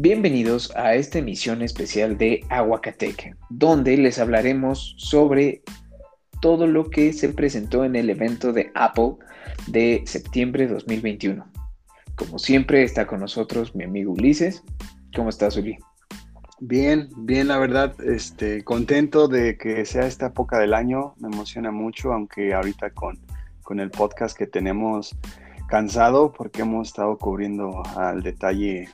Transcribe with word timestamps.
Bienvenidos 0.00 0.72
a 0.76 0.94
esta 0.94 1.18
emisión 1.18 1.60
especial 1.60 2.16
de 2.16 2.44
Aguacatec, 2.50 3.36
donde 3.50 3.96
les 3.96 4.20
hablaremos 4.20 4.94
sobre 4.96 5.64
todo 6.40 6.68
lo 6.68 6.88
que 6.88 7.12
se 7.12 7.30
presentó 7.30 7.84
en 7.84 7.96
el 7.96 8.08
evento 8.08 8.52
de 8.52 8.70
Apple 8.76 9.16
de 9.66 10.04
septiembre 10.06 10.68
de 10.68 10.74
2021. 10.74 11.44
Como 12.14 12.38
siempre 12.38 12.84
está 12.84 13.08
con 13.08 13.18
nosotros 13.18 13.74
mi 13.74 13.82
amigo 13.82 14.12
Ulises. 14.12 14.62
¿Cómo 15.16 15.30
estás, 15.30 15.56
Uli? 15.56 15.76
Bien, 16.60 17.08
bien, 17.16 17.48
la 17.48 17.58
verdad, 17.58 17.92
este, 18.04 18.62
contento 18.62 19.26
de 19.26 19.58
que 19.58 19.84
sea 19.84 20.06
esta 20.06 20.26
época 20.26 20.60
del 20.60 20.74
año, 20.74 21.14
me 21.18 21.26
emociona 21.26 21.72
mucho, 21.72 22.12
aunque 22.12 22.54
ahorita 22.54 22.90
con, 22.90 23.18
con 23.64 23.80
el 23.80 23.90
podcast 23.90 24.38
que 24.38 24.46
tenemos 24.46 25.18
cansado 25.68 26.32
porque 26.32 26.62
hemos 26.62 26.86
estado 26.86 27.18
cubriendo 27.18 27.82
al 27.96 28.22
detalle 28.22 28.88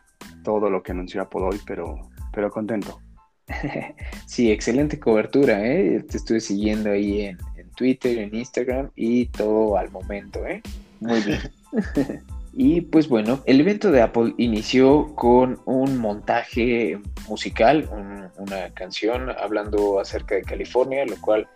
todo 0.44 0.70
lo 0.70 0.84
que 0.84 0.92
anunció 0.92 1.22
Apple 1.22 1.42
hoy, 1.42 1.60
pero, 1.66 2.08
pero 2.32 2.50
contento. 2.50 3.00
Sí, 4.26 4.50
excelente 4.50 4.98
cobertura, 4.98 5.64
¿eh? 5.64 6.04
Te 6.08 6.16
estuve 6.16 6.40
siguiendo 6.40 6.90
ahí 6.90 7.22
en, 7.22 7.38
Twitter, 7.76 8.18
en 8.18 8.34
Instagram 8.34 8.90
y 8.94 9.26
todo 9.26 9.76
al 9.76 9.90
momento, 9.90 10.46
¿eh? 10.46 10.62
Muy 11.00 11.20
bien. 11.22 11.40
y 12.52 12.82
pues 12.82 13.08
bueno, 13.08 13.40
el 13.46 13.60
evento 13.60 13.90
de 13.90 14.00
Apple 14.00 14.32
inició 14.38 15.12
con 15.16 15.60
un 15.64 15.98
montaje 15.98 17.00
musical, 17.28 17.90
una 18.38 18.70
canción 18.74 19.30
hablando 19.30 19.98
acerca 19.98 20.36
de 20.36 20.42
California, 20.42 21.04
lo 21.04 21.16
cual 21.20 21.48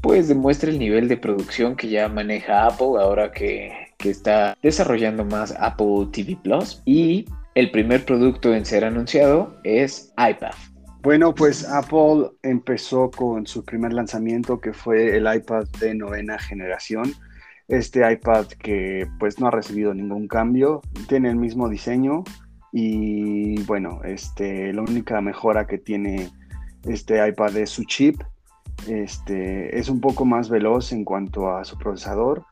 pues 0.00 0.28
demuestra 0.28 0.70
el 0.70 0.78
nivel 0.78 1.08
de 1.08 1.16
producción 1.16 1.76
que 1.76 1.88
ya 1.88 2.08
maneja 2.08 2.66
Apple 2.66 2.98
ahora 2.98 3.32
que, 3.32 3.72
que 3.98 4.10
está 4.10 4.56
desarrollando 4.62 5.24
más 5.24 5.54
Apple 5.58 6.08
TV 6.12 6.36
Plus 6.42 6.82
y 6.84 7.26
el 7.54 7.70
primer 7.70 8.04
producto 8.04 8.52
en 8.54 8.64
ser 8.64 8.84
anunciado 8.84 9.56
es 9.62 10.12
iPad. 10.18 10.54
Bueno, 11.02 11.34
pues 11.34 11.68
Apple 11.68 12.30
empezó 12.42 13.10
con 13.10 13.46
su 13.46 13.64
primer 13.64 13.92
lanzamiento 13.92 14.60
que 14.60 14.72
fue 14.72 15.16
el 15.16 15.32
iPad 15.32 15.64
de 15.78 15.94
novena 15.94 16.38
generación. 16.38 17.12
Este 17.68 18.10
iPad 18.10 18.46
que 18.46 19.06
pues 19.18 19.38
no 19.38 19.46
ha 19.46 19.50
recibido 19.50 19.94
ningún 19.94 20.28
cambio, 20.28 20.80
tiene 21.08 21.30
el 21.30 21.36
mismo 21.36 21.68
diseño 21.68 22.24
y 22.72 23.62
bueno, 23.64 24.00
este, 24.02 24.72
la 24.72 24.82
única 24.82 25.20
mejora 25.20 25.66
que 25.66 25.78
tiene 25.78 26.30
este 26.84 27.26
iPad 27.26 27.56
es 27.56 27.70
su 27.70 27.84
chip. 27.84 28.22
Este, 28.88 29.78
es 29.78 29.88
un 29.88 30.00
poco 30.00 30.24
más 30.24 30.48
veloz 30.48 30.92
en 30.92 31.04
cuanto 31.04 31.54
a 31.54 31.64
su 31.64 31.78
procesador, 31.78 32.44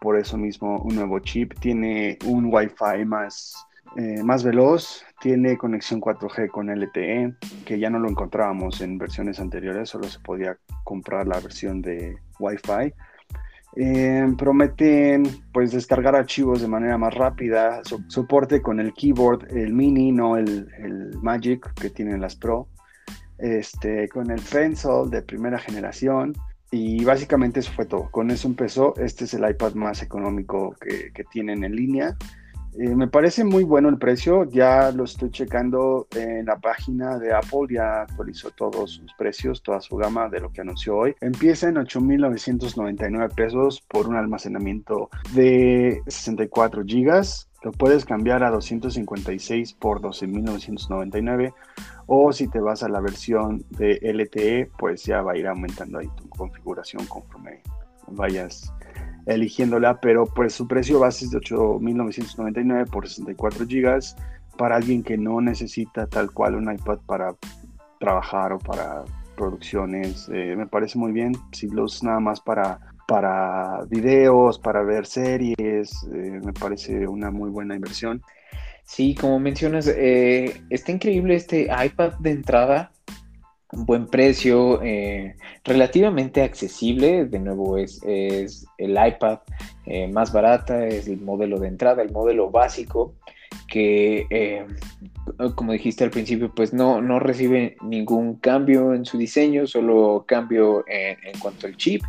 por 0.00 0.18
eso 0.18 0.36
mismo 0.36 0.78
un 0.82 0.96
nuevo 0.96 1.18
chip. 1.20 1.54
Tiene 1.60 2.18
un 2.26 2.52
Wi-Fi 2.52 3.04
más, 3.06 3.54
eh, 3.96 4.22
más 4.24 4.42
veloz, 4.42 5.04
tiene 5.20 5.56
conexión 5.56 6.00
4G 6.00 6.48
con 6.48 6.68
LTE, 6.68 7.34
que 7.64 7.78
ya 7.78 7.90
no 7.90 8.00
lo 8.00 8.08
encontrábamos 8.08 8.80
en 8.80 8.98
versiones 8.98 9.38
anteriores, 9.38 9.88
solo 9.88 10.08
se 10.08 10.18
podía 10.18 10.58
comprar 10.82 11.28
la 11.28 11.38
versión 11.38 11.80
de 11.80 12.16
Wi-Fi. 12.40 12.92
Eh, 13.76 14.26
prometen 14.36 15.24
pues 15.52 15.72
descargar 15.72 16.14
archivos 16.16 16.60
de 16.60 16.68
manera 16.68 16.98
más 16.98 17.14
rápida, 17.14 17.82
soporte 18.08 18.62
con 18.62 18.80
el 18.80 18.92
keyboard, 18.92 19.56
el 19.56 19.72
mini, 19.72 20.12
no 20.12 20.36
el, 20.36 20.68
el, 20.78 21.16
Magic 21.22 21.72
que 21.74 21.90
tienen 21.90 22.20
las 22.20 22.36
Pro, 22.36 22.68
este, 23.38 24.08
con 24.08 24.30
el 24.30 24.40
Pencil 24.40 25.08
de 25.10 25.22
primera 25.22 25.58
generación 25.58 26.34
y 26.70 27.04
básicamente 27.04 27.60
eso 27.60 27.72
fue 27.72 27.86
todo. 27.86 28.10
Con 28.10 28.30
eso 28.30 28.48
empezó, 28.48 28.94
este 28.96 29.24
es 29.24 29.34
el 29.34 29.48
iPad 29.48 29.74
más 29.74 30.02
económico 30.02 30.74
que, 30.80 31.12
que 31.12 31.24
tienen 31.24 31.62
en 31.64 31.74
línea 31.74 32.16
eh, 32.78 32.94
me 32.94 33.06
parece 33.06 33.44
muy 33.44 33.62
bueno 33.62 33.88
el 33.88 33.98
precio, 33.98 34.44
ya 34.44 34.90
lo 34.90 35.04
estoy 35.04 35.30
checando 35.30 36.08
en 36.16 36.46
la 36.46 36.56
página 36.56 37.18
de 37.18 37.32
Apple, 37.32 37.68
ya 37.70 38.02
actualizó 38.02 38.50
todos 38.50 38.92
sus 38.92 39.12
precios, 39.14 39.62
toda 39.62 39.80
su 39.80 39.96
gama 39.96 40.28
de 40.28 40.40
lo 40.40 40.52
que 40.52 40.62
anunció 40.62 40.96
hoy. 40.96 41.14
Empieza 41.20 41.68
en 41.68 41.76
8.999 41.76 43.34
pesos 43.34 43.80
por 43.88 44.08
un 44.08 44.16
almacenamiento 44.16 45.08
de 45.34 46.02
64 46.08 46.84
gigas. 46.84 47.48
Lo 47.62 47.72
puedes 47.72 48.04
cambiar 48.04 48.42
a 48.42 48.50
256 48.50 49.74
por 49.74 50.00
12.999 50.00 51.54
o 52.06 52.32
si 52.32 52.48
te 52.48 52.60
vas 52.60 52.82
a 52.82 52.88
la 52.88 53.00
versión 53.00 53.64
de 53.70 53.98
LTE, 54.02 54.70
pues 54.78 55.04
ya 55.04 55.22
va 55.22 55.32
a 55.32 55.36
ir 55.36 55.46
aumentando 55.46 55.98
ahí 55.98 56.08
tu 56.16 56.28
configuración 56.28 57.06
conforme 57.06 57.62
vayas 58.08 58.72
eligiéndola, 59.26 60.00
pero 60.00 60.26
pues 60.26 60.54
su 60.54 60.66
precio 60.68 61.00
base 61.00 61.26
es 61.26 61.30
de 61.30 61.38
8.999 61.38 62.90
por 62.90 63.08
64 63.08 63.64
GB 63.66 64.00
para 64.56 64.76
alguien 64.76 65.02
que 65.02 65.16
no 65.16 65.40
necesita 65.40 66.06
tal 66.06 66.30
cual 66.30 66.54
un 66.54 66.72
iPad 66.72 66.98
para 67.06 67.34
trabajar 67.98 68.52
o 68.52 68.58
para 68.58 69.04
producciones. 69.36 70.28
Eh, 70.32 70.54
me 70.56 70.66
parece 70.66 70.98
muy 70.98 71.12
bien. 71.12 71.32
Si 71.52 71.68
los 71.68 72.02
nada 72.02 72.20
más 72.20 72.40
para, 72.40 72.78
para 73.08 73.84
videos, 73.88 74.58
para 74.58 74.82
ver 74.82 75.06
series, 75.06 76.06
eh, 76.12 76.40
me 76.44 76.52
parece 76.52 77.06
una 77.06 77.30
muy 77.30 77.50
buena 77.50 77.74
inversión. 77.74 78.22
Sí, 78.84 79.14
como 79.14 79.40
mencionas, 79.40 79.88
eh, 79.88 80.62
está 80.68 80.92
increíble 80.92 81.34
este 81.34 81.68
iPad 81.84 82.12
de 82.18 82.30
entrada 82.30 82.92
buen 83.74 84.06
precio, 84.06 84.80
eh, 84.82 85.36
relativamente 85.64 86.42
accesible. 86.42 87.26
De 87.26 87.38
nuevo, 87.38 87.76
es, 87.78 88.00
el 88.04 88.90
iPad 88.90 89.40
eh, 89.86 90.08
más 90.08 90.32
barata, 90.32 90.86
es 90.86 91.08
el 91.08 91.20
modelo 91.20 91.58
de 91.58 91.68
entrada, 91.68 92.02
el 92.02 92.12
modelo 92.12 92.50
básico, 92.50 93.14
que, 93.68 94.26
eh, 94.30 94.66
como 95.54 95.72
dijiste 95.72 96.04
al 96.04 96.10
principio, 96.10 96.52
pues 96.54 96.72
no, 96.72 97.00
no 97.00 97.18
recibe 97.18 97.76
ningún 97.82 98.36
cambio 98.36 98.94
en 98.94 99.04
su 99.04 99.18
diseño, 99.18 99.66
solo 99.66 100.24
cambio 100.26 100.84
en, 100.86 101.16
en 101.24 101.38
cuanto 101.38 101.66
al 101.66 101.76
chip. 101.76 102.02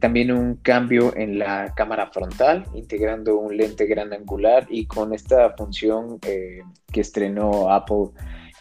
también 0.00 0.32
un 0.32 0.56
cambio 0.56 1.14
en 1.16 1.38
la 1.38 1.74
cámara 1.74 2.10
frontal, 2.10 2.64
integrando 2.74 3.38
un 3.38 3.56
lente 3.56 3.86
gran 3.86 4.12
angular 4.12 4.66
y 4.70 4.86
con 4.86 5.12
esta 5.12 5.50
función 5.56 6.18
que 6.20 6.62
estrenó 7.00 7.70
Apple 7.70 8.10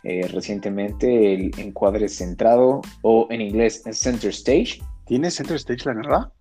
eh, 0.03 0.27
recientemente, 0.31 1.33
el 1.33 1.51
encuadre 1.57 2.07
centrado 2.07 2.81
o 3.01 3.27
en 3.29 3.41
inglés 3.41 3.83
Center 3.91 4.29
Stage. 4.29 4.79
¿Tiene 5.05 5.29
Center 5.31 5.57
Stage 5.57 5.85
la 5.85 5.93
verdad? 5.93 6.31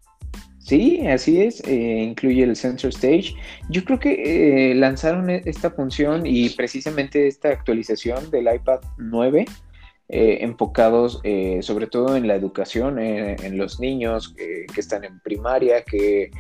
Sí, 0.59 1.07
así 1.07 1.41
es, 1.41 1.63
eh, 1.67 2.03
incluye 2.03 2.45
el 2.45 2.55
Center 2.55 2.91
Stage. 2.91 3.35
Yo 3.71 3.85
creo 3.85 3.99
que 3.99 4.71
eh, 4.71 4.75
lanzaron 4.75 5.31
e-, 5.31 5.43
esta 5.47 5.71
función 5.71 6.27
y 6.27 6.51
precisamente 6.51 7.27
esta 7.27 7.49
actualización 7.49 8.31
del 8.31 8.55
iPad 8.55 8.81
9 8.99 9.45
enfocados 10.11 11.21
sobre 11.61 11.87
todo 11.87 12.17
en 12.17 12.27
la 12.27 12.35
educación, 12.35 12.99
en 12.99 13.59
los 13.59 13.79
niños 13.79 14.35
que 14.35 14.81
están 14.81 15.05
en 15.05 15.21
primaria, 15.21 15.83
que 15.83 16.31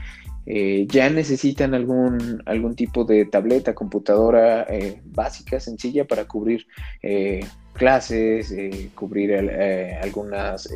eh, 0.51 0.87
ya 0.89 1.11
necesitan 1.11 1.75
algún, 1.75 2.43
algún 2.47 2.75
tipo 2.75 3.05
de 3.05 3.27
tableta, 3.27 3.75
computadora 3.75 4.63
eh, 4.63 4.99
básica, 5.05 5.61
sencilla 5.61 6.07
para 6.07 6.25
cubrir 6.25 6.67
eh, 7.03 7.45
clases, 7.75 8.55
cubrir 8.95 9.35
algunas 10.03 10.71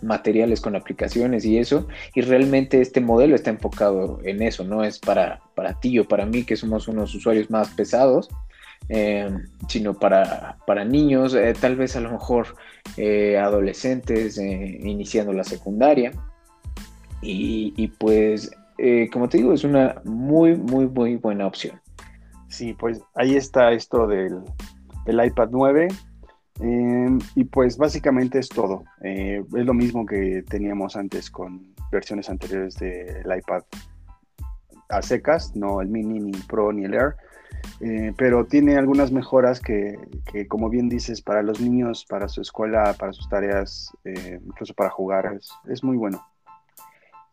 materiales 0.00 0.62
con 0.62 0.76
aplicaciones 0.76 1.44
y 1.44 1.58
eso. 1.58 1.86
Y 2.14 2.22
realmente 2.22 2.80
este 2.80 3.02
modelo 3.02 3.34
está 3.36 3.50
enfocado 3.50 4.18
en 4.24 4.40
eso, 4.40 4.64
no 4.64 4.82
es 4.82 4.98
para, 4.98 5.40
para 5.54 5.78
ti 5.78 5.98
o 5.98 6.08
para 6.08 6.24
mí 6.24 6.44
que 6.44 6.56
somos 6.56 6.88
unos 6.88 7.14
usuarios 7.14 7.50
más 7.50 7.68
pesados. 7.74 8.30
sino 9.68 9.94
para, 9.94 10.56
para 10.66 10.84
niños, 10.84 11.36
tal 11.60 11.76
vez 11.76 11.96
a 11.96 12.00
lo 12.00 12.12
mejor 12.12 12.56
adolescentes 13.38 14.38
iniciando 14.38 15.34
la 15.34 15.44
secundaria. 15.44 16.12
Y, 17.22 17.72
y, 17.76 17.88
pues 17.88 18.50
eh, 18.78 19.08
como 19.12 19.28
te 19.28 19.38
digo, 19.38 19.52
es 19.52 19.64
una 19.64 20.00
muy, 20.04 20.56
muy, 20.56 20.86
muy 20.86 21.16
buena 21.16 21.46
opción. 21.46 21.80
Sí, 22.48 22.74
pues 22.74 23.00
ahí 23.14 23.36
está 23.36 23.72
esto 23.72 24.06
del, 24.06 24.42
iPad 25.06 25.48
9. 25.50 25.88
Em, 26.60 27.18
y 27.34 27.44
pues 27.44 27.76
básicamente 27.76 28.38
es 28.38 28.48
todo. 28.48 28.84
Eh, 29.02 29.42
es 29.54 29.66
lo 29.66 29.74
mismo 29.74 30.06
que 30.06 30.42
teníamos 30.48 30.96
antes 30.96 31.30
con 31.30 31.74
versiones 31.90 32.30
anteriores 32.30 32.76
del 32.76 33.24
iPad 33.36 33.62
a 34.88 35.02
secas, 35.02 35.54
no 35.56 35.80
el 35.80 35.88
mini, 35.88 36.20
ni 36.20 36.30
el 36.30 36.44
Pro, 36.46 36.72
ni 36.72 36.84
el 36.84 36.94
Air. 36.94 37.16
Eh, 37.80 38.12
pero 38.16 38.46
tiene 38.46 38.76
algunas 38.76 39.10
mejoras 39.10 39.60
que, 39.60 39.98
como 40.48 40.68
bien 40.70 40.88
dices, 40.88 41.20
para 41.20 41.42
los 41.42 41.60
niños, 41.60 42.06
para 42.08 42.28
su 42.28 42.40
escuela, 42.40 42.94
para 42.98 43.12
sus 43.12 43.28
tareas, 43.28 43.90
incluso 44.04 44.72
para 44.74 44.90
jugar, 44.90 45.38
es 45.68 45.82
muy 45.82 45.96
bueno. 45.96 46.24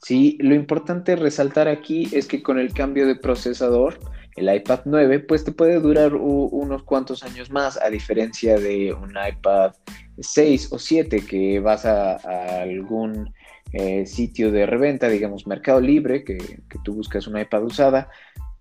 Sí, 0.04 0.38
lo 0.42 0.54
importante 0.54 1.16
resaltar 1.16 1.70
aquí 1.70 2.10
es 2.12 2.28
que 2.28 2.44
con 2.44 2.60
el 2.60 2.74
cambio 2.74 3.08
de 3.08 3.16
procesador, 3.16 4.00
el 4.36 4.54
iPad 4.54 4.82
9, 4.84 5.20
pues 5.22 5.46
te 5.46 5.54
puede 5.54 5.80
durar 5.80 6.14
unos 6.16 6.84
cuantos 6.84 7.24
años 7.24 7.50
más, 7.50 7.80
a 7.82 7.90
diferencia 7.90 8.58
de 8.58 8.94
un 8.94 9.12
iPad 9.12 9.72
6 10.20 10.74
o 10.74 10.80
7 10.80 11.26
que 11.26 11.62
vas 11.62 11.86
a, 11.86 12.16
algún 12.62 13.34
eh, 13.72 14.06
sitio 14.06 14.52
de 14.52 14.66
reventa, 14.66 15.08
digamos 15.08 15.48
Mercado 15.48 15.80
Libre, 15.80 16.26
que, 16.26 16.38
que, 16.38 16.80
tú 16.84 16.96
buscas 16.96 17.26
una 17.28 17.42
iPad 17.42 17.64
usada, 17.64 18.10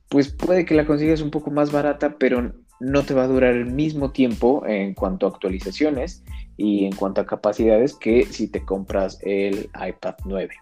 pues 0.08 0.32
puede 0.32 0.64
que 0.64 0.74
la 0.76 0.86
consigas 0.86 1.22
un 1.22 1.32
poco 1.32 1.50
más 1.50 1.72
barata, 1.72 2.16
pero 2.20 2.52
no 2.82 3.04
te 3.04 3.14
va 3.14 3.24
a 3.24 3.28
durar 3.28 3.54
el 3.54 3.66
mismo 3.66 4.10
tiempo 4.10 4.66
en 4.66 4.94
cuanto 4.94 5.26
a 5.26 5.30
actualizaciones 5.30 6.22
y 6.56 6.84
en 6.84 6.94
cuanto 6.94 7.20
a 7.20 7.26
capacidades 7.26 7.94
que 7.94 8.26
si 8.26 8.48
te 8.48 8.64
compras 8.64 9.18
el 9.22 9.70
iPad 9.74 10.16
9. 10.24 10.54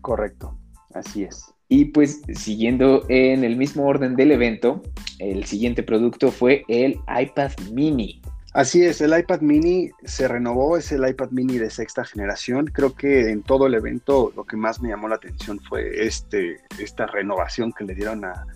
Correcto, 0.00 0.56
así 0.94 1.24
es. 1.24 1.52
Y 1.68 1.86
pues 1.86 2.22
siguiendo 2.34 3.04
en 3.08 3.42
el 3.42 3.56
mismo 3.56 3.86
orden 3.86 4.16
del 4.16 4.30
evento, 4.30 4.82
el 5.18 5.44
siguiente 5.44 5.82
producto 5.82 6.30
fue 6.30 6.64
el 6.68 7.00
iPad 7.08 7.50
mini. 7.72 8.22
Así 8.52 8.84
es, 8.84 9.00
el 9.00 9.18
iPad 9.18 9.40
mini 9.40 9.90
se 10.04 10.28
renovó, 10.28 10.76
es 10.76 10.92
el 10.92 11.08
iPad 11.08 11.30
mini 11.30 11.58
de 11.58 11.70
sexta 11.70 12.04
generación. 12.04 12.66
Creo 12.66 12.94
que 12.94 13.30
en 13.30 13.42
todo 13.42 13.66
el 13.66 13.74
evento 13.74 14.32
lo 14.36 14.44
que 14.44 14.56
más 14.56 14.80
me 14.80 14.90
llamó 14.90 15.08
la 15.08 15.16
atención 15.16 15.58
fue 15.58 16.06
este, 16.06 16.60
esta 16.78 17.06
renovación 17.06 17.72
que 17.72 17.82
le 17.82 17.96
dieron 17.96 18.24
a, 18.24 18.46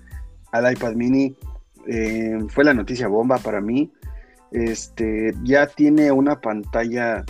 al 0.52 0.72
iPad 0.72 0.92
mini. 0.92 1.34
Eh, 1.88 2.38
fue 2.48 2.64
la 2.64 2.74
noticia 2.74 3.08
bomba 3.08 3.38
para 3.38 3.60
mí. 3.60 3.90
Este, 4.52 5.34
ya 5.42 5.66
tiene 5.66 6.12
una 6.12 6.40
pantalla 6.40 7.24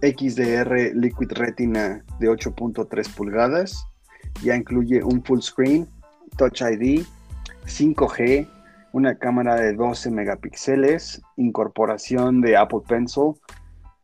XDR 0.00 0.94
Liquid 0.94 1.32
Retina 1.32 2.04
de 2.20 2.30
8.3 2.30 3.14
pulgadas. 3.14 3.86
Ya 4.42 4.56
incluye 4.56 5.02
un 5.02 5.22
full 5.22 5.40
screen, 5.40 5.88
Touch 6.36 6.62
ID, 6.62 7.04
5G, 7.66 8.48
una 8.92 9.16
cámara 9.16 9.56
de 9.56 9.74
12 9.74 10.10
megapíxeles, 10.10 11.22
incorporación 11.36 12.40
de 12.40 12.56
Apple 12.56 12.82
Pencil. 12.86 13.32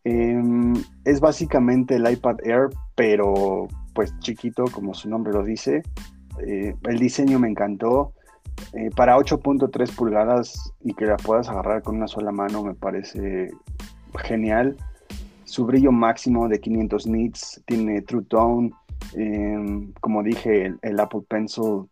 Em, 0.05 0.75
es 1.05 1.20
básicamente 1.20 1.96
el 1.96 2.11
iPad 2.11 2.37
Air, 2.44 2.69
pero 2.96 3.69
pues 3.94 4.17
chiquito, 4.20 4.64
como 4.72 4.94
su 4.94 5.08
nombre 5.08 5.32
lo 5.32 5.44
dice. 5.44 5.82
Eh, 6.46 6.75
el 6.88 6.99
diseño 6.99 7.38
me 7.38 7.49
encantó. 7.49 8.14
Eh, 8.73 8.91
para 8.95 9.17
8.3 9.17 9.95
pulgadas 9.95 10.73
y 10.83 10.95
que 10.95 11.07
la 11.07 11.17
puedas 11.17 11.49
agarrar 11.49 11.83
con 11.83 11.97
una 11.97 12.07
sola 12.07 12.31
mano 12.31 12.63
me 12.63 12.75
parece 12.75 13.51
genial. 14.25 14.77
Su 15.45 15.67
brillo 15.67 15.91
máximo 15.91 16.49
de 16.49 16.61
500 16.61 17.07
nits 17.07 17.63
tiene 17.67 18.03
True 18.03 18.25
Tone. 18.25 18.71
Em, 19.15 19.93
como 20.01 20.23
dije, 20.23 20.73
el, 20.83 21.01
Apple 21.01 21.23
Pencil, 21.29 21.89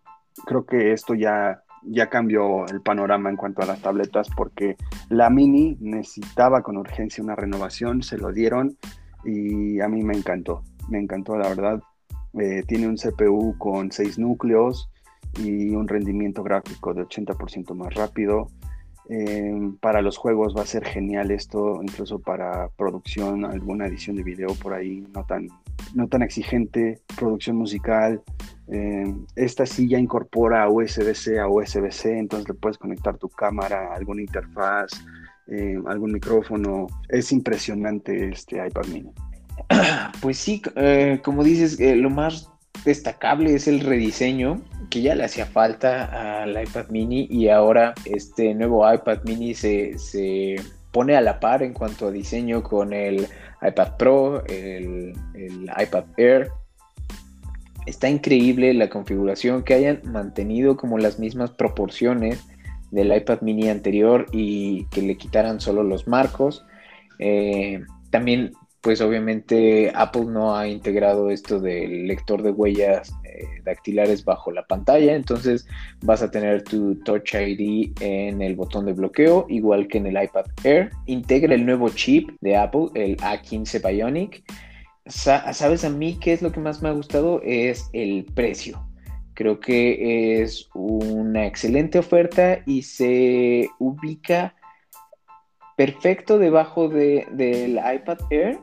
creo 0.46 0.64
que 0.64 0.92
esto 0.92 1.14
ya 1.14 1.62
ya 1.84 2.08
cambió 2.08 2.66
el 2.66 2.80
panorama 2.80 3.30
en 3.30 3.36
cuanto 3.36 3.62
a 3.62 3.66
las 3.66 3.80
tabletas 3.80 4.28
porque 4.36 4.76
la 5.08 5.30
mini 5.30 5.76
necesitaba 5.80 6.62
con 6.62 6.76
urgencia 6.76 7.22
una 7.22 7.36
renovación, 7.36 8.02
se 8.02 8.18
lo 8.18 8.32
dieron 8.32 8.76
y 9.24 9.80
a 9.80 9.88
mí 9.88 10.02
me 10.02 10.16
encantó, 10.16 10.62
me 10.88 10.98
encantó 10.98 11.36
la 11.36 11.48
verdad. 11.48 11.80
Eh, 12.38 12.62
tiene 12.66 12.88
un 12.88 12.96
CPU 12.96 13.56
con 13.58 13.90
6 13.90 14.18
núcleos 14.18 14.90
y 15.38 15.70
un 15.70 15.88
rendimiento 15.88 16.42
gráfico 16.42 16.94
de 16.94 17.02
80% 17.02 17.74
más 17.74 17.94
rápido. 17.94 18.48
Eh, 19.10 19.72
para 19.80 20.02
los 20.02 20.18
juegos 20.18 20.54
va 20.56 20.62
a 20.62 20.66
ser 20.66 20.84
genial 20.84 21.30
esto, 21.30 21.80
incluso 21.82 22.18
para 22.18 22.68
producción, 22.76 23.44
alguna 23.44 23.86
edición 23.86 24.16
de 24.16 24.22
video 24.22 24.48
por 24.62 24.74
ahí 24.74 25.02
no 25.14 25.24
tan, 25.24 25.48
no 25.94 26.08
tan 26.08 26.22
exigente, 26.22 27.00
producción 27.16 27.56
musical, 27.56 28.22
eh, 28.70 29.14
esta 29.34 29.64
silla 29.64 29.98
incorpora 29.98 30.68
USB-C 30.68 31.40
a 31.40 31.48
USB-C, 31.48 32.18
entonces 32.18 32.48
le 32.48 32.54
puedes 32.54 32.76
conectar 32.76 33.16
tu 33.16 33.28
cámara, 33.30 33.94
alguna 33.94 34.20
interfaz, 34.20 34.90
eh, 35.46 35.78
algún 35.86 36.12
micrófono. 36.12 36.86
Es 37.08 37.32
impresionante 37.32 38.28
este 38.28 38.56
iPad 38.66 38.86
mini. 38.86 39.10
Pues 40.20 40.36
sí, 40.36 40.60
eh, 40.76 41.20
como 41.24 41.44
dices, 41.44 41.78
lo 41.80 42.10
más 42.10 42.50
destacable 42.84 43.54
es 43.54 43.68
el 43.68 43.80
rediseño 43.80 44.60
que 44.90 45.02
ya 45.02 45.14
le 45.14 45.24
hacía 45.24 45.46
falta 45.46 46.42
al 46.42 46.50
iPad 46.50 46.88
mini 46.88 47.26
y 47.30 47.48
ahora 47.48 47.94
este 48.04 48.54
nuevo 48.54 48.90
iPad 48.90 49.18
mini 49.24 49.54
se, 49.54 49.98
se 49.98 50.56
pone 50.92 51.16
a 51.16 51.20
la 51.20 51.40
par 51.40 51.62
en 51.62 51.72
cuanto 51.72 52.08
a 52.08 52.10
diseño 52.10 52.62
con 52.62 52.92
el 52.92 53.26
iPad 53.62 53.96
Pro, 53.96 54.44
el, 54.46 55.14
el 55.34 55.70
iPad 55.78 56.04
Air 56.16 56.50
está 57.88 58.08
increíble 58.08 58.74
la 58.74 58.90
configuración, 58.90 59.62
que 59.62 59.74
hayan 59.74 60.00
mantenido 60.04 60.76
como 60.76 60.98
las 60.98 61.18
mismas 61.18 61.50
proporciones 61.50 62.44
del 62.90 63.14
iPad 63.14 63.40
mini 63.40 63.68
anterior 63.68 64.26
y 64.32 64.84
que 64.86 65.02
le 65.02 65.16
quitaran 65.16 65.60
solo 65.60 65.82
los 65.82 66.06
marcos. 66.06 66.64
Eh, 67.18 67.82
también, 68.10 68.52
pues 68.80 69.00
obviamente 69.00 69.90
Apple 69.94 70.26
no 70.26 70.56
ha 70.56 70.68
integrado 70.68 71.30
esto 71.30 71.60
del 71.60 72.06
lector 72.06 72.42
de 72.42 72.50
huellas 72.50 73.12
eh, 73.24 73.60
dactilares 73.64 74.24
bajo 74.24 74.50
la 74.50 74.66
pantalla, 74.66 75.14
entonces 75.14 75.66
vas 76.02 76.22
a 76.22 76.30
tener 76.30 76.62
tu 76.62 76.94
Touch 76.96 77.34
ID 77.34 77.92
en 78.00 78.40
el 78.42 78.54
botón 78.54 78.86
de 78.86 78.92
bloqueo, 78.92 79.46
igual 79.48 79.88
que 79.88 79.98
en 79.98 80.06
el 80.06 80.22
iPad 80.22 80.46
Air. 80.64 80.90
Integra 81.06 81.54
el 81.54 81.66
nuevo 81.66 81.88
chip 81.88 82.30
de 82.40 82.56
Apple, 82.56 82.88
el 82.94 83.16
A15 83.18 83.86
Bionic 83.86 84.42
¿Sabes 85.08 85.84
a 85.84 85.90
mí 85.90 86.18
qué 86.20 86.34
es 86.34 86.42
lo 86.42 86.52
que 86.52 86.60
más 86.60 86.82
me 86.82 86.90
ha 86.90 86.92
gustado? 86.92 87.40
Es 87.42 87.88
el 87.94 88.26
precio. 88.34 88.86
Creo 89.34 89.58
que 89.58 90.42
es 90.42 90.68
una 90.74 91.46
excelente 91.46 91.98
oferta 91.98 92.60
y 92.66 92.82
se 92.82 93.70
ubica 93.78 94.54
perfecto 95.76 96.38
debajo 96.38 96.88
del 96.88 97.72
iPad 97.72 98.18
Air, 98.30 98.58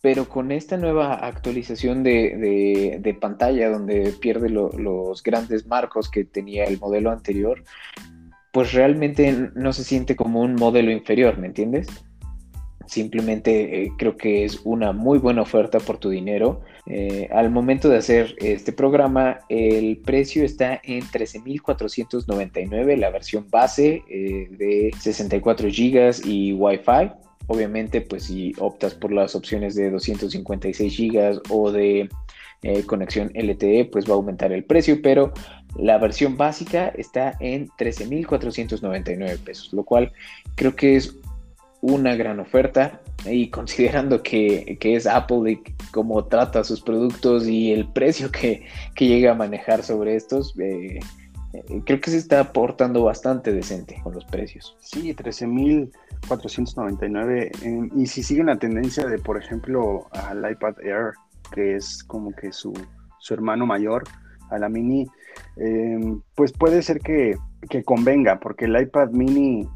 pero 0.00 0.28
con 0.28 0.52
esta 0.52 0.76
nueva 0.76 1.14
actualización 1.14 2.02
de, 2.02 3.16
pantalla 3.20 3.70
donde 3.70 4.12
pierde 4.20 4.48
los 4.48 5.22
grandes 5.22 5.66
marcos 5.66 6.10
que 6.10 6.24
tenía 6.24 6.64
el 6.64 6.78
modelo 6.78 7.10
anterior, 7.10 7.64
pues 8.52 8.72
realmente 8.72 9.50
no 9.54 9.72
se 9.72 9.84
siente 9.84 10.16
como 10.16 10.40
un 10.40 10.54
modelo 10.54 10.90
inferior, 10.90 11.38
¿me 11.38 11.48
entiendes? 11.48 11.88
Simplemente 12.86 13.82
eh, 13.82 13.92
creo 13.98 14.16
que 14.16 14.44
es 14.44 14.62
una 14.64 14.92
muy 14.92 15.18
buena 15.18 15.42
oferta 15.42 15.78
por 15.78 15.98
tu 15.98 16.08
dinero. 16.08 16.62
Eh, 16.86 17.28
al 17.30 17.50
momento 17.50 17.90
de 17.90 17.98
hacer 17.98 18.34
este 18.38 18.72
programa, 18.72 19.40
el 19.50 19.98
precio 19.98 20.42
está 20.42 20.80
en 20.82 21.02
13.499, 21.02 22.96
la 22.96 23.10
versión 23.10 23.46
base 23.50 24.02
eh, 24.08 24.48
de 24.50 24.90
64 24.98 25.68
GB 25.68 26.26
y 26.26 26.54
Wi-Fi. 26.54 27.27
Obviamente, 27.48 28.00
pues 28.00 28.24
si 28.24 28.52
optas 28.58 28.94
por 28.94 29.12
las 29.12 29.34
opciones 29.34 29.74
de 29.74 29.90
256 29.90 30.96
GB 30.96 31.40
o 31.50 31.72
de 31.72 32.08
conexión 32.86 33.30
LTE, 33.34 33.86
pues 33.86 34.06
va 34.06 34.12
a 34.12 34.16
aumentar 34.16 34.52
el 34.52 34.64
precio, 34.64 35.00
pero 35.02 35.32
la 35.76 35.98
versión 35.98 36.36
básica 36.36 36.88
está 36.88 37.36
en 37.40 37.68
13.499 37.68 39.38
pesos, 39.38 39.72
lo 39.72 39.84
cual 39.84 40.12
creo 40.56 40.74
que 40.74 40.96
es 40.96 41.14
una 41.80 42.16
gran 42.16 42.40
oferta. 42.40 43.00
Y 43.24 43.48
considerando 43.50 44.22
que, 44.22 44.78
es 44.80 45.06
Apple 45.06 45.52
y 45.52 45.60
cómo 45.90 46.24
trata 46.24 46.64
sus 46.64 46.80
productos 46.80 47.46
y 47.46 47.72
el 47.72 47.88
precio 47.88 48.30
que, 48.30 48.66
llega 48.98 49.32
a 49.32 49.34
manejar 49.34 49.82
sobre 49.82 50.16
estos, 50.16 50.58
eh, 50.58 50.98
eh, 50.98 51.00
creo 51.84 52.00
que 52.00 52.10
se 52.10 52.16
está 52.18 52.40
aportando 52.40 53.04
bastante 53.04 53.52
decente 53.52 54.00
con 54.02 54.14
los 54.14 54.24
precios. 54.24 54.76
Sí, 54.80 55.14
13.499. 55.14 57.50
Eh, 57.62 57.90
y 57.96 58.06
si 58.06 58.22
sigue 58.22 58.42
la 58.44 58.58
tendencia 58.58 59.06
de, 59.06 59.18
por 59.18 59.36
ejemplo, 59.36 60.08
al 60.12 60.50
iPad 60.50 60.80
Air, 60.82 61.12
que 61.52 61.76
es 61.76 62.02
como 62.04 62.32
que 62.32 62.50
su, 62.52 62.72
hermano 63.30 63.66
mayor, 63.66 64.04
a 64.50 64.58
la 64.58 64.68
mini, 64.68 65.06
pues 66.34 66.52
puede 66.52 66.82
ser 66.82 66.98
que, 67.00 67.38
que, 67.68 67.84
convenga, 67.84 68.40
porque 68.40 68.64
el 68.64 68.80
iPad 68.80 69.10
mini 69.10 69.68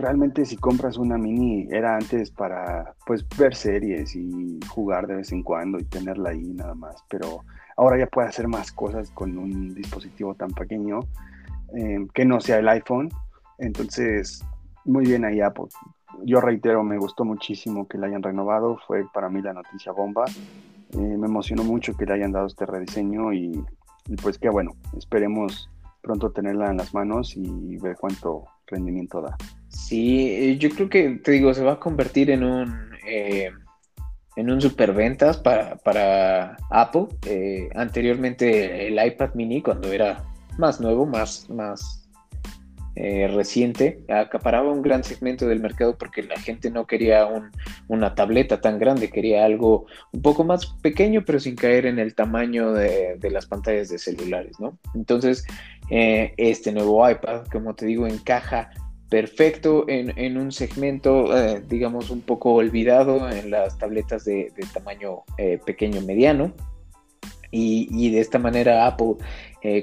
realmente 0.00 0.44
si 0.44 0.56
compras 0.56 0.96
una 0.96 1.18
mini 1.18 1.68
era 1.70 1.94
antes 1.94 2.30
para 2.30 2.94
pues 3.06 3.26
ver 3.38 3.54
series 3.54 4.16
y 4.16 4.58
jugar 4.68 5.06
de 5.06 5.16
vez 5.16 5.32
en 5.32 5.42
cuando 5.42 5.78
y 5.78 5.84
tenerla 5.84 6.30
ahí 6.30 6.52
nada 6.54 6.74
más, 6.74 7.04
pero 7.08 7.44
ahora 7.80 7.96
ya 7.96 8.06
puede 8.06 8.28
hacer 8.28 8.46
más 8.46 8.72
cosas 8.72 9.10
con 9.10 9.38
un 9.38 9.74
dispositivo 9.74 10.34
tan 10.34 10.50
pequeño 10.50 11.00
eh, 11.74 12.06
que 12.12 12.26
no 12.26 12.38
sea 12.38 12.58
el 12.58 12.68
iPhone, 12.68 13.08
entonces 13.56 14.44
muy 14.84 15.06
bien 15.06 15.24
ahí 15.24 15.40
Apple. 15.40 15.64
Yo 16.24 16.42
reitero, 16.42 16.84
me 16.84 16.98
gustó 16.98 17.24
muchísimo 17.24 17.88
que 17.88 17.96
la 17.96 18.08
hayan 18.08 18.22
renovado, 18.22 18.78
fue 18.86 19.06
para 19.14 19.30
mí 19.30 19.40
la 19.40 19.54
noticia 19.54 19.92
bomba, 19.92 20.26
eh, 20.26 20.98
me 20.98 21.26
emocionó 21.26 21.64
mucho 21.64 21.96
que 21.96 22.04
le 22.04 22.12
hayan 22.12 22.32
dado 22.32 22.48
este 22.48 22.66
rediseño 22.66 23.32
y, 23.32 23.64
pues 24.22 24.36
qué 24.36 24.50
bueno, 24.50 24.72
esperemos 24.98 25.70
pronto 26.02 26.32
tenerla 26.32 26.70
en 26.70 26.76
las 26.76 26.92
manos 26.92 27.34
y 27.34 27.78
ver 27.78 27.96
cuánto 27.98 28.44
rendimiento 28.66 29.22
da. 29.22 29.38
Sí, 29.68 30.28
eh, 30.28 30.58
yo 30.58 30.68
creo 30.68 30.90
que, 30.90 31.08
te 31.24 31.32
digo, 31.32 31.54
se 31.54 31.64
va 31.64 31.72
a 31.72 31.80
convertir 31.80 32.30
en 32.30 32.44
un, 32.44 32.90
eh, 33.06 33.50
en 34.36 34.50
un 34.50 34.60
superventas 34.60 35.38
para, 35.38 35.76
para 35.76 36.56
Apple. 36.70 37.06
Eh, 37.26 37.68
anteriormente 37.74 38.86
el 38.88 39.04
iPad 39.04 39.34
mini, 39.34 39.62
cuando 39.62 39.92
era 39.92 40.24
más 40.58 40.80
nuevo, 40.80 41.06
más, 41.06 41.48
más 41.50 41.96
reciente, 42.96 44.04
acaparaba 44.10 44.70
un 44.70 44.82
gran 44.82 45.02
segmento 45.02 45.46
del 45.46 45.60
mercado 45.60 45.96
porque 45.96 46.22
la 46.22 46.38
gente 46.38 46.70
no 46.70 46.86
quería 46.86 47.26
una 47.88 48.14
tableta 48.14 48.60
tan 48.60 48.78
grande, 48.78 49.08
quería 49.08 49.46
algo 49.46 49.86
un 50.12 50.20
poco 50.20 50.44
más 50.44 50.66
pequeño, 50.82 51.22
pero 51.24 51.40
sin 51.40 51.56
caer 51.56 51.86
en 51.86 51.98
el 51.98 52.14
tamaño 52.14 52.72
de, 52.72 53.16
de 53.18 53.30
las 53.30 53.46
pantallas 53.46 53.88
de 53.88 53.98
celulares, 53.98 54.60
¿no? 54.60 54.78
Entonces, 54.94 55.46
Eh, 55.92 56.34
este 56.36 56.70
nuevo 56.70 57.08
iPad, 57.10 57.46
como 57.50 57.74
te 57.74 57.84
digo, 57.84 58.06
encaja 58.06 58.70
perfecto 59.10 59.84
en, 59.88 60.36
un 60.38 60.52
segmento, 60.52 61.36
eh, 61.36 61.62
digamos, 61.68 62.10
un 62.10 62.22
poco 62.22 62.54
olvidado 62.54 63.28
en 63.28 63.50
las 63.50 63.76
tabletas 63.76 64.24
de, 64.24 64.52
tamaño 64.72 65.24
eh, 65.36 65.58
pequeño 65.64 66.00
mediano. 66.00 66.52
Y, 67.52 68.10
de 68.12 68.20
esta 68.20 68.38
manera 68.38 68.86
Apple 68.86 69.16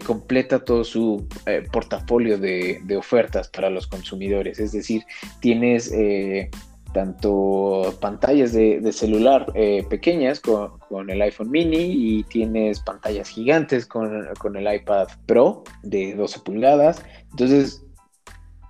completa 0.05 0.63
todo 0.63 0.86
su 0.86 1.27
portafolio 1.74 2.38
de, 2.38 2.79
de, 2.86 2.96
ofertas 2.96 3.50
para 3.50 3.69
los 3.69 3.88
consumidores. 3.88 4.57
Es 4.57 4.72
decir, 4.72 5.03
tienes 5.41 5.91
tanto 6.98 7.96
pantallas 8.00 8.53
de, 8.53 8.91
celular 8.91 9.46
eh, 9.53 9.86
pequeñas 9.89 10.39
con, 10.39 11.10
el 11.10 11.22
iPhone 11.22 11.51
mini 11.51 11.91
y 11.91 12.24
tienes 12.24 12.79
pantallas 12.79 13.29
gigantes 13.29 13.86
con, 13.86 14.25
el 14.55 14.75
iPad 14.75 15.07
Pro 15.25 15.63
de 15.84 16.15
12 16.15 16.39
pulgadas. 16.39 17.03
Entonces, 17.31 17.86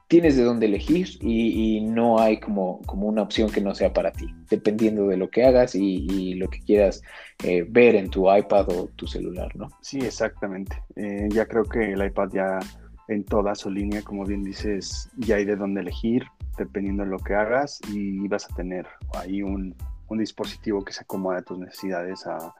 tienes 0.07 0.37
de 0.37 0.43
dónde 0.43 0.67
elegir 0.67 1.07
y, 1.21 1.81
no 1.81 2.19
hay 2.19 2.39
como, 2.39 2.81
como, 2.85 3.07
una 3.07 3.23
opción 3.23 3.49
que 3.49 3.61
no 3.61 3.75
sea 3.75 3.93
para 3.93 4.11
ti, 4.11 4.27
dependiendo 4.49 5.07
de 5.07 5.17
lo 5.17 5.29
que 5.29 5.45
hagas 5.45 5.75
y, 5.75 6.35
lo 6.35 6.49
que 6.49 6.59
quieras 6.59 7.01
eh, 7.43 7.65
ver 7.67 7.95
en 7.95 8.09
tu 8.09 8.33
iPad 8.33 8.69
o 8.69 8.87
tu 8.95 9.07
celular, 9.07 9.55
¿no? 9.55 9.69
Sí, 9.81 9.99
exactamente. 9.99 10.81
Eh, 10.95 11.27
ya 11.29 11.45
creo 11.45 11.63
que 11.63 11.93
el 11.93 12.05
iPad 12.05 12.29
ya 12.31 12.59
en 13.07 13.23
toda 13.23 13.55
su 13.55 13.69
línea, 13.69 14.01
como 14.01 14.25
bien 14.25 14.43
dices, 14.43 15.09
ya 15.17 15.37
hay 15.37 15.45
de 15.45 15.55
dónde 15.55 15.81
elegir 15.81 16.25
dependiendo 16.57 17.03
de 17.03 17.09
lo 17.09 17.19
que 17.19 17.35
hagas 17.35 17.79
y 17.91 18.27
vas 18.27 18.49
a 18.51 18.55
tener 18.55 18.87
ahí 19.13 19.41
un, 19.41 19.75
dispositivo 20.09 20.83
que 20.85 20.93
se 20.93 21.01
acomoda 21.01 21.39
a 21.39 21.41
tus 21.41 21.59
necesidades 21.59 22.25
a, 22.25 22.53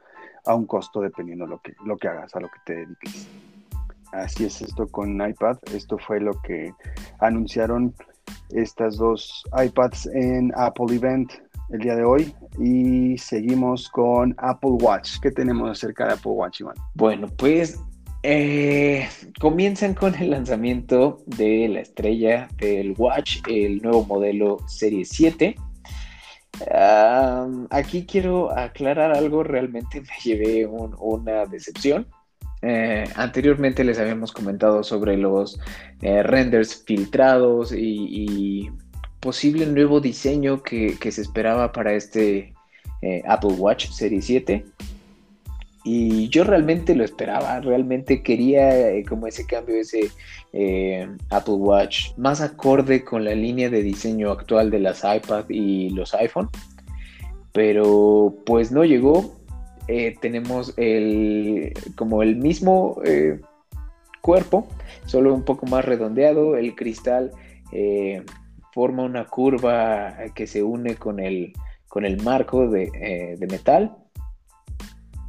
un 0.54 0.66
costo 0.66 1.02
dependiendo 1.02 1.46
de 1.46 1.52
lo 1.52 1.62
que, 1.62 1.74
lo 1.86 1.98
que 1.98 2.08
hagas, 2.08 2.34
a 2.36 2.40
lo 2.40 2.48
que 2.48 2.60
te 2.66 2.76
dediques. 2.76 3.28
Así 4.14 4.46
es 4.46 4.62
esto 4.62 4.88
con 4.88 5.16
iPad. 5.22 5.58
Esto 5.74 5.98
fue 5.98 6.20
lo 6.20 6.32
que 6.42 6.72
anunciaron 7.20 7.94
estas 8.50 8.98
dos 8.98 9.44
iPads 9.58 10.08
en 10.08 10.52
Apple 10.56 10.96
Event 10.96 11.32
el 11.70 11.80
día 11.80 11.96
de 11.96 12.04
hoy. 12.04 12.34
Y 12.60 13.18
seguimos 13.18 13.90
con 13.90 14.36
Apple 14.38 14.78
Watch. 14.82 15.20
¿Qué 15.22 15.32
tenemos 15.32 15.70
acerca 15.72 16.08
de 16.08 16.14
Apple 16.14 16.32
Watch, 16.32 16.62
Iván? 16.62 16.76
Bueno, 16.96 17.28
pues 17.38 17.80
eh, 18.24 19.08
comienzan 19.40 19.94
con 19.94 20.16
el 20.16 20.32
lanzamiento 20.32 21.24
de 21.26 21.68
la 21.70 21.82
estrella 21.82 22.48
del 22.58 22.94
Watch, 22.98 23.38
el 23.48 23.82
nuevo 23.82 24.06
modelo 24.06 24.58
Serie 24.68 25.06
7. 25.06 25.56
aquí 27.70 28.06
quiero 28.06 28.52
aclarar 28.58 29.12
algo, 29.16 29.44
realmente 29.44 30.02
me 30.02 30.08
llevé 30.24 30.66
una 30.66 31.46
decepción. 31.46 32.08
Eh, 32.68 33.06
anteriormente 33.16 33.84
les 33.84 33.98
habíamos 33.98 34.34
comentado 34.34 34.84
sobre 34.84 35.16
los 35.16 35.58
eh, 36.02 36.22
renders 36.22 36.84
filtrados 36.84 37.74
y, 37.74 38.70
posible 39.20 39.66
nuevo 39.66 40.00
diseño 40.00 40.62
que, 40.62 40.98
se 41.12 41.22
esperaba 41.22 41.72
para 41.72 41.94
este 41.94 42.54
Apple 43.26 43.54
Watch 43.58 43.90
Serie 43.90 44.22
7. 44.22 44.66
Y 45.90 46.28
yo 46.28 46.44
realmente 46.44 46.94
lo 46.96 47.06
esperaba, 47.06 47.62
realmente 47.62 48.22
quería 48.22 48.90
eh, 48.90 49.06
como 49.06 49.26
ese 49.26 49.46
cambio, 49.46 49.78
ese 49.78 50.12
eh, 50.52 51.08
Apple 51.30 51.54
Watch 51.54 52.08
más 52.18 52.42
acorde 52.42 53.06
con 53.06 53.24
la 53.24 53.34
línea 53.34 53.70
de 53.70 53.84
diseño 53.84 54.30
actual 54.32 54.70
de 54.70 54.80
las 54.80 55.06
iPad 55.06 55.46
y 55.48 55.92
los 55.92 56.14
iPhone. 56.14 56.50
Pero 57.54 58.36
pues 58.46 58.70
no 58.70 58.84
llegó. 58.84 59.37
Eh, 59.88 60.16
tenemos 60.20 60.74
el, 60.78 61.74
como 61.96 62.24
el 62.24 62.36
mismo 62.36 63.02
cuerpo, 64.22 64.68
solo 65.06 65.34
un 65.34 65.44
poco 65.44 65.66
más 65.66 65.86
redondeado. 65.86 66.58
El 66.58 66.76
cristal 66.76 67.32
forma 68.74 69.04
una 69.04 69.26
curva 69.26 70.16
que 70.36 70.48
se 70.48 70.64
une 70.64 70.96
con 70.96 71.20
el, 71.20 71.54
con 71.88 72.06
el 72.06 72.22
marco 72.22 72.68
de, 72.68 73.36
de 73.40 73.48
metal 73.48 73.96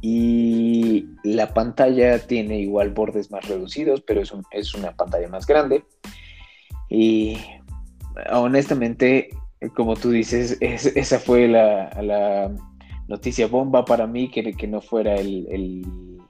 y 0.01 1.09
la 1.23 1.53
pantalla 1.53 2.19
tiene 2.19 2.59
igual 2.59 2.91
bordes 2.91 3.31
más 3.31 3.47
reducidos, 3.47 4.01
pero 4.01 4.21
es, 4.51 4.73
una 4.73 4.91
pantalla 4.93 5.27
más 5.27 5.45
grande. 5.45 5.83
Y 6.89 7.37
honestamente, 8.31 9.29
como 9.75 9.95
tú 9.95 10.11
dices, 10.11 10.57
esa 10.61 11.19
fue 11.19 11.47
la, 11.47 12.51
noticia 13.09 13.47
bomba 13.47 13.83
para 13.83 14.07
mí, 14.07 14.31
que, 14.31 14.53
que 14.53 14.67
no 14.67 14.79
fuera 14.81 15.15
el, 15.15 16.21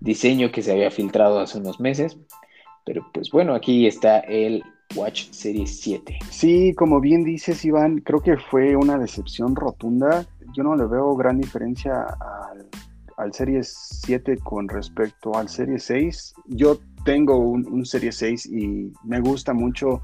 diseño 0.00 0.50
que 0.50 0.62
se 0.62 0.72
había 0.72 0.90
filtrado 0.90 1.40
hace 1.40 1.58
unos 1.58 1.78
meses. 1.78 2.16
Pero 2.86 3.06
pues 3.12 3.30
bueno, 3.30 3.54
aquí 3.54 3.86
está 3.86 4.20
el 4.20 4.62
Watch 4.94 5.30
Series 5.30 5.78
7. 5.80 6.18
Sí, 6.30 6.72
como 6.74 7.00
bien 7.00 7.22
dices, 7.22 7.62
Iván, 7.66 7.98
creo 7.98 8.20
que 8.20 8.38
fue 8.38 8.74
una 8.76 8.96
decepción 8.96 9.54
rotunda. 9.54 10.24
Yo 10.56 10.62
no 10.62 10.74
le 10.74 10.86
veo 10.86 11.14
gran 11.16 11.38
diferencia 11.38 11.92
al 12.02 12.66
al 13.20 13.34
Series 13.34 14.00
7 14.06 14.38
con 14.38 14.66
respecto 14.68 15.34
al 15.34 15.48
Series 15.48 15.84
6. 15.84 16.34
Yo 16.46 16.78
tengo 17.04 17.36
un, 17.36 17.66
un 17.70 17.84
Series 17.84 18.16
6 18.16 18.46
y 18.46 18.92
me 19.04 19.20
gusta 19.20 19.52
mucho. 19.52 20.00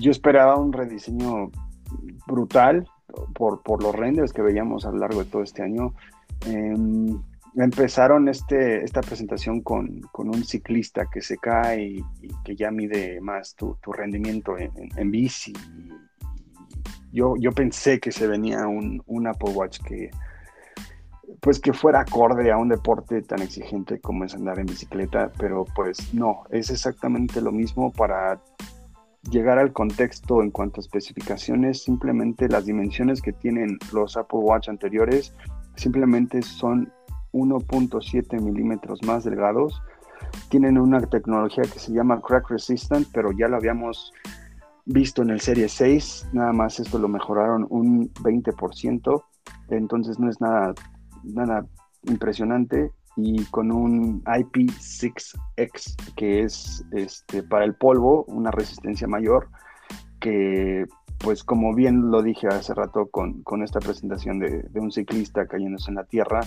Yo 0.00 0.12
esperaba 0.12 0.56
un 0.56 0.72
rediseño 0.72 1.50
brutal 2.26 2.88
por, 3.34 3.82
los 3.82 3.94
renders 3.94 4.32
que 4.32 4.42
veíamos 4.42 4.84
a 4.86 4.90
lo 4.90 4.98
largo 4.98 5.22
de 5.22 5.30
todo 5.30 5.42
este 5.42 5.62
año. 5.62 5.94
Em, 6.46 7.18
empezaron 7.56 8.28
este, 8.28 8.84
esta 8.84 9.00
presentación 9.00 9.60
con, 9.60 10.00
con, 10.12 10.28
un 10.28 10.44
ciclista 10.44 11.06
que 11.12 11.20
se 11.20 11.36
cae 11.38 11.82
y, 11.82 12.04
que 12.44 12.56
ya 12.56 12.70
mide 12.70 13.20
más 13.20 13.54
tu, 13.54 13.76
tu 13.82 13.92
rendimiento 13.92 14.58
en, 14.58 14.72
en, 14.96 15.10
bici. 15.10 15.52
Yo, 17.12 17.34
yo 17.38 17.52
pensé 17.52 18.00
que 18.00 18.10
se 18.10 18.26
venía 18.26 18.66
un, 18.66 19.02
un 19.06 19.26
Apple 19.28 19.52
Watch 19.52 19.78
que, 19.80 20.10
pues 21.40 21.60
que 21.60 21.72
fuera 21.72 22.00
acorde 22.00 22.50
a 22.50 22.56
un 22.56 22.68
deporte 22.68 23.22
tan 23.22 23.42
exigente 23.42 24.00
como 24.00 24.24
es 24.24 24.34
andar 24.34 24.58
en 24.58 24.66
bicicleta, 24.66 25.30
pero 25.38 25.64
pues 25.76 26.12
no, 26.12 26.44
es 26.50 26.70
exactamente 26.70 27.40
lo 27.40 27.52
mismo 27.52 27.92
para 27.92 28.40
llegar 29.30 29.58
al 29.58 29.72
contexto 29.72 30.42
en 30.42 30.50
cuanto 30.50 30.80
a 30.80 30.82
especificaciones, 30.82 31.82
simplemente 31.82 32.48
las 32.48 32.66
dimensiones 32.66 33.22
que 33.22 33.32
tienen 33.32 33.78
los 33.92 34.16
Apple 34.16 34.40
Watch 34.40 34.68
anteriores 34.68 35.34
simplemente 35.76 36.42
son 36.42 36.92
1.7 37.32 38.40
milímetros 38.40 39.02
más 39.04 39.24
delgados, 39.24 39.82
tienen 40.48 40.78
una 40.78 41.00
tecnología 41.00 41.64
que 41.64 41.78
se 41.78 41.92
llama 41.92 42.20
crack 42.20 42.50
resistant, 42.50 43.08
pero 43.12 43.32
ya 43.32 43.48
lo 43.48 43.56
habíamos 43.56 44.12
visto 44.84 45.22
en 45.22 45.30
el 45.30 45.40
Serie 45.40 45.68
6, 45.68 46.28
nada 46.32 46.52
más 46.52 46.78
esto 46.78 46.98
lo 46.98 47.08
mejoraron 47.08 47.66
un 47.70 48.12
20%, 48.14 49.24
entonces 49.70 50.18
no 50.18 50.28
es 50.28 50.40
nada 50.40 50.74
nada 51.24 51.66
impresionante 52.04 52.92
y 53.16 53.44
con 53.46 53.70
un 53.70 54.22
IP6X 54.24 56.14
que 56.16 56.42
es 56.42 56.84
este, 56.92 57.42
para 57.42 57.64
el 57.64 57.74
polvo 57.74 58.24
una 58.24 58.50
resistencia 58.50 59.06
mayor 59.06 59.48
que 60.20 60.86
pues 61.18 61.44
como 61.44 61.74
bien 61.74 62.10
lo 62.10 62.22
dije 62.22 62.48
hace 62.48 62.74
rato 62.74 63.06
con, 63.06 63.44
esta 63.62 63.80
presentación 63.80 64.38
de, 64.38 64.68
un 64.74 64.90
ciclista 64.90 65.46
cayéndose 65.46 65.90
en 65.90 65.96
la 65.96 66.04
tierra, 66.04 66.40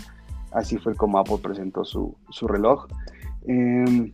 así 0.52 0.78
fue 0.78 0.94
como 0.96 1.18
Apple 1.18 1.40
presentó 1.42 1.84
su, 1.84 2.16
reloj. 2.48 2.86
Em, 3.48 4.14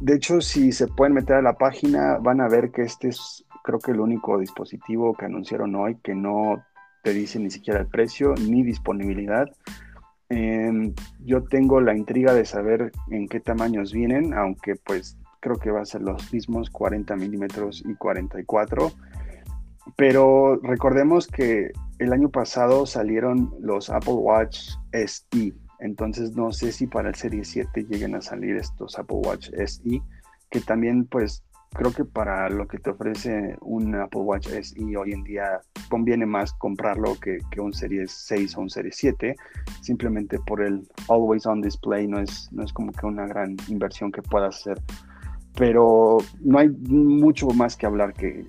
de 0.00 0.14
hecho, 0.14 0.40
si 0.40 0.70
se 0.70 0.86
pueden 0.86 1.14
meter 1.14 1.36
a 1.36 1.42
la 1.42 1.54
página, 1.54 2.18
van 2.18 2.40
a 2.40 2.48
ver 2.48 2.70
que 2.70 2.82
este 2.82 3.08
es 3.08 3.44
creo 3.64 3.78
que 3.78 3.92
el 3.92 4.00
único 4.00 4.38
dispositivo 4.38 5.14
que 5.14 5.24
anunciaron 5.24 5.74
hoy 5.74 5.96
que 6.02 6.14
no 6.14 6.62
te 7.02 7.12
dice 7.12 7.38
ni 7.38 7.50
siquiera 7.50 7.80
el 7.80 7.86
precio 7.86 8.34
ni 8.34 8.62
disponibilidad. 8.62 9.48
Em, 10.36 10.92
yo 11.24 11.44
tengo 11.44 11.80
la 11.80 11.96
intriga 11.96 12.34
de 12.34 12.44
saber 12.44 12.90
en 13.08 13.28
qué 13.28 13.38
tamaños 13.38 13.92
vienen, 13.92 14.34
aunque 14.34 14.74
pues 14.74 15.16
creo 15.38 15.60
que 15.60 15.70
va 15.70 15.82
a 15.82 15.84
ser 15.84 16.02
los 16.02 16.32
mismos 16.32 16.70
40 16.70 17.14
milímetros 17.14 17.84
y 17.86 17.94
44. 17.94 18.90
Pero 19.94 20.56
recordemos 20.56 21.28
que 21.28 21.70
el 22.00 22.12
año 22.12 22.30
pasado 22.30 22.84
salieron 22.84 23.54
los 23.60 23.90
Apple 23.90 24.14
Watch 24.14 24.70
SE, 24.92 25.52
entonces 25.78 26.34
no 26.34 26.50
sé 26.50 26.72
si 26.72 26.88
para 26.88 27.10
el 27.10 27.14
Serie 27.14 27.44
7 27.44 27.86
lleguen 27.88 28.16
a 28.16 28.20
salir 28.20 28.56
estos 28.56 28.98
Apple 28.98 29.18
Watch 29.24 29.50
SE, 29.50 30.02
que 30.50 30.60
también 30.62 31.04
pues 31.04 31.44
creo 31.74 31.92
que 31.92 32.04
para 32.04 32.48
lo 32.48 32.66
que 32.66 32.78
te 32.78 32.90
ofrece 32.90 33.56
un 33.60 33.94
Apple 33.96 34.20
Watch 34.20 34.48
SE 34.48 34.96
hoy 34.96 35.12
en 35.12 35.24
día 35.24 35.60
conviene 35.90 36.24
más 36.24 36.52
comprarlo 36.54 37.16
que, 37.20 37.40
un 37.60 37.72
Series 37.72 38.10
6 38.10 38.56
o 38.56 38.60
un 38.62 38.70
Series 38.70 38.96
7, 38.96 39.36
simplemente 39.82 40.38
por 40.38 40.62
el 40.62 40.88
always 41.08 41.44
on 41.46 41.60
display 41.60 42.06
no 42.06 42.20
es, 42.20 42.48
no 42.52 42.62
es 42.62 42.72
como 42.72 42.92
que 42.92 43.04
una 43.06 43.26
gran 43.26 43.56
inversión 43.68 44.10
que 44.12 44.22
puedas 44.22 44.56
hacer. 44.56 44.80
Pero 45.56 46.18
no 46.40 46.58
hay 46.58 46.68
mucho 46.68 47.48
más 47.48 47.76
que 47.76 47.86
hablar 47.86 48.14
que, 48.14 48.46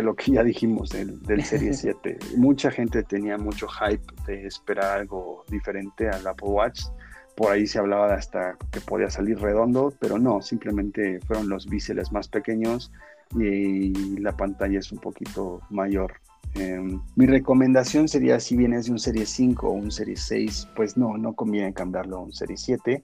lo 0.00 0.14
que 0.14 0.32
ya 0.32 0.42
dijimos 0.42 0.90
del, 0.90 1.20
del 1.22 1.44
Series 1.44 1.78
7. 1.80 2.18
Mucha 2.36 2.70
gente 2.70 3.02
tenía 3.02 3.36
mucho 3.36 3.66
hype 3.68 4.04
de 4.26 4.46
esperar 4.46 5.00
algo 5.00 5.44
diferente 5.48 6.08
al 6.08 6.26
Apple 6.26 6.48
Watch 6.48 6.82
por 7.36 7.52
ahí 7.52 7.66
se 7.66 7.78
hablaba 7.78 8.08
de 8.08 8.14
hasta 8.14 8.56
que 8.70 8.80
podía 8.80 9.10
salir 9.10 9.38
redondo, 9.38 9.92
pero 9.98 10.18
no, 10.18 10.40
simplemente 10.40 11.20
fueron 11.26 11.48
los 11.48 11.66
biseles 11.66 12.12
más 12.12 12.28
pequeños 12.28 12.92
y 13.36 13.92
la 14.20 14.36
pantalla 14.36 14.78
es 14.78 14.92
un 14.92 14.98
poquito 14.98 15.60
mayor. 15.70 16.14
Em, 16.54 17.00
mi 17.16 17.26
recomendación 17.26 18.06
sería 18.06 18.38
si 18.38 18.56
vienes 18.56 18.86
de 18.86 18.92
un 18.92 18.98
Serie 18.98 19.26
5 19.26 19.68
o 19.68 19.72
un 19.72 19.90
Serie 19.90 20.16
6, 20.16 20.68
pues 20.76 20.96
no, 20.96 21.16
no 21.16 21.32
conviene 21.34 21.72
cambiarlo 21.72 22.18
a 22.18 22.20
un 22.20 22.32
Serie 22.32 22.56
7. 22.56 23.02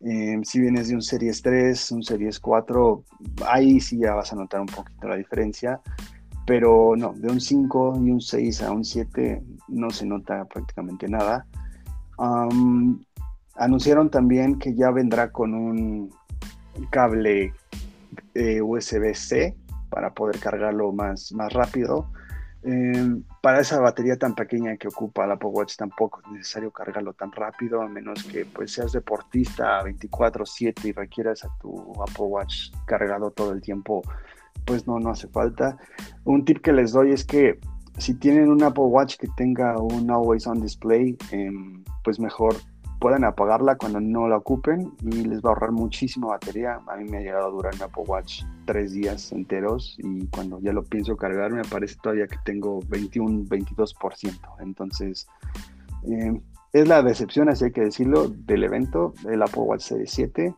Em, 0.00 0.44
si 0.44 0.60
vienes 0.60 0.88
de 0.88 0.96
un 0.96 1.02
Series 1.02 1.40
3, 1.40 1.92
un 1.92 2.02
Series 2.02 2.38
4, 2.38 3.04
ahí 3.46 3.80
sí 3.80 3.98
ya 3.98 4.14
vas 4.14 4.32
a 4.32 4.36
notar 4.36 4.60
un 4.60 4.66
poquito 4.66 5.08
la 5.08 5.16
diferencia. 5.16 5.80
Pero 6.44 6.94
no, 6.96 7.14
de 7.14 7.30
un 7.30 7.40
5 7.40 8.00
y 8.04 8.10
un 8.10 8.20
6 8.20 8.62
a 8.62 8.72
un 8.72 8.84
7 8.84 9.42
no 9.68 9.90
se 9.90 10.04
nota 10.04 10.44
prácticamente 10.44 11.08
nada. 11.08 11.46
Anunciaron 13.56 14.10
también 14.10 14.58
que 14.58 14.74
ya 14.74 14.90
vendrá 14.90 15.30
con 15.30 15.54
un 15.54 16.10
cable 16.90 17.52
eh, 18.34 18.62
USB-C 18.62 19.56
para 19.90 20.12
poder 20.14 20.38
cargarlo 20.38 20.92
más, 20.92 21.32
más 21.32 21.52
rápido. 21.52 22.08
Em, 22.64 23.24
para 23.40 23.60
esa 23.60 23.80
batería 23.80 24.16
tan 24.16 24.36
pequeña 24.36 24.76
que 24.76 24.86
ocupa 24.86 25.24
el 25.24 25.32
Apple 25.32 25.48
Watch 25.48 25.76
tampoco 25.76 26.20
es 26.24 26.32
necesario 26.32 26.70
cargarlo 26.70 27.12
tan 27.12 27.32
rápido, 27.32 27.82
a 27.82 27.88
menos 27.88 28.22
que 28.22 28.44
pues, 28.44 28.72
seas 28.72 28.92
deportista 28.92 29.82
24/7 29.82 30.88
y 30.88 30.92
requieras 30.92 31.44
a 31.44 31.48
tu 31.60 31.92
Apple 32.00 32.26
Watch 32.26 32.70
cargado 32.86 33.32
todo 33.32 33.52
el 33.52 33.60
tiempo, 33.60 34.02
pues 34.64 34.86
no, 34.86 35.00
no 35.00 35.10
hace 35.10 35.26
falta. 35.28 35.76
Un 36.24 36.44
tip 36.44 36.62
que 36.62 36.72
les 36.72 36.92
doy 36.92 37.10
es 37.12 37.24
que 37.24 37.58
si 37.98 38.14
tienen 38.14 38.48
un 38.48 38.62
Apple 38.62 38.84
Watch 38.84 39.16
que 39.16 39.28
tenga 39.36 39.76
un 39.78 40.08
Always 40.08 40.46
On 40.46 40.60
Display, 40.60 41.18
em, 41.32 41.82
pues 42.04 42.20
mejor 42.20 42.54
puedan 43.02 43.24
apagarla 43.24 43.74
cuando 43.74 44.00
no 44.00 44.28
la 44.28 44.36
ocupen 44.36 44.92
y 45.00 45.24
les 45.24 45.42
va 45.42 45.50
a 45.50 45.52
ahorrar 45.54 45.72
muchísima 45.72 46.28
batería. 46.28 46.78
A 46.86 46.96
mí 46.96 47.10
me 47.10 47.18
ha 47.18 47.20
llegado 47.20 47.48
a 47.48 47.50
durar 47.50 47.74
mi 47.74 47.82
Apple 47.82 48.04
Watch 48.06 48.44
tres 48.64 48.92
días 48.92 49.32
enteros 49.32 49.96
y 49.98 50.28
cuando 50.28 50.60
ya 50.60 50.72
lo 50.72 50.84
pienso 50.84 51.16
cargar 51.16 51.50
me 51.50 51.64
parece 51.64 51.96
todavía 52.00 52.28
que 52.28 52.36
tengo 52.44 52.78
21, 52.86 53.46
22%. 53.46 54.38
Entonces, 54.60 55.26
eh, 56.08 56.40
es 56.72 56.86
la 56.86 57.02
decepción, 57.02 57.48
así 57.48 57.64
hay 57.64 57.72
que 57.72 57.80
decirlo, 57.80 58.28
del 58.28 58.62
evento, 58.62 59.14
el 59.28 59.42
Apple 59.42 59.62
Watch 59.62 59.82
Series 59.82 60.12
7. 60.12 60.54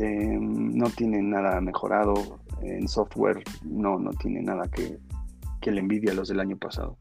Eh, 0.00 0.38
no 0.38 0.90
tiene 0.90 1.22
nada 1.22 1.62
mejorado 1.62 2.40
en 2.60 2.88
software, 2.88 3.42
no, 3.64 3.98
no 3.98 4.10
tiene 4.10 4.42
nada 4.42 4.68
que, 4.68 4.98
que 5.62 5.70
le 5.70 5.80
envidia 5.80 6.12
a 6.12 6.14
los 6.14 6.28
del 6.28 6.40
año 6.40 6.58
pasado. 6.58 6.98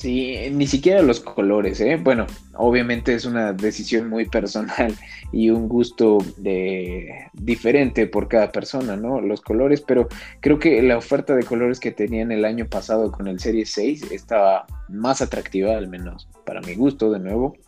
Sí, 0.00 0.34
ni 0.50 0.66
siquiera 0.66 1.02
los 1.02 1.20
colores, 1.20 1.78
¿eh? 1.82 2.00
Bueno, 2.02 2.26
obviamente 2.54 3.12
es 3.12 3.26
una 3.26 3.52
decisión 3.52 4.08
muy 4.08 4.24
personal 4.24 4.94
y 5.30 5.50
un 5.50 5.68
gusto 5.68 6.24
de, 6.38 7.26
diferente 7.34 8.06
por 8.06 8.26
cada 8.26 8.50
persona, 8.50 8.96
¿no? 8.96 9.20
Los 9.20 9.42
colores, 9.42 9.82
pero 9.82 10.08
creo 10.40 10.58
que 10.58 10.80
la 10.80 10.96
oferta 10.96 11.36
de 11.36 11.42
colores 11.42 11.78
que 11.78 11.90
tenían 11.90 12.32
el 12.32 12.46
año 12.46 12.66
pasado 12.66 13.12
con 13.12 13.28
el 13.28 13.40
Series 13.40 13.72
6 13.72 14.10
estaba 14.10 14.64
más 14.88 15.20
atractiva, 15.20 15.76
al 15.76 15.88
menos 15.88 16.30
para 16.46 16.62
mi 16.62 16.76
gusto, 16.76 17.10
de 17.12 17.18
nuevo. 17.18 17.58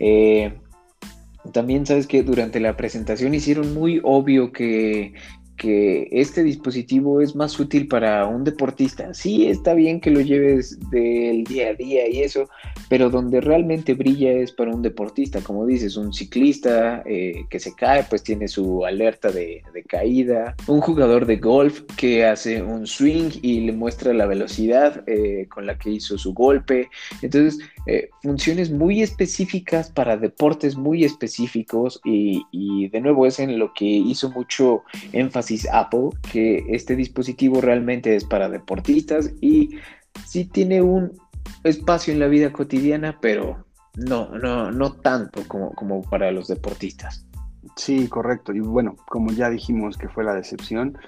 Eh, 0.00 0.52
también 1.52 1.86
sabes 1.86 2.08
que 2.08 2.24
durante 2.24 2.58
la 2.58 2.76
presentación 2.76 3.34
hicieron 3.34 3.72
muy 3.72 4.00
obvio 4.02 4.50
que 4.50 5.14
que 5.58 6.08
este 6.12 6.42
dispositivo 6.42 7.20
es 7.20 7.34
más 7.34 7.58
útil 7.60 7.88
para 7.88 8.24
un 8.26 8.44
deportista. 8.44 9.12
Sí, 9.12 9.48
está 9.48 9.74
bien 9.74 10.00
que 10.00 10.10
lo 10.10 10.20
lleves 10.20 10.78
del 10.90 11.44
día 11.44 11.70
a 11.70 11.74
día 11.74 12.08
y 12.08 12.22
eso, 12.22 12.48
pero 12.88 13.10
donde 13.10 13.40
realmente 13.40 13.94
brilla 13.94 14.32
es 14.32 14.52
para 14.52 14.70
un 14.70 14.82
deportista, 14.82 15.40
como 15.40 15.66
dices, 15.66 15.96
un 15.96 16.12
ciclista 16.12 17.02
eh, 17.04 17.44
que 17.50 17.58
se 17.60 17.74
cae, 17.74 18.04
pues 18.08 18.22
tiene 18.22 18.48
su 18.48 18.86
alerta 18.86 19.30
de, 19.30 19.62
caída, 19.88 20.54
un 20.66 20.80
jugador 20.80 21.24
de 21.26 21.36
golf 21.36 21.82
que 21.96 22.24
hace 22.26 22.62
un 22.62 22.86
swing 22.86 23.30
y 23.42 23.60
le 23.60 23.72
muestra 23.72 24.12
la 24.12 24.26
velocidad 24.26 25.02
eh, 25.06 25.46
con 25.48 25.66
la 25.66 25.78
que 25.78 25.90
hizo 25.90 26.18
su 26.18 26.34
golpe. 26.34 26.88
Entonces, 27.22 27.58
eh, 27.90 28.10
funciones 28.22 28.70
muy 28.70 29.00
específicas 29.00 29.90
para 29.90 30.18
deportes 30.18 30.76
muy 30.76 31.04
específicos 31.04 32.02
y, 32.04 32.42
y 32.52 32.90
de 32.90 33.00
nuevo 33.00 33.24
es 33.24 33.38
en 33.38 33.58
lo 33.58 33.72
que 33.72 33.86
hizo 33.86 34.30
mucho 34.30 34.82
énfasis 35.12 35.66
Apple 35.72 36.10
que 36.30 36.66
este 36.68 36.96
dispositivo 36.96 37.62
realmente 37.62 38.14
es 38.14 38.24
para 38.24 38.50
deportistas 38.50 39.32
y 39.40 39.70
sí 40.26 40.44
tiene 40.44 40.82
un 40.82 41.18
espacio 41.64 42.12
en 42.12 42.20
la 42.20 42.26
vida 42.26 42.52
cotidiana, 42.52 43.18
pero 43.22 43.64
no, 43.96 44.28
no, 44.36 44.70
no 44.70 44.92
tanto 44.92 45.48
como, 45.48 45.70
como 45.70 46.02
para 46.02 46.30
los 46.30 46.48
deportistas. 46.48 47.26
Sí, 47.76 48.06
correcto. 48.08 48.52
Y 48.52 48.60
bueno, 48.60 48.96
como 49.08 49.32
ya 49.32 49.48
dijimos 49.48 49.96
que 49.96 50.10
fue 50.10 50.24
la 50.24 50.34
decepción, 50.34 50.98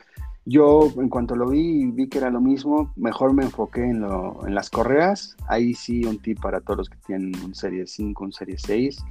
yo 0.44 0.90
en 0.96 1.08
cuanto 1.08 1.36
lo 1.36 1.48
vi 1.48 1.90
vi 1.90 2.08
que 2.08 2.18
era 2.18 2.30
lo 2.30 2.40
mismo, 2.40 2.92
mejor 2.96 3.32
me 3.34 3.44
enfoqué 3.44 3.84
en, 3.84 4.00
lo, 4.00 4.46
en 4.46 4.54
las 4.54 4.70
correas. 4.70 5.36
Ahí 5.48 5.74
sí 5.74 6.04
un 6.04 6.18
tip 6.18 6.40
para 6.40 6.60
todos 6.60 6.78
los 6.78 6.88
que 6.90 6.98
tienen 7.06 7.32
un 7.44 7.54
Serie 7.54 7.86
5, 7.86 8.24
un 8.24 8.32
Serie 8.32 8.56
6 8.58 9.04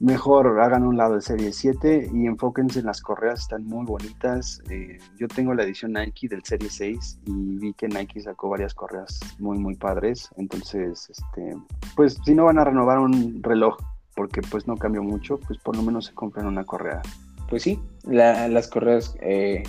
mejor 0.00 0.60
hagan 0.60 0.84
un 0.84 0.96
lado 0.96 1.14
de 1.14 1.22
serie 1.22 1.52
7 1.52 2.10
y 2.12 2.26
enfóquense 2.26 2.80
en 2.80 2.86
las 2.86 3.00
correas, 3.00 3.40
están 3.40 3.64
muy 3.64 3.86
bonitas. 3.86 4.60
Eh, 4.68 4.98
yo 5.18 5.28
tengo 5.28 5.54
la 5.54 5.62
edición 5.62 5.92
Nike 5.92 6.28
del 6.28 6.44
serie 6.44 6.68
6 6.68 7.20
y 7.26 7.58
vi 7.58 7.72
que 7.74 7.88
Nike 7.88 8.20
sacó 8.20 8.50
varias 8.50 8.74
correas 8.74 9.20
muy, 9.38 9.58
muy 9.58 9.76
padres. 9.76 10.28
Entonces, 10.36 11.08
este, 11.10 11.56
pues 11.96 12.18
si 12.24 12.34
no 12.34 12.44
van 12.44 12.58
a 12.58 12.64
renovar 12.64 12.98
un 12.98 13.42
reloj 13.42 13.76
porque 14.14 14.42
pues 14.42 14.66
no 14.66 14.76
cambió 14.76 15.02
mucho, 15.02 15.38
pues 15.38 15.58
por 15.58 15.76
lo 15.76 15.82
menos 15.82 16.06
se 16.06 16.14
compran 16.14 16.46
una 16.46 16.64
correa. 16.64 17.00
Pues 17.48 17.62
sí, 17.62 17.80
las 18.04 18.68
correas 18.68 19.16
eh, 19.20 19.62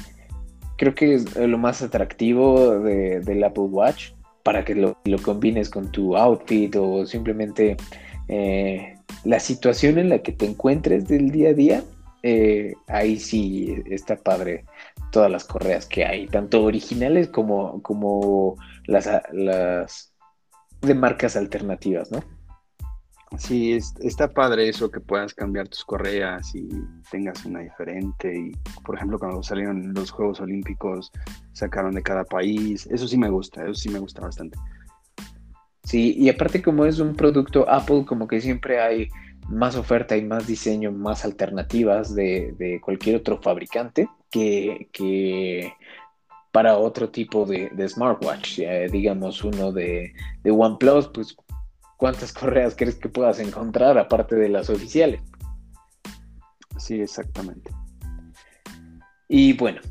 creo 0.78 0.96
que 0.96 1.16
es 1.16 1.36
lo 1.36 1.58
más 1.58 1.82
atractivo 1.82 2.80
de, 2.80 3.20
del 3.22 3.44
Apple 3.44 3.64
Watch 3.64 4.12
para 4.44 4.64
que 4.64 4.76
lo, 4.76 4.98
lo 5.06 5.18
combines 5.20 5.70
con 5.70 5.92
tu 5.92 6.16
outfit 6.16 6.76
o 6.76 7.06
simplemente... 7.06 7.78
Eh, 8.28 8.96
la 9.24 9.40
situación 9.40 9.98
en 9.98 10.10
la 10.10 10.20
que 10.20 10.32
te 10.32 10.46
encuentres 10.46 11.08
del 11.08 11.32
día 11.32 11.50
a 11.50 11.54
día, 11.54 11.84
eh, 12.24 12.74
ahí 12.88 13.20
sí 13.20 13.84
está 13.90 14.16
padre 14.16 14.66
todas 15.12 15.32
las 15.32 15.44
correas 15.44 15.86
que 15.86 16.06
hay, 16.06 16.28
tanto 16.28 16.64
originales 16.64 17.28
como, 17.28 17.82
como 17.82 18.56
las, 18.86 19.10
las 19.32 20.14
de 20.82 20.94
marcas 20.94 21.36
alternativas, 21.36 22.12
¿no? 22.12 22.24
Sí, 23.38 23.78
está 24.02 24.30
padre 24.30 24.70
eso 24.70 24.90
que 24.90 25.00
puedas 25.00 25.34
cambiar 25.34 25.68
tus 25.68 25.84
correas 25.84 26.54
y 26.56 26.68
tengas 27.12 27.46
una 27.46 27.60
diferente. 27.60 28.34
Y, 28.36 28.52
por 28.84 28.96
ejemplo, 28.96 29.20
cuando 29.20 29.44
salieron 29.44 29.94
los 29.94 30.12
Juegos 30.12 30.40
Olímpicos, 30.40 31.12
sacaron 31.54 31.94
de 31.96 32.04
cada 32.04 32.24
país. 32.24 32.88
Eso 32.88 33.08
sí 33.08 33.18
me 33.18 33.30
gusta, 33.30 33.64
eso 33.64 33.74
sí 33.74 33.90
me 33.90 34.00
gusta 34.00 34.22
bastante. 34.22 34.58
Sí, 35.84 36.16
y 36.18 36.30
aparte 36.30 36.62
como 36.62 36.86
es 36.86 37.00
un 37.00 37.16
producto 37.16 37.70
Apple, 37.70 38.06
como 38.06 38.28
que 38.28 38.42
siempre 38.42 38.82
hay 38.82 39.08
más 39.50 39.76
oferta 39.76 40.18
y 40.18 40.24
más 40.24 40.48
diseño, 40.48 40.92
más 40.92 41.26
alternativas 41.26 42.16
de, 42.16 42.80
cualquier 42.84 43.18
otro 43.18 43.42
fabricante 43.42 44.10
que, 44.32 45.74
para 46.52 46.78
otro 46.78 47.10
tipo 47.10 47.46
de, 47.46 47.70
smartwatch. 47.88 48.62
digamos 48.92 49.44
uno 49.44 49.72
de 49.72 50.14
OnePlus, 50.44 51.10
pues 51.10 51.36
¿cuántas 51.98 52.34
correas 52.34 52.76
crees 52.78 52.96
que 52.96 53.10
puedas 53.10 53.40
encontrar 53.40 53.98
aparte 53.98 54.36
de 54.36 54.50
las 54.50 54.70
oficiales? 54.70 55.22
Sí, 56.78 57.02
exactamente. 57.02 57.72
Y 59.28 59.54
bueno, 59.54 59.82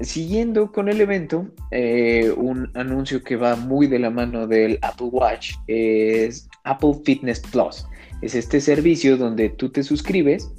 siguiendo 0.00 0.72
con 0.72 0.88
el 0.88 1.00
evento, 1.00 1.48
eh, 1.70 2.32
un 2.36 2.70
anuncio 2.74 3.22
que 3.22 3.36
va 3.36 3.56
muy 3.56 3.86
de 3.86 3.98
la 3.98 4.10
mano 4.10 4.46
del 4.46 4.78
Apple 4.82 5.08
Watch 5.12 5.52
es 5.66 6.48
Apple 6.64 6.94
Fitness 7.04 7.40
Plus. 7.40 7.86
Es 8.22 8.34
este 8.34 8.60
servicio 8.60 9.16
donde 9.16 9.50
tú 9.50 9.70
te 9.70 9.82
suscribes 9.82 10.50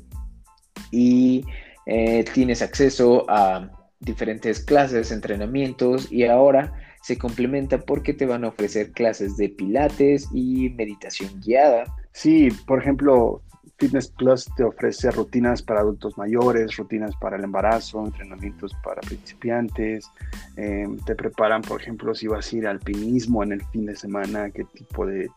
y 0.91 1.43
eh, 1.85 2.23
tienes 2.33 2.61
acceso 2.61 3.25
a 3.29 3.69
diferentes 3.99 4.63
clases, 4.63 5.11
entrenamientos 5.11 6.11
y 6.11 6.25
ahora 6.25 6.73
se 7.01 7.17
complementa 7.17 7.79
porque 7.79 8.13
te 8.13 8.25
van 8.25 8.43
a 8.43 8.49
ofrecer 8.49 8.91
clases 8.91 9.37
de 9.37 9.49
pilates 9.49 10.29
y 10.33 10.69
meditación 10.69 11.41
guiada. 11.41 11.83
Sí, 12.11 12.49
por 12.65 12.79
ejemplo, 12.79 13.41
Fitness 13.81 14.09
Plus 14.09 14.47
te 14.55 14.63
ofrece 14.63 15.09
rutinas 15.09 15.63
para 15.63 15.79
adultos 15.79 16.15
mayores, 16.15 16.77
rutinas 16.77 17.15
para 17.15 17.37
el 17.37 17.43
embarazo, 17.43 18.05
entrenamientos 18.05 18.75
para 18.83 19.01
principiantes. 19.01 20.07
Eh, 20.55 20.87
te 21.03 21.15
preparan, 21.15 21.63
por 21.63 21.81
ejemplo, 21.81 22.13
si 22.13 22.27
vas 22.27 22.53
a 22.53 22.55
ir 22.57 22.67
al 22.67 22.75
alpinismo 22.75 23.41
en 23.41 23.53
el 23.53 23.65
fin 23.71 23.87
de 23.87 23.95
semana, 23.95 24.51
qué 24.51 24.65
tipo 24.65 25.07
de, 25.07 25.27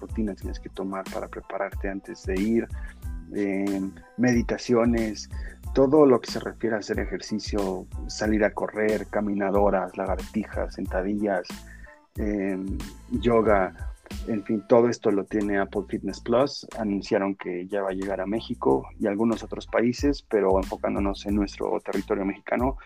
rutinas 0.00 0.36
tienes 0.38 0.58
que 0.58 0.68
tomar 0.68 1.04
para 1.14 1.28
prepararte 1.28 1.88
antes 1.88 2.24
de 2.24 2.40
ir. 2.40 2.68
Eh, 3.36 3.80
meditaciones, 4.16 5.30
todo 5.72 6.06
lo 6.06 6.20
que 6.20 6.30
se 6.30 6.40
refiere 6.40 6.76
a 6.76 6.80
hacer 6.80 7.00
ejercicio, 7.00 7.86
salir 8.06 8.44
a 8.44 8.52
correr, 8.52 9.06
caminadoras, 9.06 9.96
lagartijas, 9.96 10.74
sentadillas, 10.74 11.46
eh, 12.18 12.58
yoga 13.10 13.74
En 14.26 14.44
fin, 14.44 14.62
todo 14.68 14.90
esto 14.90 15.10
lo 15.10 15.24
tiene 15.24 15.58
Apple 15.58 15.84
Fitness 15.88 16.20
Plus. 16.20 16.66
Anunciaron 16.78 17.34
que 17.34 17.66
ya 17.66 17.80
va 17.80 17.90
a 17.90 17.94
llegar 17.94 18.20
a 18.20 18.26
México 18.26 18.86
y 19.00 19.06
algunos 19.06 19.42
otros 19.42 19.66
países, 19.66 20.22
pero 20.28 20.58
enfocándonos 20.58 21.24
en 21.24 21.36
nuestro 21.36 21.80
territorio 21.80 22.26
mexicano, 22.26 22.76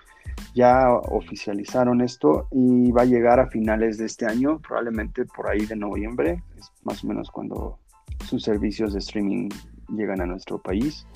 ya 0.55 0.93
oficializaron 0.93 2.01
esto 2.01 2.47
y 2.53 2.93
va 2.93 3.03
a 3.03 3.07
llegar 3.07 3.41
a 3.41 3.49
finales 3.49 3.99
de 3.99 4.07
este 4.07 4.27
año, 4.27 4.61
probablemente 4.61 5.25
por 5.25 5.49
ahí 5.49 5.67
de 5.67 5.75
noviembre, 5.75 6.43
es 6.57 6.71
más 6.85 7.03
o 7.03 7.09
menos 7.09 7.31
cuando 7.31 7.79
sus 8.25 8.45
servicios 8.45 8.93
de 8.93 9.01
streaming 9.01 9.49
llegan 9.89 10.21
a 10.21 10.27
nuestro 10.27 10.59
país. 10.59 11.07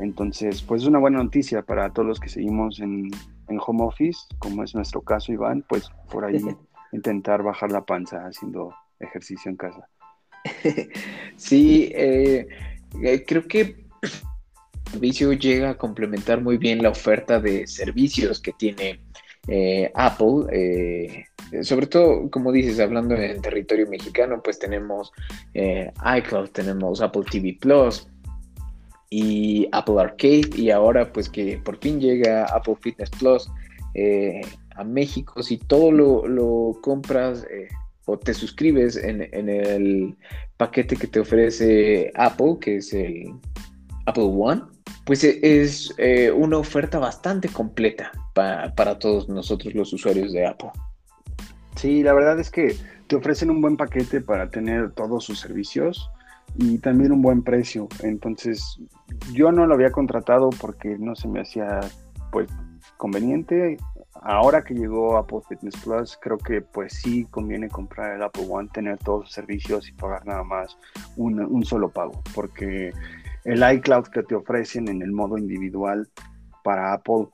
Entonces, 0.00 0.62
pues 0.62 0.82
es 0.82 0.88
una 0.88 0.98
buena 0.98 1.22
noticia 1.22 1.62
para 1.62 1.92
todos 1.92 2.06
los 2.06 2.20
que 2.20 2.28
seguimos 2.28 2.80
en, 2.80 3.10
en 3.48 3.60
home 3.64 3.84
office, 3.84 4.20
como 4.38 4.62
es 4.62 4.74
nuestro 4.74 5.00
caso, 5.00 5.32
Iván, 5.32 5.64
pues 5.68 5.90
por 6.10 6.24
ahí 6.24 6.42
intentar 6.92 7.42
bajar 7.42 7.72
la 7.72 7.84
panza 7.84 8.26
haciendo 8.26 8.74
ejercicio 9.00 9.50
en 9.50 9.56
casa. 9.56 9.88
Sí, 11.36 11.90
eh, 11.94 12.48
eh, 13.02 13.24
creo 13.26 13.46
que 13.46 13.84
servicio 14.90 15.32
llega 15.34 15.70
a 15.70 15.76
complementar 15.76 16.40
muy 16.40 16.56
bien 16.56 16.82
la 16.82 16.88
oferta 16.90 17.40
de 17.40 17.66
servicios 17.66 18.40
que 18.40 18.52
tiene 18.52 19.00
eh, 19.48 19.90
Apple. 19.94 21.26
sobre 21.62 21.86
todo, 21.88 22.30
como 22.30 22.52
dices, 22.52 22.80
hablando 22.80 23.16
en 23.16 23.42
territorio 23.42 23.86
mexicano, 23.86 24.40
pues 24.42 24.58
tenemos 24.58 25.12
iCloud, 25.54 26.50
tenemos 26.50 27.02
Apple 27.02 27.24
TV 27.30 27.58
Plus 27.60 28.08
y 29.18 29.66
Apple 29.72 29.98
Arcade 29.98 30.50
y 30.56 30.70
ahora 30.70 31.10
pues 31.10 31.30
que 31.30 31.58
por 31.64 31.78
fin 31.78 31.98
llega 31.98 32.44
Apple 32.44 32.76
Fitness 32.82 33.08
Plus 33.10 33.50
a 34.76 34.84
México, 34.84 35.42
si 35.42 35.56
todo 35.56 35.90
lo, 35.90 36.78
compras 36.82 37.46
o 38.04 38.18
te 38.18 38.34
suscribes 38.34 38.98
en, 38.98 39.22
el 39.48 40.14
paquete 40.58 40.96
que 40.96 41.06
te 41.06 41.20
ofrece 41.20 42.12
Apple, 42.14 42.58
que 42.60 42.76
es 42.76 42.92
el 42.92 43.32
Apple 44.04 44.30
One, 44.36 44.60
pues 45.06 45.24
e, 45.24 45.40
es 45.40 45.94
eh, 45.96 46.30
una 46.30 46.58
oferta 46.58 46.98
bastante 46.98 47.48
completa 47.48 48.12
para 48.34 48.98
todos 48.98 49.30
nosotros 49.30 49.74
los 49.74 49.94
usuarios 49.94 50.34
de 50.34 50.46
Apple. 50.46 50.72
Sí, 51.76 52.02
la 52.02 52.12
verdad 52.12 52.38
es 52.38 52.50
que 52.50 52.76
te 53.06 53.16
ofrecen 53.16 53.48
un 53.48 53.62
buen 53.62 53.78
paquete 53.78 54.20
para 54.20 54.50
tener 54.50 54.92
todos 54.92 55.24
sus 55.24 55.40
servicios 55.40 56.10
y 56.58 56.78
también 56.78 57.12
un 57.12 57.22
buen 57.22 57.42
precio. 57.42 57.88
Entonces, 58.02 58.80
yo 59.32 59.52
no 59.52 59.66
lo 59.66 59.74
había 59.74 59.90
contratado 59.90 60.50
porque 60.60 60.96
no 60.98 61.14
se 61.14 61.28
me 61.28 61.40
hacía 61.40 61.80
pues 62.32 62.48
conveniente 62.96 63.78
ahora 64.22 64.62
que 64.62 64.74
llegó 64.74 65.16
Apple 65.16 65.40
Fitness 65.48 65.76
Plus, 65.82 66.18
creo 66.20 66.38
que 66.38 66.60
pues 66.60 66.94
sí 66.94 67.24
conviene 67.30 67.68
comprar 67.68 68.16
el 68.16 68.22
Apple 68.22 68.46
One, 68.48 68.68
tener 68.72 68.98
todos 68.98 69.24
los 69.24 69.32
servicios 69.32 69.88
y 69.88 69.92
pagar 69.92 70.26
nada 70.26 70.42
más 70.42 70.76
un, 71.16 71.64
solo 71.64 71.88
pago, 71.88 72.22
porque 72.34 72.92
el 73.44 73.76
iCloud 73.76 74.08
que 74.08 74.22
te 74.22 74.34
ofrecen 74.34 74.88
en 74.88 75.02
el 75.02 75.12
modo 75.12 75.38
individual 75.38 76.08
para 76.64 76.92
Apple 76.92 77.28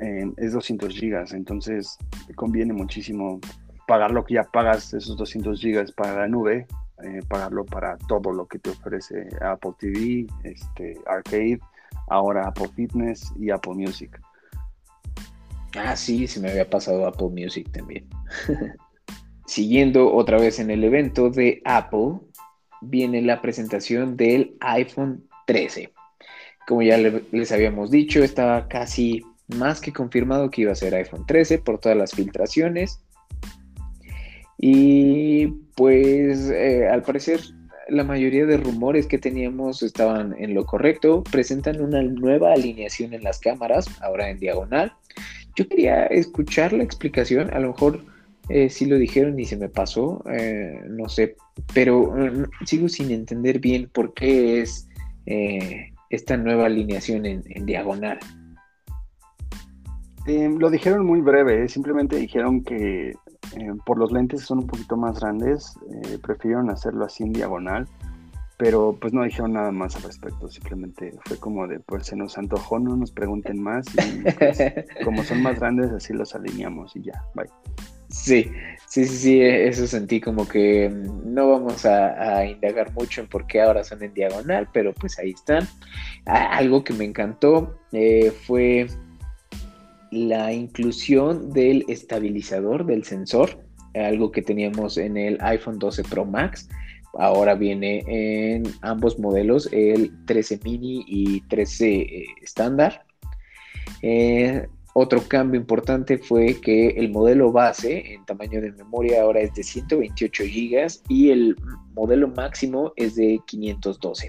eh, 0.00 0.30
es 0.36 0.52
200 0.52 0.94
gigas, 0.94 1.32
entonces 1.32 1.98
conviene 2.36 2.72
muchísimo 2.72 3.40
pagar 3.86 4.12
lo 4.12 4.24
que 4.24 4.34
ya 4.34 4.44
pagas, 4.44 4.94
esos 4.94 5.16
200 5.16 5.60
gigas 5.60 5.92
para 5.92 6.14
la 6.14 6.28
nube, 6.28 6.66
eh, 7.02 7.20
pagarlo 7.28 7.64
para 7.64 7.96
todo 8.08 8.32
lo 8.32 8.46
que 8.46 8.58
te 8.58 8.70
ofrece 8.70 9.28
Apple 9.40 9.72
TV, 9.78 10.26
este, 10.44 10.98
Arcade, 11.06 11.60
ahora 12.08 12.48
Apple 12.48 12.68
Fitness 12.74 13.32
y 13.38 13.50
Apple 13.50 13.74
Music. 13.74 14.20
Ah, 15.76 15.96
sí, 15.96 16.26
se 16.26 16.40
me 16.40 16.50
había 16.50 16.68
pasado 16.68 17.06
Apple 17.06 17.28
Music 17.28 17.70
también. 17.72 18.08
Siguiendo 19.46 20.14
otra 20.14 20.38
vez 20.38 20.58
en 20.58 20.70
el 20.70 20.84
evento 20.84 21.30
de 21.30 21.60
Apple, 21.64 22.20
viene 22.80 23.22
la 23.22 23.40
presentación 23.40 24.16
del 24.16 24.56
iPhone 24.60 25.24
13. 25.46 25.92
Como 26.66 26.82
ya 26.82 26.98
les 26.98 27.52
habíamos 27.52 27.90
dicho, 27.90 28.22
estaba 28.22 28.68
casi 28.68 29.24
más 29.48 29.80
que 29.80 29.92
confirmado 29.92 30.50
que 30.50 30.62
iba 30.62 30.72
a 30.72 30.76
ser 30.76 30.94
iPhone 30.94 31.26
13 31.26 31.58
por 31.58 31.78
todas 31.78 31.98
las 31.98 32.12
filtraciones. 32.12 33.00
Y 34.62 35.46
pues 35.74 36.50
eh, 36.50 36.86
al 36.88 37.02
parecer 37.02 37.40
la 37.88 38.04
mayoría 38.04 38.46
de 38.46 38.56
rumores 38.56 39.06
que 39.06 39.18
teníamos 39.18 39.82
estaban 39.82 40.34
en 40.38 40.54
lo 40.54 40.64
correcto. 40.64 41.24
Presentan 41.30 41.80
una 41.80 42.02
nueva 42.02 42.52
alineación 42.52 43.14
en 43.14 43.24
las 43.24 43.40
cámaras, 43.40 43.86
ahora 44.00 44.30
en 44.30 44.38
diagonal. 44.38 44.92
Yo 45.56 45.68
quería 45.68 46.04
escuchar 46.06 46.72
la 46.72 46.84
explicación, 46.84 47.52
a 47.52 47.58
lo 47.58 47.68
mejor 47.68 48.00
eh, 48.48 48.68
sí 48.68 48.86
lo 48.86 48.96
dijeron 48.96 49.38
y 49.38 49.44
se 49.44 49.56
me 49.56 49.68
pasó, 49.68 50.24
eh, 50.30 50.82
no 50.88 51.08
sé, 51.08 51.36
pero 51.72 52.12
mm, 52.12 52.66
sigo 52.66 52.88
sin 52.88 53.10
entender 53.10 53.60
bien 53.60 53.88
por 53.92 54.12
qué 54.12 54.60
es 54.60 54.88
eh, 55.26 55.92
esta 56.10 56.36
nueva 56.36 56.66
alineación 56.66 57.26
en, 57.26 57.42
diagonal. 57.64 58.18
lo 60.26 60.70
dijeron 60.70 61.06
muy 61.06 61.20
breve, 61.20 61.68
simplemente 61.68 62.16
dijeron 62.16 62.64
que 62.64 63.12
por 63.84 63.98
los 63.98 64.12
lentes 64.12 64.42
son 64.42 64.58
un 64.58 64.66
poquito 64.66 64.96
más 64.96 65.20
grandes, 65.20 65.74
prefirieron 66.22 66.70
hacerlo 66.70 67.04
así 67.04 67.24
en 67.24 67.32
diagonal 67.32 67.86
pero 68.60 68.94
pues 69.00 69.14
no 69.14 69.24
dijeron 69.24 69.54
nada 69.54 69.72
más 69.72 69.96
al 69.96 70.02
respecto, 70.02 70.50
simplemente 70.50 71.14
fue 71.24 71.38
como 71.38 71.66
de, 71.66 71.80
pues 71.80 72.06
se 72.06 72.14
nos 72.14 72.36
antojó, 72.36 72.78
no 72.78 72.94
nos 72.94 73.10
pregunten 73.10 73.60
más, 73.60 73.86
y 73.94 74.30
pues, 74.32 74.58
como 75.04 75.24
son 75.24 75.42
más 75.42 75.58
grandes, 75.58 75.90
así 75.90 76.12
los 76.12 76.34
alineamos 76.34 76.94
y 76.94 77.04
ya, 77.04 77.24
bye. 77.34 77.46
Sí, 78.08 78.50
sí, 78.86 79.06
sí, 79.06 79.16
sí, 79.16 79.40
eso 79.40 79.86
sentí 79.86 80.20
como 80.20 80.46
que 80.46 80.90
mm, 80.90 81.32
no 81.32 81.48
vamos 81.48 81.86
a, 81.86 82.44
indagar 82.44 82.92
mucho 82.92 83.22
en 83.22 83.28
por 83.28 83.46
qué 83.46 83.62
ahora 83.62 83.82
son 83.82 84.02
en 84.02 84.12
diagonal, 84.12 84.68
pero 84.74 84.92
pues 84.92 85.18
ahí 85.18 85.30
están. 85.30 85.66
algo 86.26 86.84
que 86.84 86.92
me 86.92 87.06
encantó 87.06 87.78
eh, 87.92 88.30
fue 88.46 88.88
la 90.10 90.52
inclusión 90.52 91.52
del 91.52 91.84
estabilizador 91.88 92.86
del 92.86 93.04
sensor, 93.04 93.62
algo 93.94 94.30
que 94.30 94.42
teníamos 94.42 94.98
en 94.98 95.16
el 95.16 95.38
iPhone 95.40 95.78
12 95.78 96.04
Pro 96.04 96.24
Max 96.24 96.68
Ahora 97.18 97.54
viene 97.54 98.04
en 98.06 98.62
ambos 98.82 99.18
modelos, 99.18 99.68
el 99.72 100.12
13 100.26 100.60
mini 100.64 101.04
y 101.06 101.40
13 101.42 101.92
eh, 101.92 102.26
estándar. 102.42 103.04
Eh, 104.02 104.66
otro 104.92 105.22
cambio 105.22 105.60
importante 105.60 106.18
fue 106.18 106.60
que 106.60 106.88
el 106.88 107.10
modelo 107.10 107.52
base 107.52 108.14
en 108.14 108.24
tamaño 108.24 108.60
de 108.60 108.72
memoria 108.72 109.22
ahora 109.22 109.40
es 109.40 109.54
de 109.54 109.62
128 109.62 110.44
GB 110.44 110.86
y 111.08 111.30
el 111.30 111.56
modelo 111.94 112.26
máximo 112.28 112.92
es 112.96 113.14
de 113.14 113.40
512. 113.46 114.28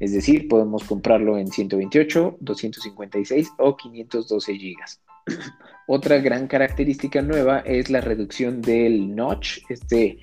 Es 0.00 0.12
decir, 0.12 0.48
podemos 0.48 0.82
comprarlo 0.82 1.38
en 1.38 1.46
128, 1.46 2.38
256 2.40 3.52
o 3.58 3.76
512 3.76 4.52
GB. 4.52 5.36
Otra 5.86 6.18
gran 6.18 6.48
característica 6.48 7.22
nueva 7.22 7.60
es 7.60 7.88
la 7.88 8.00
reducción 8.00 8.60
del 8.62 9.14
notch, 9.14 9.58
este 9.68 10.18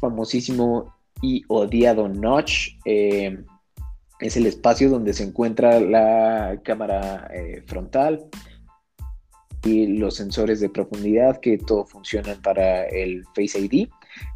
famosísimo 0.00 0.94
y 1.20 1.44
odiado 1.48 2.08
notch. 2.08 2.68
Eh, 2.86 3.38
es 4.18 4.36
el 4.38 4.46
espacio 4.46 4.88
donde 4.88 5.12
se 5.12 5.24
encuentra 5.24 5.78
la 5.78 6.58
cámara 6.64 7.28
eh, 7.34 7.62
frontal 7.66 8.30
los 9.66 10.16
sensores 10.16 10.60
de 10.60 10.68
profundidad 10.68 11.40
que 11.40 11.58
todo 11.58 11.84
funcionan 11.84 12.40
para 12.42 12.84
el 12.84 13.24
Face 13.34 13.58
ID. 13.58 13.88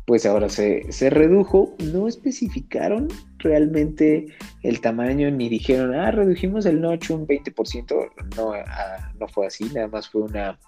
Pues 0.07 0.27
ahora 0.27 0.49
se, 0.49 0.85
redujo, 1.09 1.75
no 1.93 2.09
especificaron 2.09 3.09
realmente 3.39 4.27
el 4.63 4.81
tamaño 4.81 5.31
ni 5.31 5.49
dijeron, 5.49 5.95
ah, 5.95 6.11
redujimos 6.11 6.67
el 6.67 6.81
notch 6.81 7.11
un 7.11 7.27
20%. 7.27 8.11
No, 8.37 8.53
ah, 8.53 9.13
no 9.19 9.29
fue 9.29 9.47
así, 9.47 9.65
nada 9.73 9.89
más 9.89 10.09
fue 10.09 10.23
una 10.23 10.59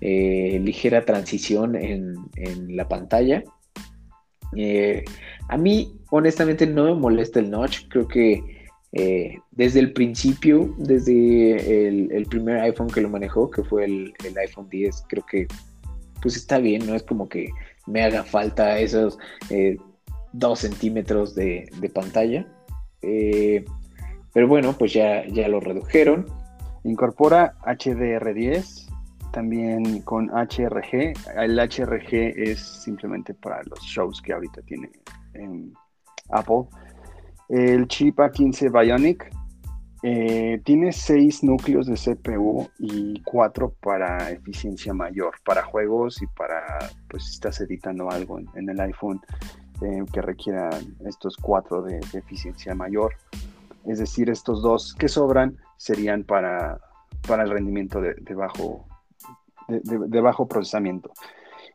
eh, 0.00 0.58
ligera 0.62 1.04
transición 1.04 1.76
en, 1.76 2.14
en 2.36 2.76
la 2.76 2.88
pantalla. 2.88 3.42
Eh, 4.56 5.04
a 5.48 5.56
mí, 5.56 6.00
honestamente, 6.10 6.66
no 6.66 6.84
me 6.84 6.94
molesta 6.94 7.40
el 7.40 7.50
notch. 7.50 7.88
Creo 7.88 8.06
que 8.06 8.61
eh, 8.92 9.38
desde 9.50 9.80
el 9.80 9.92
principio, 9.92 10.74
desde 10.76 11.86
el, 11.86 12.26
primer 12.26 12.60
iPhone 12.60 12.88
que 12.88 13.00
lo 13.00 13.08
manejó, 13.08 13.50
que 13.50 13.62
fue 13.62 13.84
el, 13.84 14.14
iPhone 14.36 14.68
10, 14.68 15.04
creo 15.08 15.24
que 15.26 15.46
pues 16.20 16.36
está 16.36 16.58
bien, 16.58 16.86
no 16.86 16.94
es 16.94 17.02
como 17.02 17.28
que 17.28 17.50
me 17.86 18.04
haga 18.04 18.22
falta 18.22 18.78
esos 18.78 19.18
eh, 19.50 19.76
dos 20.32 20.60
centímetros 20.60 21.34
de, 21.34 21.68
pantalla. 21.92 22.46
pero 23.00 24.46
bueno, 24.46 24.74
pues 24.78 24.92
ya, 24.92 25.26
ya 25.26 25.48
lo 25.48 25.60
redujeron. 25.60 26.26
Incorpora 26.84 27.54
HDR10 27.64 28.88
también 29.32 30.02
con 30.02 30.28
HRG. 30.28 31.14
El 31.36 31.58
HRG 31.58 32.14
es 32.36 32.60
simplemente 32.60 33.34
para 33.34 33.62
los 33.64 33.80
shows 33.80 34.20
que 34.22 34.32
ahorita 34.32 34.62
tiene 34.62 34.90
Apple. 36.30 36.66
El 37.52 37.86
chip 37.86 38.16
A15 38.16 38.72
Bionic 38.72 39.30
eh, 40.02 40.58
tiene 40.64 40.90
6 40.90 41.44
núcleos 41.44 41.86
de 41.86 41.96
CPU 41.96 42.66
y 42.78 43.20
4 43.24 43.74
para 43.78 44.30
eficiencia 44.30 44.94
mayor, 44.94 45.34
para 45.44 45.62
juegos 45.62 46.22
y 46.22 46.26
para, 46.28 46.78
pues, 47.10 47.26
si 47.26 47.32
estás 47.34 47.60
editando 47.60 48.10
algo 48.10 48.38
en, 48.38 48.70
el 48.70 48.80
iPhone. 48.80 49.20
eh, 49.82 50.02
que 50.10 50.22
requieran 50.22 50.96
estos 51.04 51.36
cuatro 51.36 51.82
de, 51.82 51.98
eficiencia 52.14 52.74
mayor. 52.74 53.12
Es 53.84 53.98
decir, 53.98 54.30
estos 54.30 54.62
dos 54.62 54.94
que 54.94 55.08
sobran 55.08 55.58
serían 55.76 56.24
para, 56.24 56.80
para 57.28 57.42
el 57.42 57.50
rendimiento 57.50 58.00
de, 58.00 58.34
bajo, 58.34 58.86
de, 59.68 60.20
bajo 60.22 60.48
procesamiento. 60.48 61.12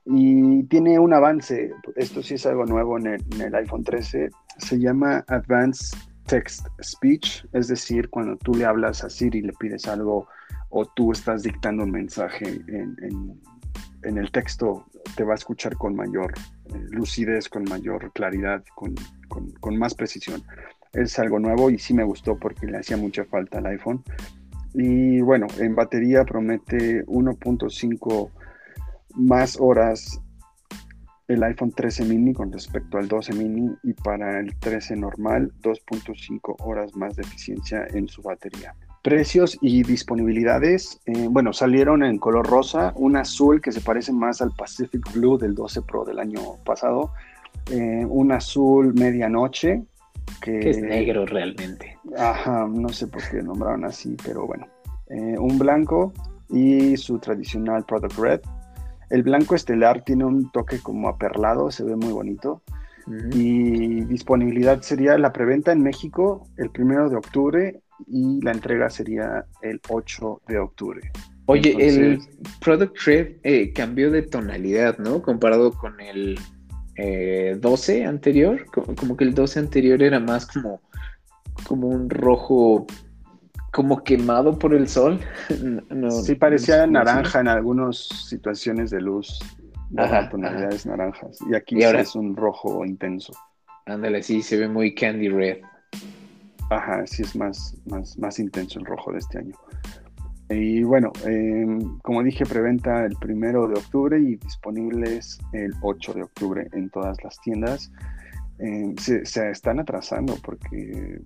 Y 0.05 0.63
tiene 0.63 0.97
un 0.97 1.13
avance, 1.13 1.69
esto 1.95 2.23
sí 2.23 2.33
es 2.33 2.47
algo 2.47 2.65
nuevo 2.65 2.97
en 2.97 3.07
el 3.39 3.55
iPhone 3.55 3.83
13, 3.83 4.29
se 4.57 4.79
llama 4.79 5.23
Advanced 5.27 5.97
Text 6.27 6.67
Speech, 6.81 7.45
es 7.53 7.67
decir, 7.67 8.09
cuando 8.09 8.37
tú 8.37 8.53
le 8.53 8.65
hablas 8.65 9.03
a 9.03 9.09
Siri 9.09 9.39
y 9.39 9.43
le 9.43 9.53
pides 9.53 9.87
algo 9.87 10.27
o 10.69 10.85
tú 10.85 11.11
estás 11.11 11.43
dictando 11.43 11.83
un 11.83 11.91
mensaje 11.91 12.45
en, 12.67 13.39
el 14.03 14.31
texto, 14.31 14.85
te 15.15 15.23
va 15.23 15.33
a 15.33 15.35
escuchar 15.35 15.75
con 15.75 15.95
mayor 15.95 16.33
eh, 16.65 16.85
lucidez, 16.91 17.49
con 17.49 17.63
mayor 17.63 18.11
claridad, 18.13 18.63
con, 18.75 18.95
con, 19.59 19.77
más 19.77 19.95
precisión. 19.95 20.43
Es 20.93 21.19
algo 21.19 21.39
nuevo 21.39 21.69
y 21.69 21.77
sí 21.77 21.93
me 21.93 22.03
gustó 22.03 22.37
porque 22.37 22.67
le 22.67 22.77
hacía 22.77 22.95
mucha 22.95 23.25
falta 23.25 23.57
al 23.57 23.65
iPhone. 23.65 24.03
Y 24.73 25.19
bueno, 25.21 25.47
en 25.57 25.75
batería 25.75 26.23
promete 26.23 27.05
1.5 27.05 28.29
más 29.15 29.57
horas 29.59 30.21
el 31.27 31.43
iPhone 31.43 31.71
13 31.71 32.05
mini 32.05 32.33
con 32.33 32.51
respecto 32.51 32.97
al 32.97 33.07
12 33.07 33.33
mini 33.33 33.69
y 33.83 33.93
para 33.93 34.39
el 34.39 34.55
13 34.59 34.95
normal 34.95 35.51
2.5 35.61 36.55
horas 36.59 36.95
más 36.95 37.15
de 37.15 37.23
eficiencia 37.23 37.85
en 37.93 38.07
su 38.07 38.21
batería. 38.21 38.73
Precios 39.03 39.57
y 39.61 39.83
disponibilidades, 39.83 40.99
eh, 41.05 41.27
bueno, 41.29 41.53
salieron 41.53 42.03
en 42.03 42.17
color 42.17 42.47
rosa, 42.47 42.93
un 42.95 43.15
azul 43.15 43.61
que 43.61 43.71
se 43.71 43.81
parece 43.81 44.11
más 44.11 44.41
al 44.41 44.51
Pacific 44.51 45.01
Blue 45.13 45.37
del 45.37 45.55
12 45.55 45.81
Pro 45.83 46.03
del 46.03 46.19
año 46.19 46.41
pasado, 46.65 47.11
eh, 47.71 48.05
un 48.05 48.31
azul 48.31 48.93
medianoche. 48.93 49.83
Que, 50.41 50.69
es 50.69 50.81
negro 50.81 51.25
realmente. 51.25 51.97
Ajá, 52.17 52.67
no 52.69 52.89
sé 52.89 53.07
por 53.07 53.21
qué 53.29 53.41
nombraron 53.41 53.85
así, 53.85 54.15
pero 54.23 54.45
bueno. 54.45 54.67
Eh, 55.09 55.37
un 55.37 55.57
blanco 55.57 56.11
y 56.49 56.97
su 56.97 57.17
tradicional 57.19 57.85
Product 57.85 58.17
Red. 58.17 58.41
El 59.09 59.23
blanco 59.23 59.55
estelar 59.55 60.03
tiene 60.03 60.25
un 60.25 60.51
toque 60.51 60.79
como 60.79 61.07
aperlado, 61.09 61.71
se 61.71 61.83
ve 61.83 61.95
muy 61.95 62.11
bonito. 62.11 62.61
Y 63.33 64.01
disponibilidad 64.01 64.81
sería 64.81 65.17
la 65.17 65.31
preventa 65.31 65.71
en 65.71 65.81
México 65.81 66.45
el 66.57 66.69
primero 66.71 67.09
de 67.09 67.15
octubre 67.15 67.79
y 68.05 68.41
la 68.41 68.51
entrega 68.51 68.89
sería 68.89 69.45
el 69.61 69.79
8 69.89 70.41
de 70.47 70.59
octubre. 70.59 71.11
Oye, 71.45 71.75
el 71.79 72.19
Product 72.59 72.97
Red 73.05 73.37
eh, 73.43 73.71
cambió 73.71 74.11
de 74.11 74.23
tonalidad, 74.23 74.97
¿no? 74.97 75.21
Comparado 75.21 75.71
con 75.71 76.01
el 76.01 76.37
12 76.97 77.99
eh, 77.99 78.05
anterior, 78.05 78.65
como, 78.71 79.15
que 79.15 79.23
el 79.23 79.33
12 79.33 79.59
anterior 79.59 80.03
era 80.03 80.19
más 80.19 80.45
como, 80.45 80.81
como 81.65 81.87
un 81.87 82.09
rojo, 82.09 82.85
como 83.77 84.03
quemado 84.03 84.57
por 84.57 84.73
el 84.73 84.87
sol. 84.87 85.19
sí, 86.23 86.33
parecía 86.33 86.87
naranja 86.87 87.41
en 87.41 87.47
algunas 87.47 87.97
situaciones 87.97 88.89
de 88.89 88.99
luz, 88.99 89.37
ajá, 89.95 90.29
tonalidades 90.29 90.87
naranjas. 90.87 91.37
Y 91.47 91.53
aquí 91.53 91.83
ahora, 91.83 92.01
es 92.01 92.15
un 92.15 92.35
rojo 92.35 92.83
intenso. 92.83 93.33
Ándale, 93.85 94.23
sí, 94.23 94.41
se 94.41 94.57
ve 94.57 94.67
muy 94.67 94.95
candy 94.95 95.29
red. 95.29 95.57
Ajá, 96.71 97.05
sí 97.05 97.21
es 97.21 97.35
más, 97.35 97.77
más, 97.85 98.17
más 98.17 98.39
intenso 98.39 98.79
el 98.79 98.85
rojo 98.85 99.11
de 99.11 99.19
este 99.19 99.37
año. 99.37 99.53
Y 100.49 100.81
bueno, 100.81 101.11
em, 101.23 101.99
como 101.99 102.23
dije, 102.23 102.47
preventa 102.47 103.05
el 103.05 103.15
primero 103.17 103.67
de 103.67 103.75
octubre 103.75 104.19
y 104.19 104.37
disponibles 104.37 105.37
el 105.53 105.71
8 105.81 106.13
de 106.13 106.23
octubre 106.23 106.67
en 106.73 106.89
todas 106.89 107.23
las 107.23 107.39
tiendas. 107.41 107.91
Em, 108.57 108.95
se, 108.97 109.21
están 109.51 109.79
atrasando 109.79 110.35
porque 110.43 111.21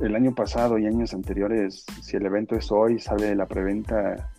el 0.00 0.14
año 0.14 0.34
pasado 0.34 0.78
y 0.78 0.86
años 0.86 1.14
anteriores, 1.14 1.84
si 2.02 2.16
el 2.16 2.26
evento 2.26 2.56
es 2.56 2.70
hoy, 2.70 2.98
sale 2.98 3.34
la 3.34 3.46
preventa 3.46 4.30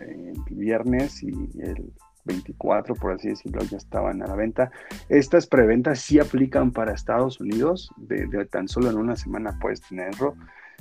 el 0.00 0.34
viernes 0.50 1.22
y 1.22 1.28
el 1.60 1.92
24, 2.24 2.94
por 2.94 3.12
así 3.12 3.28
decirlo, 3.28 3.62
ya 3.64 3.76
estaban 3.76 4.22
a 4.22 4.26
la 4.26 4.34
venta. 4.34 4.70
Estas 5.08 5.46
preventas 5.46 6.00
sí 6.00 6.18
aplican 6.18 6.72
para 6.72 6.92
Estados 6.92 7.40
Unidos, 7.40 7.90
de, 7.96 8.26
tan 8.46 8.68
solo 8.68 8.90
en 8.90 8.98
una 8.98 9.16
semana 9.16 9.58
puedes 9.60 9.80
tenerlo. 9.80 10.34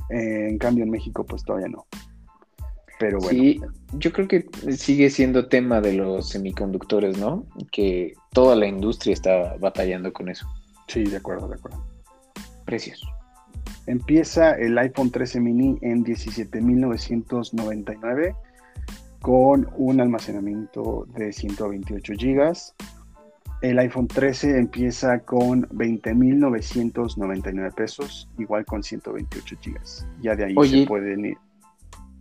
Eh, 0.10 0.48
en 0.50 0.58
cambio, 0.58 0.84
en 0.84 0.90
México, 0.90 1.26
pues 1.26 1.44
todavía 1.44 1.70
no. 1.70 1.86
Pero 3.00 3.20
bueno. 3.20 3.40
Sí, 3.40 3.62
yo 3.94 4.12
creo 4.12 4.28
que 4.28 4.48
sigue 4.72 5.10
siendo 5.10 5.48
tema 5.48 5.82
de 5.82 5.94
los 5.94 6.30
semiconductores, 6.30 7.18
¿no? 7.18 7.46
Que 7.72 8.14
toda 8.32 8.56
la 8.56 8.68
industria 8.68 9.14
está 9.14 9.56
batallando 9.60 10.12
con 10.14 10.30
eso. 10.30 10.48
Sí, 10.88 11.04
de 11.04 11.18
acuerdo, 11.18 11.48
de 11.48 11.56
acuerdo. 11.56 11.86
Precios. 12.66 13.06
Empieza 13.88 14.52
el 14.54 14.78
iPhone 14.78 15.10
13 15.12 15.40
mini 15.40 15.78
en 15.82 16.04
17.999 16.04 18.36
con 19.22 19.70
un 19.76 20.02
almacenamiento 20.02 21.08
de 21.16 21.32
128 21.34 22.14
GB. 22.14 22.54
El 23.62 23.80
iPhone 23.80 24.08
13 24.08 24.60
empieza 24.60 25.20
con 25.20 25.68
20.999 25.70 27.74
pesos, 27.74 28.30
igual 28.38 28.66
con 28.66 28.84
128 28.84 29.56
GB. 29.64 29.80
Ya 30.22 30.36
de 30.36 30.44
ahí 30.46 30.56
se 30.68 30.86
pueden 30.86 31.26
ir. 31.26 31.38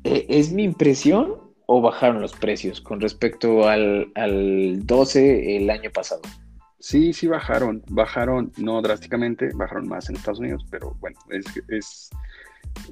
¿e-, 0.04 0.26
¿Es 0.28 0.52
mi 0.52 0.64
impresión 0.64 1.34
o 1.66 1.80
bajaron 1.80 2.20
los 2.20 2.34
precios 2.34 2.80
con 2.80 3.00
respecto 3.00 3.68
al, 3.68 4.12
12 4.86 5.56
el 5.56 5.70
año 5.70 5.90
pasado? 5.90 6.22
Sí, 6.84 7.14
sí 7.14 7.26
bajaron. 7.26 7.82
Bajaron, 7.88 8.52
no 8.58 8.82
drásticamente, 8.82 9.48
bajaron 9.54 9.88
más 9.88 10.10
en 10.10 10.16
Estados 10.16 10.38
Unidos, 10.38 10.66
pero 10.70 10.94
bueno, 11.00 11.18
es, 11.30 11.46
es 11.68 12.10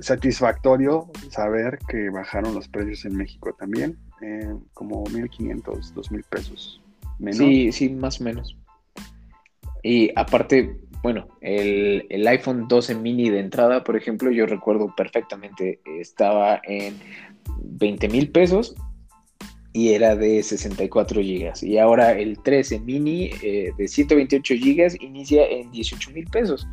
satisfactorio 0.01 1.11
saber 1.29 1.79
que 1.87 2.09
bajaron 2.09 2.55
los 2.55 2.69
precios 2.69 3.05
en 3.05 3.19
México 3.19 3.55
también, 3.59 3.99
eh, 4.23 4.51
como 4.73 5.05
1.500, 5.05 5.93
2.000 5.93 6.25
pesos. 6.25 6.81
Menos. 7.19 7.37
Sí, 7.37 7.71
sí, 7.71 7.91
más 7.91 8.19
o 8.23 8.25
menos. 8.25 8.57
Y 9.83 10.11
aparte, 10.17 10.75
bueno, 11.03 11.29
el, 11.43 12.07
el, 12.09 12.27
iPhone 12.29 12.69
12 12.69 12.95
mini 12.95 13.29
de 13.29 13.41
entrada, 13.41 13.85
por 13.85 13.97
ejemplo, 13.97 14.31
yo 14.31 14.47
recuerdo 14.47 14.95
perfectamente, 14.97 15.81
estaba 15.85 16.63
en 16.65 16.99
20 17.61 18.09
mil 18.09 18.31
pesos 18.31 18.75
y 19.73 19.91
era 19.91 20.15
de 20.17 20.43
64 20.43 21.23
gigas. 21.23 21.63
Y 21.63 21.79
ahora 21.79 22.13
el 22.13 22.39
13 22.39 22.81
mini 22.81 23.31
eh, 23.43 23.73
de 23.77 23.89
128 23.89 24.55
gigas 24.55 24.97
inicia 25.01 25.47
en 25.47 25.71
18 25.71 26.11
mil 26.11 26.27
pesos. 26.27 26.67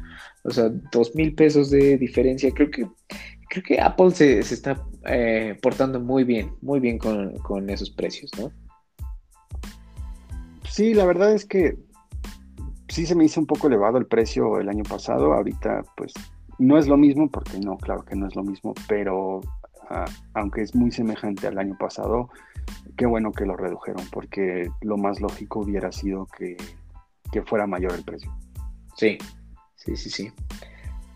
O 0.43 0.51
sea, 0.51 0.69
2 0.91 1.15
mil 1.15 1.33
pesos 1.33 1.69
de 1.69 1.97
diferencia. 1.97 2.51
Creo 2.51 2.69
que, 2.69 2.87
creo 3.49 3.63
que 3.63 3.79
Apple 3.79 4.11
se, 4.11 4.39
está 4.39 4.85
eh, 5.05 5.57
portando 5.61 5.99
muy 5.99 6.23
bien, 6.25 6.51
muy 6.61 6.79
bien 6.79 6.97
con, 6.97 7.37
con, 7.37 7.69
esos 7.69 7.89
precios, 7.89 8.31
¿no? 8.37 8.51
Sí, 10.69 10.93
la 10.93 11.05
verdad 11.05 11.33
es 11.33 11.45
que 11.45 11.77
sí 12.89 13.05
se 13.05 13.15
me 13.15 13.25
hizo 13.25 13.39
un 13.39 13.47
poco 13.47 13.67
elevado 13.67 13.97
el 13.97 14.07
precio 14.07 14.59
el 14.59 14.67
año 14.67 14.83
pasado. 14.83 15.33
Ahorita, 15.33 15.83
pues, 15.95 16.13
no 16.57 16.77
es 16.77 16.87
lo 16.87 16.97
mismo, 16.97 17.29
porque 17.29 17.59
no, 17.59 17.77
claro 17.77 18.03
que 18.03 18.15
no 18.15 18.27
es 18.27 18.35
lo 18.35 18.43
mismo, 18.43 18.73
pero 18.89 19.39
aunque 20.33 20.61
es 20.61 20.75
muy 20.75 20.91
semejante 20.91 21.47
al 21.47 21.57
año 21.57 21.77
pasado, 21.77 22.29
qué 22.97 23.05
bueno 23.05 23.31
que 23.31 23.45
lo 23.45 23.55
redujeron, 23.55 24.03
porque 24.11 24.69
lo 24.81 24.97
más 24.97 25.19
lógico 25.21 25.59
hubiera 25.59 25.91
sido 25.91 26.27
que, 26.37 26.57
fuera 27.45 27.67
mayor 27.67 27.93
el 27.93 28.03
precio. 28.03 28.31
Sí, 28.95 29.17
sí, 29.75 29.95
sí, 29.95 30.09
sí. 30.09 30.31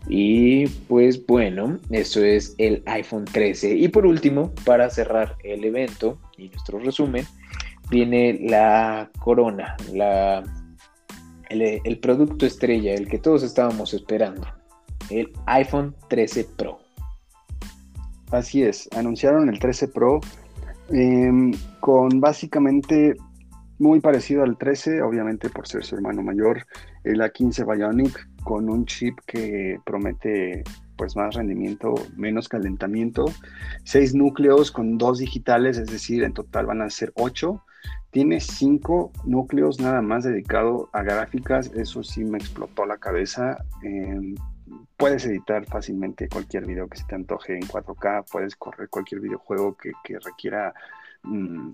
Y 0.06 0.66
pues 0.88 1.24
bueno, 1.26 1.78
eso 1.90 2.22
es 2.22 2.54
el 2.58 2.82
iPhone 2.86 3.24
13. 3.24 3.74
Y 3.74 3.88
por 3.88 4.06
último, 4.06 4.52
para 4.64 4.90
cerrar 4.90 5.36
el 5.42 5.64
evento 5.64 6.18
y 6.36 6.48
nuestro 6.48 6.78
resumen, 6.78 7.26
viene 7.90 8.38
la 8.40 9.10
corona, 9.18 9.76
la, 9.92 10.42
el, 11.48 11.80
el, 11.84 11.98
producto 11.98 12.46
estrella, 12.46 12.94
el 12.94 13.08
que 13.08 13.18
todos 13.18 13.42
estábamos 13.42 13.94
esperando, 13.94 14.46
el 15.10 15.32
iPhone 15.46 15.94
13 16.08 16.44
Pro. 16.56 16.83
Así 18.34 18.64
es, 18.64 18.88
anunciaron 18.96 19.48
el 19.48 19.60
13 19.60 19.86
Pro 19.88 20.20
em, 20.90 21.52
con 21.78 22.20
básicamente 22.20 23.14
muy 23.78 24.00
parecido 24.00 24.42
al 24.42 24.58
13, 24.58 25.02
obviamente 25.02 25.48
por 25.50 25.68
ser 25.68 25.84
su 25.84 25.94
hermano 25.94 26.20
mayor, 26.20 26.66
el 27.04 27.20
A15 27.20 27.64
Bionic 27.64 28.28
con 28.42 28.68
un 28.68 28.86
chip 28.86 29.16
que 29.24 29.78
promete 29.86 30.64
pues 30.96 31.14
más 31.14 31.36
rendimiento, 31.36 31.94
menos 32.16 32.48
calentamiento, 32.48 33.24
seis 33.84 34.16
núcleos 34.16 34.72
con 34.72 34.98
dos 34.98 35.18
digitales, 35.18 35.78
es 35.78 35.86
decir, 35.86 36.24
en 36.24 36.32
total 36.32 36.66
van 36.66 36.82
a 36.82 36.90
ser 36.90 37.12
ocho. 37.14 37.62
Tiene 38.10 38.40
cinco 38.40 39.12
núcleos 39.24 39.80
nada 39.80 40.02
más 40.02 40.24
dedicado 40.24 40.88
a 40.92 41.02
gráficas, 41.02 41.70
eso 41.74 42.02
sí 42.02 42.24
me 42.24 42.38
explotó 42.38 42.84
la 42.84 42.98
cabeza. 42.98 43.58
Em, 43.84 44.34
puedes 44.96 45.26
editar 45.26 45.64
fácilmente 45.66 46.28
cualquier 46.28 46.66
video 46.66 46.88
que 46.88 46.98
se 46.98 47.04
te 47.04 47.14
antoje 47.14 47.54
en 47.54 47.62
4K, 47.62 48.24
puedes 48.30 48.56
correr 48.56 48.88
cualquier 48.88 49.20
videojuego 49.20 49.76
que, 49.76 49.92
requiera 50.18 50.74
mm, 51.22 51.70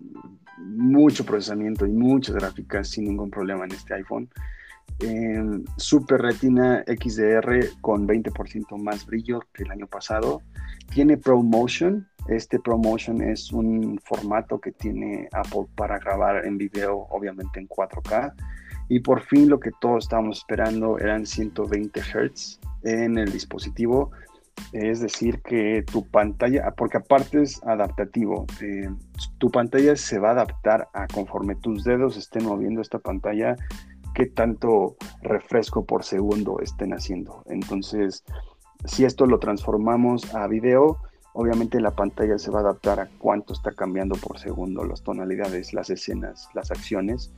mucho 0.59 1.25
procesamiento 1.25 1.87
y 1.87 1.93
muchas 1.93 2.35
gráficas 2.35 2.89
sin 2.89 3.05
ningún 3.05 3.31
problema 3.31 3.65
en 3.65 3.73
este 3.73 3.95
iPhone. 3.95 4.29
Super 5.77 6.21
Retina 6.21 6.85
XDR 6.87 7.81
con 7.81 8.07
20% 8.07 8.77
más 8.79 9.07
brillo 9.07 9.41
que 9.53 9.63
el 9.63 9.71
año 9.71 9.87
pasado. 9.87 10.43
Tiene 10.93 11.17
ProMotion. 11.17 12.07
Este 12.29 12.59
ProMotion 12.59 13.23
es 13.23 13.51
un 13.53 13.99
formato 14.05 14.61
que 14.61 14.73
tiene 14.73 15.29
Apple 15.33 15.67
para 15.75 15.99
grabar 15.99 16.45
en 16.45 16.59
video, 16.59 17.07
obviamente 17.11 17.61
en 17.61 17.69
4K. 17.69 18.35
Y 18.91 18.99
por 19.01 19.23
fin 19.23 19.49
lo 19.49 19.61
que 19.61 19.71
todos 19.81 20.05
estábamos 20.05 20.39
esperando 20.39 20.99
eran 20.99 21.25
120 21.25 22.01
Hz 22.01 22.59
en 22.83 23.19
el 23.19 23.31
dispositivo. 23.33 24.11
Es 24.73 24.99
decir, 25.01 25.41
que 25.43 25.85
tu 25.91 26.05
pantalla, 26.09 26.75
porque 26.77 26.99
aparte 26.99 27.41
es 27.41 27.63
adaptativo, 27.63 28.47
eh, 28.61 28.91
tu 29.39 29.49
pantalla 29.49 29.95
se 29.95 30.19
va 30.19 30.31
a 30.31 30.33
adaptar 30.33 30.89
a 30.93 31.07
conforme 31.07 31.55
tus 31.55 31.85
dedos 31.85 32.17
estén 32.17 32.45
moviendo 32.45 32.81
esta 32.81 32.99
pantalla, 32.99 33.55
qué 34.13 34.27
tanto 34.27 34.97
refresco 35.23 35.85
por 35.85 36.03
segundo 36.03 36.59
estén 36.61 36.93
haciendo. 36.93 37.45
Entonces, 37.47 38.25
si 38.87 39.05
esto 39.05 39.25
lo 39.25 39.39
transformamos 39.39 40.35
a 40.35 40.49
video, 40.49 40.99
obviamente 41.33 41.81
la 41.81 41.93
pantalla 41.93 42.39
se 42.39 42.51
va 42.51 42.59
a 42.59 42.63
adaptar 42.63 42.99
a 42.99 43.09
cuánto 43.19 43.53
está 43.53 43.71
cambiando 43.71 44.17
por 44.17 44.41
segundo, 44.41 44.85
las 44.85 45.05
tonalidades, 45.05 45.73
las 45.73 45.91
escenas, 45.91 46.49
las 46.55 46.73
acciones. 46.73 47.33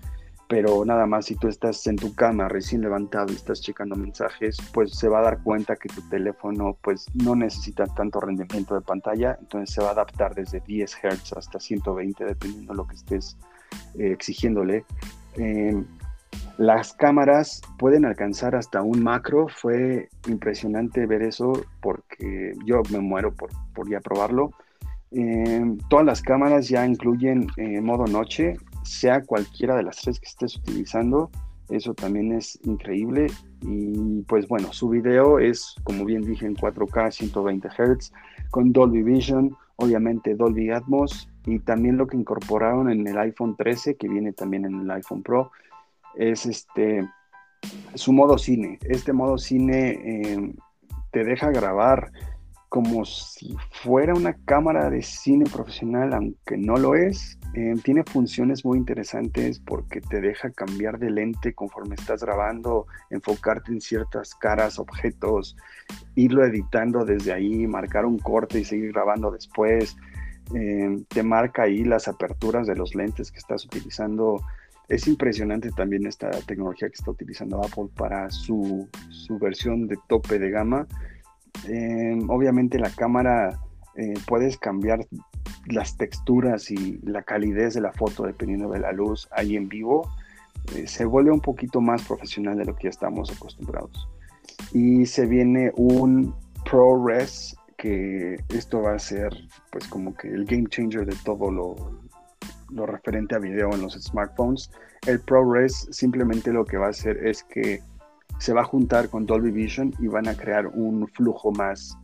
Pero 0.53 0.85
nada 0.85 1.07
más 1.07 1.25
si 1.25 1.35
tú 1.35 1.49
estás 1.49 1.87
en 1.87 1.97
tu 1.97 2.15
cama 2.15 2.47
recién 2.47 2.83
levantado 2.83 3.33
y 3.33 3.37
estás 3.37 3.63
checando 3.63 3.97
mensajes, 3.97 4.59
pues 4.75 4.93
se 4.93 5.09
va 5.09 5.21
a 5.21 5.23
dar 5.23 5.43
cuenta 5.43 5.77
que 5.77 5.89
tu 5.89 6.07
teléfono 6.11 6.77
pues 6.83 7.07
no 7.15 7.35
necesita 7.35 7.87
tanto 7.87 8.21
rendimiento 8.21 8.75
de 8.75 8.83
pantalla, 8.83 9.39
entonces 9.41 9.75
se 9.75 9.81
va 9.81 9.89
a 9.89 9.93
adaptar 9.93 10.35
desde 10.35 10.61
10 10.61 10.95
Hz 10.95 11.33
hasta 11.39 11.59
120 11.59 12.27
dependiendo 12.27 12.75
de 12.75 12.77
lo 12.77 12.87
que 12.87 12.97
estés 12.97 13.39
eh, 13.99 14.13
exigiéndole. 14.13 14.85
Em, 15.37 15.87
las 16.59 16.93
cámaras 16.93 17.63
pueden 17.79 18.05
alcanzar 18.05 18.55
hasta 18.55 18.83
un 18.83 19.03
macro. 19.03 19.49
Fue 19.49 20.11
impresionante 20.29 21.07
ver 21.07 21.23
eso 21.23 21.65
porque 21.81 22.53
yo 22.67 22.83
me 22.91 22.99
muero 22.99 23.33
por, 23.33 23.49
por 23.73 23.89
ya 23.89 24.01
probarlo. 24.01 24.51
Eh, 25.13 25.77
todas 25.89 26.05
las 26.05 26.21
cámaras 26.21 26.69
ya 26.69 26.87
incluyen 26.87 27.47
eh, 27.57 27.81
modo 27.81 28.05
noche, 28.07 28.59
sea 28.83 29.23
cualquiera 29.23 29.77
de 29.77 29.83
las 29.83 29.97
tres 29.97 30.21
que 30.21 30.27
estés 30.27 30.57
utilizando. 30.57 31.31
Eso 31.69 31.95
también 31.95 32.33
es 32.33 32.59
increíble. 32.65 33.27
Y 33.63 34.23
pues 34.23 34.47
bueno, 34.49 34.73
su 34.73 34.89
video 34.89 35.39
es, 35.39 35.75
como 35.85 36.05
bien 36.05 36.23
dije, 36.23 36.47
en 36.47 36.57
4K, 36.57 37.11
120 37.13 37.69
Hz, 37.69 38.13
con 38.51 38.73
Dolby 38.73 39.03
Vision, 39.03 39.57
obviamente 39.77 40.35
Dolby 40.35 40.71
Atmos. 40.71 41.29
Y 41.47 41.59
también 41.61 41.97
lo 41.97 42.07
que 42.07 42.17
incorporaron 42.17 42.91
en 42.91 43.07
el 43.07 43.19
iPhone 43.19 43.57
13, 43.57 43.97
que 43.97 44.09
viene 44.09 44.33
también 44.33 44.65
en 44.65 44.81
el 44.81 44.91
iPhone 44.91 45.23
Pro, 45.23 45.51
es 46.15 46.47
este 46.47 47.09
su 47.95 48.13
modo 48.13 48.39
cine. 48.39 48.79
Este 48.83 49.13
modo 49.13 49.39
cine 49.39 49.91
eh, 49.91 50.55
te 51.11 51.25
deja 51.25 51.51
grabar 51.51 52.13
como 52.73 53.05
si 53.05 53.55
fuera 53.71 54.15
una 54.15 54.33
cámara 54.47 54.89
de 54.89 55.03
cine 55.03 55.45
profesional, 55.45 56.15
aunque 56.15 56.57
no 56.57 56.79
lo 56.79 56.95
es. 56.95 57.39
Eh, 57.53 57.75
tiene 57.85 58.03
funciones 58.03 58.65
muy 58.65 58.79
interesantes 58.79 59.59
porque 59.59 60.01
te 60.01 60.23
deja 60.23 60.51
cambiar 60.53 60.99
de 60.99 61.11
lente 61.11 61.53
conforme 61.53 61.97
estás 61.97 62.23
grabando, 62.23 62.87
enfocarte 63.11 63.73
en 63.73 63.83
ciertas 63.83 64.35
caras, 64.35 64.79
objetos, 64.79 65.55
irlo 66.15 66.47
editando 66.47 67.05
desde 67.05 67.35
ahí, 67.35 67.67
marcar 67.67 68.07
un 68.07 68.19
corte 68.19 68.61
y 68.61 68.65
seguir 68.65 68.93
grabando 68.93 69.31
después. 69.31 69.95
Eh, 70.55 70.97
te 71.09 71.23
marca 71.23 71.65
ahí 71.65 71.85
las 71.85 72.09
aperturas 72.09 72.67
de 72.67 72.75
los 72.75 72.95
lentes 72.95 73.31
que 73.31 73.39
estás 73.39 73.67
utilizando 73.67 74.41
es 74.89 75.07
impresionante 75.09 75.71
también 75.71 76.07
esta 76.07 76.31
tecnología 76.31 76.89
que 76.89 76.97
está 76.97 77.11
utilizando 77.11 77.63
Apple 77.65 77.89
para 77.97 78.31
su, 78.31 78.89
versión 79.41 79.87
de 79.87 79.97
tope 80.07 80.39
de 80.39 80.51
gama. 80.51 80.87
Em, 81.69 82.29
obviamente 82.29 82.79
la 82.79 82.91
cámara 82.91 83.59
eh, 83.95 84.15
puedes 84.27 84.57
cambiar 84.57 85.07
las 85.67 85.97
texturas 85.97 86.71
y 86.71 86.99
la 87.03 87.23
calidez 87.23 87.75
de 87.75 87.81
la 87.81 87.93
foto 87.93 88.25
dependiendo 88.25 88.71
de 88.71 88.81
la 88.81 88.93
luz 88.93 89.29
ahí 89.33 89.57
en 89.57 89.69
vivo. 89.69 90.09
Eh, 90.75 90.87
se 90.87 91.05
vuelve 91.05 91.31
un 91.31 91.41
poquito 91.41 91.81
más 91.81 92.03
profesional 92.03 92.57
de 92.57 92.65
lo 92.65 92.75
que 92.75 92.85
ya 92.85 92.91
estamos 92.91 93.31
acostumbrados. 93.31 94.09
Y 94.73 95.07
se 95.07 95.27
viene 95.27 95.73
un 95.77 96.35
ProRes 96.65 97.57
que 97.77 98.37
esto 98.49 98.83
va 98.83 98.95
a 98.95 98.99
ser 98.99 99.33
pues 99.71 99.87
como 99.89 100.15
que 100.15 100.29
el 100.29 100.45
game 100.45 100.67
changer 100.69 101.05
de 101.05 101.17
todo 101.25 101.51
lo, 101.51 101.75
lo 102.71 102.87
referente 102.87 103.35
a 103.35 103.39
video 103.39 103.73
en 103.75 103.83
los 103.83 103.95
smartphones. 103.95 104.71
El 105.07 105.21
ProRes 105.21 105.89
simplemente 105.91 106.53
lo 106.53 106.65
que 106.65 106.77
va 106.77 106.87
a 106.87 106.91
hacer 106.91 107.27
es 107.27 107.43
que 107.45 107.83
se 108.43 108.53
va 108.53 108.63
a 108.63 108.65
juntar 108.65 109.09
con 109.09 109.25
Dolby 109.25 109.53
Vision 109.53 109.95
y 110.01 110.09
van 110.09 110.27
a 110.27 110.35
crear 110.35 110.67
un 110.67 111.07
flujo 111.07 111.53
más, 111.53 111.97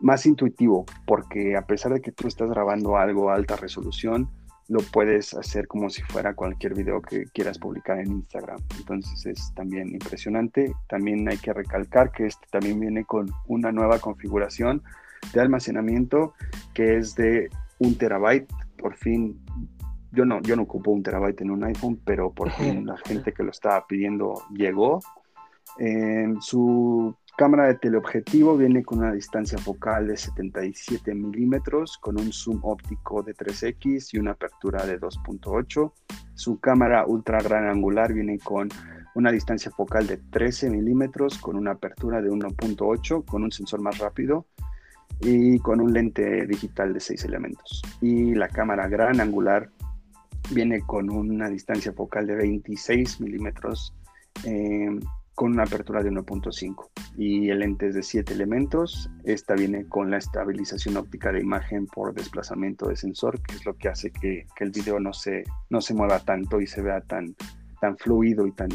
más 0.00 0.26
intuitivo, 0.26 0.84
porque 1.06 1.56
a 1.56 1.64
pesar 1.68 1.92
de 1.92 2.00
que 2.00 2.10
tú 2.10 2.26
estás 2.26 2.50
grabando 2.50 2.96
algo 2.96 3.30
a 3.30 3.36
alta 3.36 3.54
resolución, 3.54 4.28
lo 4.66 4.80
puedes 4.80 5.32
hacer 5.34 5.68
como 5.68 5.88
si 5.88 6.02
fuera 6.02 6.34
cualquier 6.34 6.74
video 6.74 7.00
que 7.00 7.26
quieras 7.26 7.60
publicar 7.60 8.00
en 8.00 8.10
Instagram. 8.10 8.58
Entonces 8.76 9.24
es 9.24 9.54
también 9.54 9.90
impresionante. 9.90 10.74
También 10.88 11.28
hay 11.28 11.38
que 11.38 11.52
recalcar 11.52 12.10
que 12.10 12.26
este 12.26 12.48
también 12.50 12.80
viene 12.80 13.04
con 13.04 13.30
una 13.46 13.70
nueva 13.70 14.00
configuración 14.00 14.82
de 15.32 15.40
almacenamiento 15.40 16.34
que 16.74 16.96
es 16.96 17.14
de 17.14 17.50
un 17.78 17.96
terabyte 17.96 18.52
por 18.78 18.96
fin, 18.96 19.40
yo 20.14 20.24
no, 20.24 20.40
yo 20.42 20.56
no 20.56 20.62
ocupo 20.62 20.90
un 20.90 21.02
terabyte 21.02 21.42
en 21.42 21.50
un 21.50 21.64
iPhone, 21.64 22.00
pero 22.04 22.32
por 22.32 22.50
fin 22.52 22.86
la 22.86 22.96
gente 22.98 23.32
que 23.32 23.42
lo 23.42 23.50
estaba 23.50 23.86
pidiendo 23.86 24.42
llegó. 24.50 25.00
su 26.40 27.14
cámara 27.36 27.66
de 27.66 27.74
teleobjetivo 27.74 28.56
viene 28.56 28.84
con 28.84 28.98
una 28.98 29.12
distancia 29.12 29.58
focal 29.58 30.06
de 30.06 30.16
77 30.16 31.14
milímetros, 31.14 31.98
con 31.98 32.18
un 32.18 32.32
zoom 32.32 32.60
óptico 32.62 33.22
de 33.22 33.34
3x 33.34 34.14
y 34.14 34.18
una 34.18 34.32
apertura 34.32 34.86
de 34.86 35.00
2.8. 35.00 35.92
Su 36.34 36.60
cámara 36.60 37.06
ultra 37.06 37.40
gran 37.40 37.68
angular 37.68 38.12
viene 38.12 38.38
con 38.38 38.68
una 39.14 39.30
distancia 39.30 39.70
focal 39.70 40.06
de 40.06 40.16
13 40.16 40.70
milímetros, 40.70 41.38
con 41.38 41.56
una 41.56 41.72
apertura 41.72 42.20
de 42.20 42.30
1.8, 42.30 43.24
con 43.24 43.44
un 43.44 43.52
sensor 43.52 43.80
más 43.80 43.98
rápido 43.98 44.46
y 45.20 45.58
con 45.60 45.80
un 45.80 45.92
lente 45.92 46.46
digital 46.46 46.92
de 46.92 47.00
6 47.00 47.24
elementos. 47.24 47.82
Y 48.00 48.34
la 48.34 48.48
cámara 48.48 48.88
gran 48.88 49.20
angular 49.20 49.70
viene 50.50 50.80
con 50.80 51.10
una 51.10 51.48
distancia 51.48 51.92
focal 51.92 52.26
de 52.26 52.36
26 52.36 53.20
milímetros 53.20 53.94
eh, 54.44 54.98
con 55.34 55.52
una 55.52 55.64
apertura 55.64 56.02
de 56.02 56.10
1.5 56.10 56.90
y 57.16 57.50
el 57.50 57.60
lente 57.60 57.88
es 57.88 57.94
de 57.94 58.02
7 58.02 58.32
elementos. 58.32 59.10
Esta 59.24 59.54
viene 59.54 59.86
con 59.88 60.10
la 60.10 60.18
estabilización 60.18 60.96
óptica 60.96 61.32
de 61.32 61.40
imagen 61.40 61.86
por 61.86 62.14
desplazamiento 62.14 62.88
de 62.88 62.96
sensor, 62.96 63.40
que 63.42 63.56
es 63.56 63.64
lo 63.64 63.76
que 63.76 63.88
hace 63.88 64.12
que, 64.12 64.46
el 64.60 64.70
video 64.70 65.00
no 65.00 65.12
se, 65.12 65.44
no 65.70 65.80
se 65.80 65.94
mueva 65.94 66.20
tanto 66.20 66.60
y 66.60 66.66
se 66.66 66.82
vea 66.82 67.00
tan, 67.00 67.34
tan 67.80 67.96
fluido 67.98 68.46
y 68.46 68.52
tan, 68.52 68.68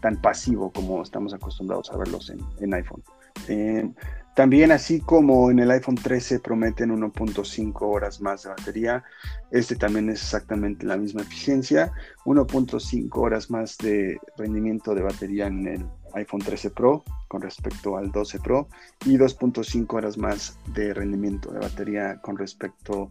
tan 0.00 0.20
pasivo 0.20 0.72
como 0.72 1.02
estamos 1.02 1.34
acostumbrados 1.34 1.90
a 1.92 1.98
verlos 1.98 2.32
en, 2.60 2.74
iPhone. 2.74 3.02
Eh, 3.48 3.90
también 4.38 4.70
así 4.70 5.00
como 5.00 5.50
en 5.50 5.58
el 5.58 5.68
iPhone 5.72 5.96
13 5.96 6.38
prometen 6.38 6.96
1.5 6.96 7.74
horas 7.80 8.20
más 8.20 8.44
de 8.44 8.50
batería, 8.50 9.02
este 9.50 9.74
también 9.74 10.08
es 10.10 10.22
exactamente 10.22 10.86
la 10.86 10.96
misma 10.96 11.22
eficiencia, 11.22 11.92
1.5 12.24 13.10
horas 13.16 13.50
más 13.50 13.76
de 13.78 14.16
rendimiento 14.36 14.94
de 14.94 15.02
batería 15.02 15.48
en 15.48 15.66
el 15.66 15.86
iPhone 16.14 16.40
13 16.40 16.70
Pro 16.70 17.02
con 17.26 17.42
respecto 17.42 17.96
al 17.96 18.12
12 18.12 18.38
Pro 18.38 18.68
y 19.04 19.18
2.5 19.18 19.92
horas 19.92 20.16
más 20.16 20.56
de 20.68 20.94
rendimiento 20.94 21.50
de 21.50 21.58
batería 21.58 22.20
con 22.22 22.38
respecto 22.38 23.10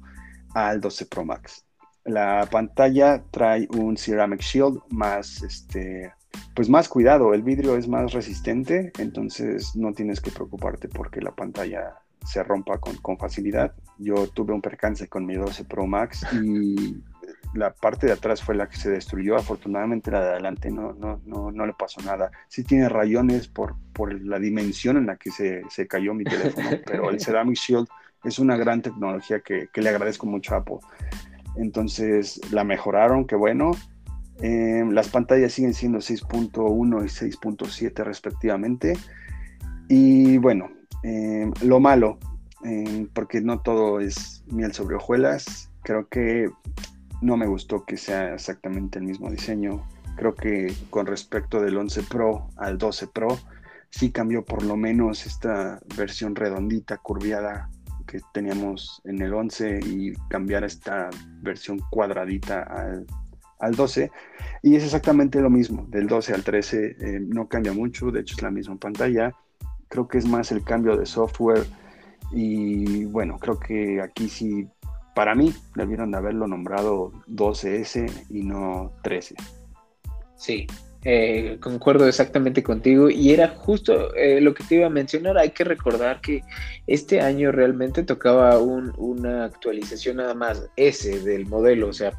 al 0.54 0.80
12 0.80 1.08
Pro 1.08 1.26
Max. 1.26 1.66
La 2.06 2.48
pantalla 2.50 3.22
trae 3.32 3.68
un 3.76 3.98
Ceramic 3.98 4.40
Shield 4.40 4.80
más 4.92 5.44
este, 5.44 6.14
pues 6.54 6.70
más 6.70 6.90
cuidado, 6.90 7.34
el 7.34 7.44
vidrio 7.44 7.78
es 7.78 7.88
más 7.88 8.14
resistente, 8.14 8.92
entonces 8.98 9.76
no 9.76 9.94
tienes 9.94 10.22
que 10.22 10.32
preocuparte 10.32 10.88
porque 10.88 11.22
la 11.22 11.32
pantalla 11.32 11.96
se 12.26 12.44
rompa 12.44 12.80
con, 12.80 13.18
facilidad. 13.18 13.74
Yo 13.98 14.28
tuve 14.28 14.54
un 14.54 14.62
percance 14.62 15.08
con 15.08 15.26
mi 15.26 15.36
12 15.36 15.64
Pro 15.66 15.88
Max 15.88 16.26
y 16.34 17.02
la 17.54 17.74
parte 17.74 18.08
de 18.08 18.14
atrás 18.14 18.42
fue 18.44 18.56
la 18.56 18.68
que 18.68 18.78
se 18.78 18.90
destruyó. 18.90 19.36
Afortunadamente 19.36 20.12
la 20.12 20.22
de 20.22 20.32
adelante 20.32 20.72
no, 20.72 20.94
no, 20.94 21.22
no, 21.26 21.52
no 21.52 21.66
le 21.66 21.74
pasó 21.74 22.02
nada. 22.02 22.32
Sí 22.48 22.64
tiene 22.64 22.90
rayones 22.90 23.48
por, 23.48 23.76
por 23.94 24.14
la 24.22 24.40
dimensión 24.40 24.98
en 24.98 25.08
la 25.08 25.16
que 25.16 25.32
se, 25.32 25.62
se 25.70 25.88
cayó 25.88 26.14
mi 26.14 26.26
teléfono, 26.26 26.70
pero 26.86 27.10
el 27.10 27.20
Ceramic 27.20 27.58
Shield 27.58 27.88
es 28.24 28.40
una 28.40 28.58
gran 28.58 28.82
tecnología 28.82 29.40
que, 29.40 29.70
que 29.72 29.82
le 29.82 29.90
agradezco 29.90 30.26
mucho 30.26 30.54
a 30.54 30.58
Apple. 30.58 30.80
Entonces 31.56 32.40
la 32.52 32.64
mejoraron, 32.64 33.26
qué 33.26 33.36
bueno. 33.36 33.72
Em, 34.42 34.92
las 34.92 35.10
pantallas 35.10 35.54
siguen 35.54 35.74
siendo 35.74 36.00
6.1 36.00 37.04
y 37.04 37.10
6.7 37.10 38.04
respectivamente. 38.04 38.94
Y 39.90 40.38
bueno, 40.38 40.70
em, 41.04 41.52
lo 41.64 41.80
malo, 41.80 42.20
em, 42.64 43.08
porque 43.08 43.42
no 43.42 43.62
todo 43.62 44.00
es 44.00 44.44
miel 44.48 44.74
sobre 44.74 44.96
hojuelas, 44.96 45.72
creo 45.84 46.08
que 46.08 46.50
no 47.22 47.38
me 47.38 47.48
gustó 47.48 47.86
que 47.86 47.98
sea 47.98 48.34
exactamente 48.34 49.00
el 49.00 49.06
mismo 49.06 49.32
diseño. 49.32 49.84
Creo 50.18 50.36
que 50.36 50.74
con 50.90 51.06
respecto 51.06 51.62
del 51.62 51.78
11 51.78 52.04
Pro 52.04 52.50
al 52.58 52.78
12 52.78 53.08
Pro, 53.08 53.40
sí 53.90 54.12
cambió 54.12 54.44
por 54.46 54.64
lo 54.64 54.76
menos 54.76 55.26
esta 55.26 55.80
versión 55.96 56.36
redondita, 56.36 56.98
curviada 56.98 57.70
que 58.06 58.20
teníamos 58.34 59.02
en 59.06 59.22
el 59.22 59.34
11 59.34 59.80
y 59.86 60.14
cambiar 60.30 60.64
esta 60.64 61.10
versión 61.42 61.80
cuadradita 61.90 62.64
al, 62.64 63.06
al 63.60 63.76
12. 63.76 64.12
Y 64.64 64.76
es 64.76 64.84
exactamente 64.84 65.42
lo 65.42 65.50
mismo, 65.50 65.86
del 65.90 66.08
12 66.08 66.34
al 66.34 66.44
13 66.44 66.96
eh, 67.00 67.20
no 67.20 67.48
cambia 67.48 67.74
mucho, 67.74 68.12
de 68.12 68.22
hecho 68.22 68.36
es 68.36 68.42
la 68.42 68.52
misma 68.52 68.76
pantalla. 68.78 69.34
Creo 69.88 70.08
que 70.08 70.18
es 70.18 70.28
más 70.28 70.52
el 70.52 70.64
cambio 70.64 70.98
de 70.98 71.06
software 71.06 71.66
y 72.32 73.06
bueno, 73.06 73.38
creo 73.40 73.60
que 73.60 74.02
aquí 74.02 74.28
sí, 74.30 74.68
para 75.16 75.34
mí, 75.34 75.54
debieron 75.76 76.12
de 76.12 76.18
haberlo 76.18 76.48
nombrado 76.48 77.12
12S 77.28 78.26
y 78.30 78.44
no 78.44 78.92
13. 79.04 79.36
Sí, 80.36 80.68
eh, 81.10 81.56
concuerdo 81.62 82.06
exactamente 82.06 82.62
contigo 82.62 83.10
y 83.10 83.32
era 83.32 83.48
justo 83.48 84.14
eh, 84.16 84.42
lo 84.42 84.54
que 84.54 84.66
te 84.66 84.76
iba 84.76 84.88
a 84.88 84.90
mencionar. 84.90 85.38
Hay 85.38 85.52
que 85.52 85.64
recordar 85.64 86.20
que 86.20 86.42
este 86.86 87.22
año 87.22 87.54
realmente 87.54 88.04
tocaba 88.04 88.60
una 88.60 89.46
actualización 89.46 90.18
nada 90.18 90.34
más 90.34 90.70
S 90.76 91.22
del 91.22 91.46
modelo, 91.46 91.88
o 91.88 91.94
sea, 91.94 92.12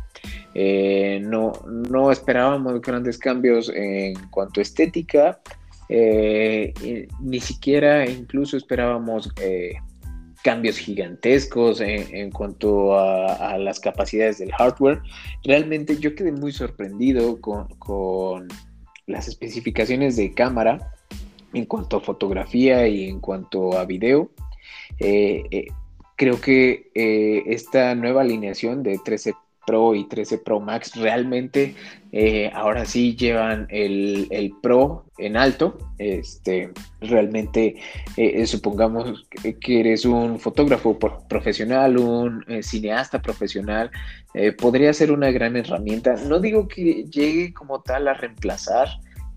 eh, 0.55 1.21
no, 1.23 1.53
no 1.67 2.11
esperábamos 2.11 2.81
grandes 2.81 3.19
cambios 3.19 3.71
en 3.75 4.15
cuanto 4.31 4.61
a 4.61 4.63
estética, 4.63 5.39
ni 5.91 7.41
siquiera 7.41 8.09
incluso 8.09 8.57
esperábamos 8.57 9.31
cambios 10.43 10.79
gigantescos 10.79 11.83
en, 11.83 12.31
cuanto 12.31 12.99
a, 12.99 13.59
las 13.59 13.81
capacidades 13.81 14.39
del 14.39 14.53
hardware. 14.53 15.03
Realmente 15.45 15.99
yo 15.99 16.15
quedé 16.15 16.33
muy 16.33 16.53
sorprendido 16.53 17.39
con 17.39 18.49
las 19.09 19.27
especificaciones 19.27 20.17
de 20.17 20.33
cámara 20.33 20.93
en 21.53 21.65
cuanto 21.65 21.97
a 21.97 22.01
fotografía 22.01 22.87
y 22.87 23.09
en 23.09 23.21
cuanto 23.21 23.77
a 23.77 23.85
video. 23.85 24.31
Eh, 25.01 25.43
eh, 25.51 25.67
creo 26.15 26.41
que 26.41 26.91
eh, 26.95 27.43
esta 27.47 27.95
nueva 27.95 28.21
alineación 28.21 28.83
de 28.83 29.01
13 29.05 29.35
Pro 29.69 29.95
y 29.95 30.09
13 30.09 30.39
Pro 30.39 30.61
Max 30.61 30.97
realmente 30.97 31.75
ahora 32.55 32.87
sí 32.87 33.15
llevan 33.15 33.67
el, 33.69 34.55
Pro 34.63 35.05
en 35.19 35.37
alto. 35.37 35.77
Este, 35.99 36.71
realmente 37.03 37.77
supongamos 38.47 39.27
que, 39.61 39.81
eres 39.81 40.07
un 40.07 40.41
fotógrafo 40.41 40.99
profesional, 41.29 41.99
un 41.99 42.45
cineasta 42.63 43.21
profesional, 43.21 43.91
podría 44.57 44.95
ser 44.95 45.13
una 45.13 45.31
gran 45.31 45.55
herramienta. 45.57 46.15
No 46.15 46.41
digo 46.41 46.67
que 46.67 47.05
llegue 47.05 47.53
como 47.53 47.83
tal 47.83 48.09
a 48.09 48.15
reemplazar 48.15 48.89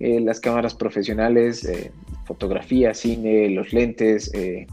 eh, 0.03 0.19
las 0.19 0.39
cámaras 0.39 0.73
profesionales, 0.73 1.63
eh, 1.63 1.91
fotografía, 2.25 2.91
cine, 2.95 3.51
los 3.51 3.71
lentes, 3.71 4.33
eh, 4.33 4.65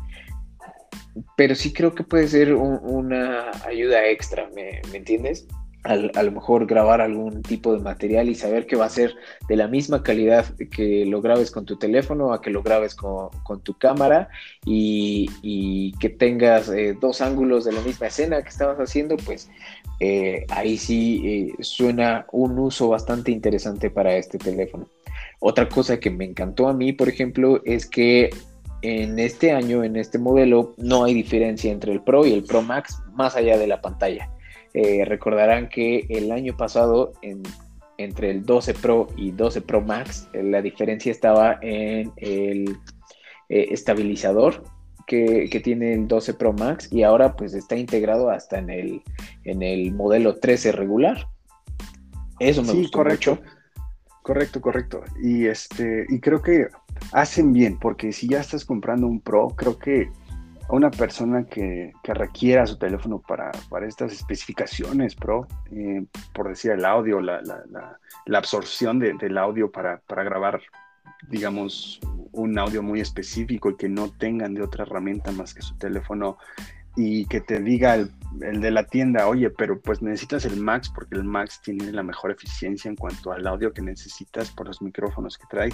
pero 1.37 1.55
sí 1.55 1.73
creo 1.73 1.95
que 1.95 2.05
puede 2.05 2.29
ser 2.29 2.55
una 2.55 3.51
ayuda 3.67 4.07
extra, 4.07 4.49
¿me, 4.55 4.81
entiendes? 4.93 5.47
a 5.85 6.23
lo 6.23 6.33
mejor 6.33 6.67
grabar 6.67 7.01
algún 7.01 7.41
tipo 7.41 7.73
de 7.73 7.79
material 7.79 8.29
y 8.29 8.35
saber 8.35 8.67
que 8.67 8.77
va 8.77 8.85
a 8.85 8.91
ser 8.91 9.15
de 9.49 9.57
la 9.57 9.69
misma 9.69 10.03
calidad 10.03 10.45
que 10.71 11.07
lo 11.07 11.23
grabes 11.23 11.51
con 11.51 11.65
tu 11.65 11.79
teléfono 11.79 12.35
a 12.35 12.43
que 12.43 12.51
lo 12.51 12.63
grabes 12.63 12.95
con, 12.95 13.31
tu 13.63 13.73
cámara 13.75 14.29
y, 14.67 15.95
que 15.99 16.11
tengas 16.11 16.71
dos 17.01 17.23
ángulos 17.23 17.65
de 17.65 17.73
la 17.73 17.81
misma 17.81 18.09
escena 18.09 18.43
que 18.43 18.51
estabas 18.51 18.77
haciendo, 18.79 19.17
pues 19.17 19.49
ahí 20.51 20.77
sí 20.77 21.55
suena 21.61 22.27
un 22.33 22.59
uso 22.59 22.89
bastante 22.89 23.31
interesante 23.31 23.89
para 23.89 24.17
este 24.17 24.37
teléfono. 24.37 24.89
Otra 25.41 25.69
cosa 25.69 26.01
que 26.01 26.11
me 26.11 26.25
encantó 26.25 26.69
a 26.69 26.75
mí, 26.75 26.93
por 26.93 27.09
ejemplo, 27.09 27.63
es 27.65 27.87
que 27.87 28.31
en 28.83 29.19
este 29.19 29.53
año, 29.53 29.83
en 29.83 29.97
este 29.97 30.19
modelo, 30.19 30.75
no 30.77 31.05
hay 31.05 31.15
diferencia 31.15 31.73
entre 31.73 31.93
el 31.93 32.03
Pro 32.03 32.27
y 32.27 32.33
el 32.33 32.45
Pro 32.45 32.63
Max 32.63 33.01
más 33.13 33.37
allá 33.37 33.59
de 33.59 33.67
la 33.67 33.81
pantalla. 33.81 34.31
Eh, 34.75 35.05
recordarán 35.05 35.69
que 35.69 36.07
el 36.09 36.31
año 36.31 36.57
pasado, 36.57 37.13
entre 37.97 38.31
el 38.31 38.45
12 38.45 38.75
Pro 38.75 39.09
y 39.17 39.33
12 39.33 39.63
Pro 39.63 39.81
Max, 39.81 40.29
eh, 40.33 40.43
la 40.43 40.63
diferencia 40.63 41.11
estaba 41.11 41.59
en 41.63 42.13
el 42.17 42.77
eh, 43.49 43.69
estabilizador 43.71 44.63
que, 45.07 45.49
tiene 45.65 45.95
el 45.95 46.07
12 46.07 46.35
Pro 46.35 46.53
Max 46.53 46.89
y 46.93 47.03
ahora 47.03 47.35
pues 47.35 47.55
está 47.55 47.77
integrado 47.77 48.31
hasta 48.31 48.59
en 48.59 48.71
el, 48.71 49.03
en 49.45 49.63
el 49.63 49.93
modelo 49.93 50.37
13 50.37 50.73
regular. 50.73 51.27
Eso 52.39 52.63
me 52.63 52.75
gustó 52.75 53.03
mucho. 53.03 53.41
Correcto, 54.23 54.61
correcto. 54.61 55.03
Y 55.23 55.47
este, 55.47 56.05
y 56.11 56.21
creo 56.21 56.43
que 56.43 56.69
hacen 57.13 57.53
bien, 57.53 57.79
porque 57.79 58.13
si 58.13 58.29
ya 58.29 58.41
estás 58.41 58.65
comprando 58.65 59.07
un 59.07 59.21
Pro, 59.21 59.49
creo 59.57 59.79
que 59.79 60.11
una 60.71 60.91
persona 60.91 61.45
que, 61.45 61.93
requiera 62.05 62.67
su 62.67 62.79
teléfono 62.79 63.21
para, 63.21 63.51
estas 63.87 64.13
especificaciones 64.13 65.15
Pro, 65.15 65.47
eh, 65.71 66.05
por 66.35 66.49
decir 66.49 66.73
el 66.73 66.85
audio, 66.85 67.21
la, 67.21 67.41
absorción 68.35 68.99
del 68.99 69.39
audio 69.39 69.71
para, 69.71 70.01
para 70.07 70.25
grabar, 70.25 70.61
digamos, 71.29 72.01
un 72.33 72.59
audio 72.59 72.83
muy 72.83 73.01
específico 73.01 73.71
y 73.71 73.77
que 73.77 73.89
no 73.89 74.11
tengan 74.11 74.55
de 74.55 74.63
otra 74.63 74.85
herramienta 74.85 75.33
más 75.33 75.55
que 75.55 75.63
su 75.63 75.77
teléfono 75.77 76.37
y 77.01 77.27
que 77.27 77.41
te 77.41 77.61
diga 77.61 77.95
el, 77.95 78.11
de 78.61 78.73
la 78.73 78.83
tienda, 78.83 79.29
oye, 79.29 79.51
pero 79.51 79.81
pues 79.81 80.03
necesitas 80.03 80.45
el 80.45 80.59
Max 80.59 80.91
porque 80.93 81.15
el 81.15 81.23
Max 81.23 81.61
tiene 81.63 81.93
la 81.93 82.03
mejor 82.03 82.33
eficiencia 82.33 82.89
en 82.89 82.97
cuanto 82.97 83.31
al 83.31 83.47
audio 83.47 83.73
que 83.73 83.83
necesitas 83.83 84.51
por 84.51 84.67
los 84.67 84.83
micrófonos 84.83 85.39
que 85.39 85.47
trae 85.49 85.71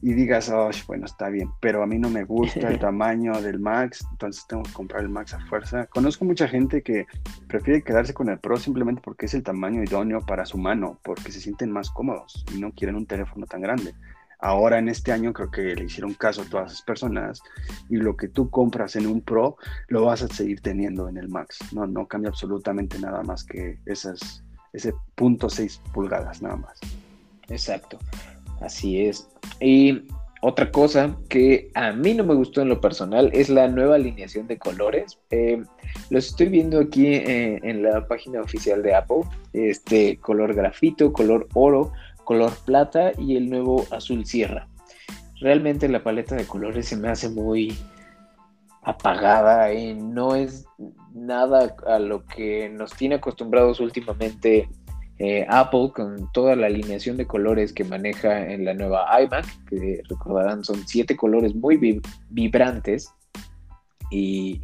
y 0.00 0.12
digas, 0.12 0.48
oh, 0.48 0.70
bueno, 0.86 1.06
está 1.06 1.28
bien, 1.28 1.50
pero 1.60 1.82
a 1.82 1.88
mí 1.88 1.98
no 1.98 2.08
me 2.08 2.22
gusta 2.22 2.68
el 2.68 2.78
tamaño 2.78 3.32
del 3.42 3.58
Max, 3.58 4.06
entonces 4.12 4.46
tengo 4.46 4.62
que 4.62 4.72
comprar 4.72 5.02
el 5.02 5.08
Max 5.08 5.34
a 5.34 5.40
fuerza. 5.46 5.86
Conozco 5.86 6.24
mucha 6.24 6.46
gente 6.46 6.82
que 6.82 7.06
prefiere 7.48 7.82
quedarse 7.82 8.14
con 8.14 8.28
el 8.28 8.38
Pro 8.38 8.56
simplemente 8.56 9.02
porque 9.04 9.26
es 9.26 9.34
el 9.34 9.42
tamaño 9.42 9.82
idóneo 9.82 10.20
para 10.20 10.46
su 10.46 10.56
mano, 10.56 11.00
porque 11.02 11.32
se 11.32 11.40
sienten 11.40 11.72
más 11.72 11.90
cómodos 11.90 12.44
y 12.54 12.60
no 12.60 12.70
quieren 12.70 12.94
un 12.94 13.06
teléfono 13.06 13.44
tan 13.46 13.60
grande. 13.60 13.92
Ahora 14.42 14.78
en 14.78 14.88
este 14.88 15.12
año 15.12 15.32
creo 15.32 15.50
que 15.50 15.74
le 15.74 15.84
hicieron 15.84 16.14
caso 16.14 16.42
a 16.42 16.44
todas 16.46 16.72
esas 16.72 16.82
personas 16.82 17.42
y 17.88 17.96
lo 17.96 18.16
que 18.16 18.28
tú 18.28 18.48
compras 18.48 18.96
en 18.96 19.06
un 19.06 19.20
Pro 19.20 19.56
lo 19.88 20.06
vas 20.06 20.22
a 20.22 20.28
seguir 20.28 20.60
teniendo 20.60 21.08
en 21.08 21.18
el 21.18 21.28
Max. 21.28 21.58
No, 21.72 21.86
no 21.86 22.06
cambia 22.06 22.30
absolutamente 22.30 22.98
nada 22.98 23.22
más 23.22 23.44
que 23.44 23.78
esas, 23.86 24.42
ese 24.72 24.94
punto 25.14 25.50
6 25.50 25.82
pulgadas 25.92 26.40
nada 26.40 26.56
más. 26.56 26.78
Exacto, 27.48 27.98
así 28.60 29.04
es. 29.04 29.28
Y 29.60 30.04
otra 30.42 30.70
cosa 30.70 31.18
que 31.28 31.70
a 31.74 31.92
mí 31.92 32.14
no 32.14 32.24
me 32.24 32.34
gustó 32.34 32.62
en 32.62 32.70
lo 32.70 32.80
personal 32.80 33.30
es 33.34 33.50
la 33.50 33.68
nueva 33.68 33.96
alineación 33.96 34.46
de 34.46 34.56
colores. 34.56 35.18
Eh, 35.30 35.62
los 36.08 36.28
estoy 36.28 36.48
viendo 36.48 36.80
aquí 36.80 37.08
eh, 37.08 37.60
en 37.62 37.82
la 37.82 38.06
página 38.08 38.40
oficial 38.40 38.82
de 38.82 38.94
Apple. 38.94 39.22
Este 39.52 40.16
color 40.16 40.54
grafito, 40.54 41.12
color 41.12 41.46
oro, 41.52 41.92
color 42.24 42.52
plata 42.64 43.12
y 43.18 43.36
el 43.36 43.50
nuevo 43.50 43.86
azul 43.90 44.24
sierra. 44.24 44.68
Realmente 45.40 45.88
la 45.88 46.02
paleta 46.02 46.34
de 46.34 46.46
colores 46.46 46.88
se 46.88 46.96
me 46.96 47.08
hace 47.08 47.28
muy 47.28 47.76
apagada 48.82 49.72
y 49.72 49.94
no 49.94 50.34
es 50.34 50.66
nada 51.14 51.74
a 51.86 51.98
lo 51.98 52.24
que 52.24 52.68
nos 52.70 52.92
tiene 52.92 53.16
acostumbrados 53.16 53.80
últimamente 53.80 54.68
eh, 55.18 55.46
Apple 55.50 55.90
con 55.94 56.32
toda 56.32 56.56
la 56.56 56.66
alineación 56.66 57.18
de 57.18 57.26
colores 57.26 57.74
que 57.74 57.84
maneja 57.84 58.50
en 58.50 58.64
la 58.64 58.72
nueva 58.72 59.06
iMac, 59.20 59.44
que 59.66 60.02
recordarán 60.08 60.64
son 60.64 60.86
siete 60.86 61.14
colores 61.14 61.54
muy 61.54 62.00
vibrantes 62.30 63.12
y 64.10 64.62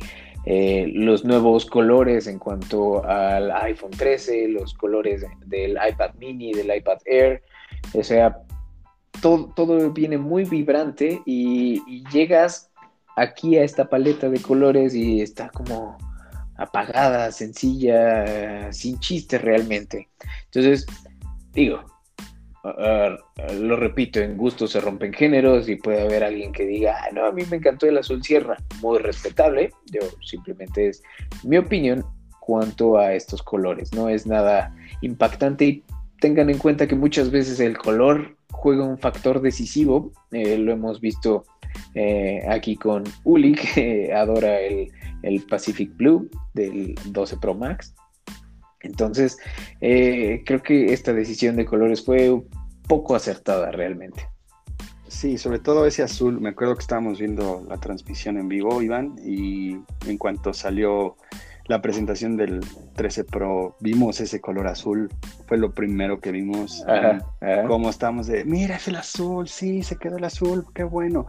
eh, 0.49 0.93
los 0.95 1.25
nuevos 1.25 1.67
colores 1.67 2.29
en 2.29 2.39
cuanto 2.39 3.05
al 3.05 3.51
iPhone 3.51 3.91
13, 3.91 4.47
los 4.49 4.75
colores 4.75 5.25
del 5.45 5.73
iPad 5.73 6.15
mini, 6.19 6.53
del 6.53 6.73
iPad 6.73 6.99
Air, 7.05 7.43
o 7.93 8.03
sea, 8.05 8.39
todo, 9.21 9.53
todo 9.57 9.91
viene 9.91 10.19
muy 10.19 10.45
vibrante 10.45 11.21
y, 11.27 12.05
llegas 12.13 12.71
aquí 13.17 13.57
a 13.57 13.65
esta 13.65 13.89
paleta 13.89 14.29
de 14.29 14.41
colores 14.41 14.95
y 14.95 15.21
está 15.21 15.49
como 15.49 15.99
apagada, 16.57 17.33
sencilla, 17.33 18.73
sin 18.73 19.01
chiste 19.01 19.39
realmente. 19.39 20.09
Entonces, 20.45 20.87
digo, 21.53 21.85
lo 23.55 23.77
repito, 23.77 24.21
en 24.21 24.37
gusto 24.37 24.67
se 24.67 24.81
rompen 24.81 25.13
géneros 25.13 25.69
y 25.69 25.77
puede 25.77 26.03
haber 26.03 26.25
alguien 26.25 26.53
que 26.53 26.67
diga, 26.67 26.97
no, 27.13 27.27
a 27.27 27.33
mí 27.33 27.43
me 27.51 27.59
encantó 27.59 27.87
el 27.87 27.99
azul 27.99 28.23
sierra, 28.23 28.57
muy 28.81 28.99
respetable, 28.99 29.71
yo 29.91 30.01
simplemente 30.23 30.89
es 30.89 31.03
mi 31.45 31.59
opinión 31.59 32.05
cuanto 32.41 32.97
a 32.97 33.15
estos 33.15 33.43
colores, 33.43 33.93
no 33.93 34.09
es 34.09 34.27
nada 34.27 34.75
impactante 35.01 35.65
y 35.65 35.85
tengan 36.21 36.51
en 36.51 36.59
cuenta 36.59 36.87
que 36.87 36.95
muchas 36.95 37.31
veces 37.31 37.61
el 37.61 37.77
color 37.77 38.37
juega 38.51 38.85
un 38.85 38.99
factor 38.99 39.41
decisivo. 39.41 40.13
Eh, 40.33 40.59
lo 40.59 40.73
hemos 40.73 41.01
visto 41.01 41.45
eh, 41.95 42.43
aquí 42.49 42.77
con 42.77 43.05
Uli, 43.25 43.55
que 43.75 44.13
adora 44.13 44.61
el, 44.61 44.91
Pacific 45.49 45.97
Blue 45.97 46.31
del 46.55 46.95
12 47.07 47.37
Pro 47.39 47.55
Max. 47.55 47.95
Entonces, 48.81 49.39
eh, 49.81 50.43
creo 50.47 50.63
que 50.63 50.93
esta 50.93 51.13
decisión 51.13 51.57
de 51.57 51.65
colores 51.65 52.05
fue 52.05 52.41
poco 52.87 53.15
acertada 53.15 53.71
realmente. 53.71 54.29
Sí, 55.09 55.39
sobre 55.39 55.59
todo 55.59 55.87
ese 55.87 56.03
azul. 56.03 56.41
Me 56.41 56.51
acuerdo 56.51 56.75
que 56.75 56.81
estábamos 56.81 57.19
viendo 57.19 57.65
la 57.69 57.77
transmisión 57.79 58.39
en 58.39 58.49
vivo, 58.49 58.83
Iván, 58.83 59.17
y 59.25 59.79
en 60.07 60.19
cuanto 60.19 60.53
salió 60.53 61.17
la 61.69 61.83
presentación 61.83 62.37
del 62.37 62.61
13 62.95 63.25
Pro, 63.25 63.77
vimos 63.81 64.21
ese 64.21 64.41
color 64.41 64.67
azul. 64.69 65.09
Fue 65.47 65.59
lo 65.59 65.73
primero 65.73 66.21
que 66.21 66.33
vimos. 66.33 66.85
Como 67.67 67.91
estábamos 67.91 68.27
de, 68.27 68.45
mira, 68.45 68.77
es 68.77 68.89
el 68.89 68.97
azul, 68.97 69.49
sí, 69.49 69.83
se 69.83 69.97
quedó 69.97 70.17
el 70.19 70.25
azul, 70.25 70.65
qué 70.75 70.85
bueno 70.85 71.27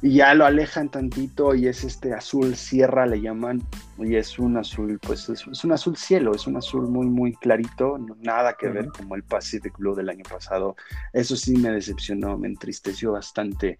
y 0.00 0.14
ya 0.14 0.34
lo 0.34 0.44
alejan 0.44 0.90
tantito 0.90 1.54
y 1.54 1.68
es 1.68 1.84
este 1.84 2.12
azul 2.12 2.56
sierra 2.56 3.06
le 3.06 3.20
llaman 3.20 3.62
y 3.98 4.16
es 4.16 4.38
un 4.38 4.56
azul 4.56 4.98
pues 5.00 5.28
es, 5.28 5.46
un 5.64 5.72
azul 5.72 5.96
cielo 5.96 6.34
es 6.34 6.46
un 6.46 6.56
azul 6.56 6.88
muy 6.88 7.06
muy 7.06 7.34
clarito 7.34 7.98
nada 8.20 8.54
que 8.58 8.68
ver 8.68 8.88
como 8.88 9.14
el 9.14 9.22
Pacific 9.22 9.76
Blue 9.78 9.94
del 9.94 10.08
año 10.08 10.24
pasado. 10.28 10.76
Eso 11.12 11.36
sí 11.36 11.56
me 11.56 11.70
decepcionó 11.70 12.36
me 12.36 12.48
entristeció 12.48 13.12
bastante 13.12 13.78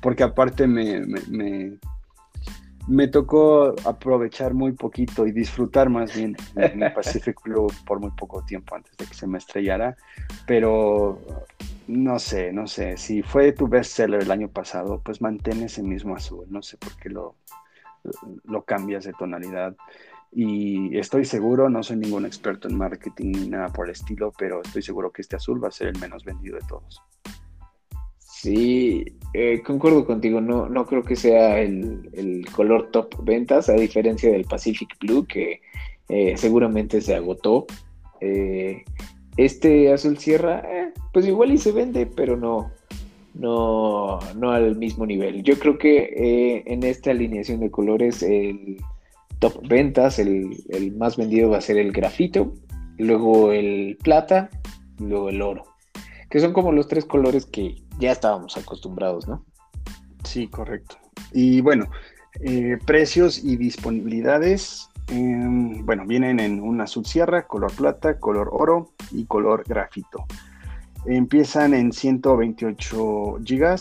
porque 0.00 0.22
aparte 0.22 0.66
me, 0.66 1.00
me, 1.00 1.20
me, 1.28 1.78
tocó 3.08 3.74
aprovechar 3.84 4.54
muy 4.54 4.72
poquito 4.72 5.26
y 5.26 5.32
disfrutar 5.32 5.88
más 5.88 6.14
bien 6.14 6.36
el 6.56 6.92
Pacific 6.94 7.40
Blue 7.44 7.68
por 7.86 8.00
muy 8.00 8.10
poco 8.10 8.42
tiempo 8.44 8.74
antes 8.74 8.96
de 8.96 9.06
que 9.06 9.14
se 9.14 9.26
me 9.26 9.38
estrellara 9.38 9.96
pero 10.46 11.20
no 11.88 12.18
sé, 12.18 12.52
no 12.52 12.66
sé. 12.66 12.96
Si 12.96 13.22
fue 13.22 13.52
tu 13.52 13.68
bestseller 13.68 14.22
el 14.22 14.30
año 14.30 14.48
pasado, 14.48 15.00
pues 15.04 15.20
mantén 15.20 15.62
ese 15.62 15.82
mismo 15.82 16.14
azul. 16.14 16.46
No 16.48 16.62
sé 16.62 16.76
por 16.76 16.96
qué 16.96 17.10
lo, 17.10 17.36
lo 18.44 18.64
cambias 18.64 19.04
de 19.04 19.12
tonalidad. 19.12 19.76
Y 20.34 20.96
estoy 20.96 21.24
seguro, 21.24 21.68
no 21.68 21.82
soy 21.82 21.96
ningún 21.96 22.24
experto 22.24 22.68
en 22.68 22.78
marketing 22.78 23.32
ni 23.32 23.48
nada 23.48 23.68
por 23.68 23.86
el 23.86 23.92
estilo, 23.92 24.32
pero 24.36 24.62
estoy 24.62 24.82
seguro 24.82 25.12
que 25.12 25.22
este 25.22 25.36
azul 25.36 25.62
va 25.62 25.68
a 25.68 25.72
ser 25.72 25.88
el 25.88 25.98
menos 25.98 26.24
vendido 26.24 26.56
de 26.56 26.66
todos. 26.66 27.02
Sí, 28.42 29.04
eh, 29.34 29.62
concuerdo 29.64 30.04
contigo, 30.04 30.40
no, 30.40 30.68
no 30.68 30.84
creo 30.84 31.04
que 31.04 31.14
sea 31.14 31.60
el, 31.60 32.44
color 32.50 32.90
top 32.90 33.22
ventas, 33.22 33.68
a 33.68 33.74
diferencia 33.74 34.32
del 34.32 34.46
Pacific 34.46 34.98
Blue, 34.98 35.24
que 35.28 35.60
eh, 36.08 36.36
seguramente 36.36 37.00
se 37.00 37.14
agotó. 37.14 37.68
Eh, 38.20 38.82
este 39.36 39.92
azul 39.92 40.18
sierra, 40.18 40.60
pues 41.12 41.24
igual 41.28 41.52
y 41.52 41.58
se 41.58 41.70
vende, 41.70 42.04
pero 42.04 42.36
no, 42.36 42.72
no, 43.34 44.18
no 44.34 44.50
al 44.50 44.76
mismo 44.76 45.06
nivel. 45.06 45.44
Yo 45.44 45.56
creo 45.60 45.78
que 45.78 46.64
en 46.66 46.82
esta 46.82 47.12
alineación 47.12 47.60
de 47.60 47.70
colores 47.70 48.24
el 48.24 48.78
top 49.38 49.68
ventas, 49.68 50.18
el, 50.18 50.56
más 50.96 51.16
vendido 51.16 51.50
va 51.50 51.58
a 51.58 51.60
ser 51.60 51.78
el 51.78 51.92
grafito, 51.92 52.54
luego 52.98 53.52
el 53.52 53.98
plata, 54.02 54.50
luego 54.98 55.28
el 55.28 55.40
oro, 55.42 55.62
que 56.28 56.40
son 56.40 56.52
como 56.52 56.72
los 56.72 56.88
tres 56.88 57.04
colores 57.04 57.46
que 57.46 57.81
ya 57.98 58.12
estábamos 58.12 58.56
acostumbrados, 58.56 59.28
¿no? 59.28 59.44
Sí, 60.24 60.48
correcto. 60.48 60.96
Y 61.32 61.60
bueno, 61.60 61.86
eh, 62.40 62.78
precios 62.84 63.44
y 63.44 63.56
disponibilidades. 63.56 64.88
Em, 65.08 65.84
bueno, 65.84 66.06
vienen 66.06 66.38
en 66.40 66.60
un 66.60 66.80
azul 66.80 67.04
sierra, 67.04 67.46
color 67.46 67.72
plata, 67.72 68.18
color 68.18 68.48
oro 68.52 68.92
y 69.10 69.26
color 69.26 69.64
grafito. 69.66 70.24
Empiezan 71.04 71.74
en 71.74 71.92
128 71.92 73.38
GB, 73.40 73.76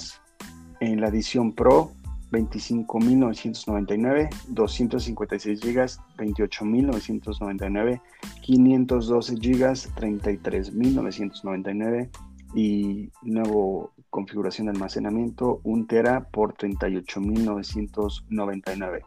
en 0.79 0.99
la 0.99 1.09
edición 1.09 1.53
Pro 1.53 1.91
25.999, 2.31 4.29
256 4.47 5.59
GB 5.59 5.85
28.999, 6.17 8.01
512 8.41 9.35
GB 9.35 9.75
33.999 9.95 12.09
y 12.55 13.11
nuevo 13.21 13.91
configuración 14.11 14.67
de 14.67 14.73
almacenamiento 14.73 15.61
1 15.63 15.87
tera 15.87 16.27
por 16.29 16.53
38.999. 16.53 19.01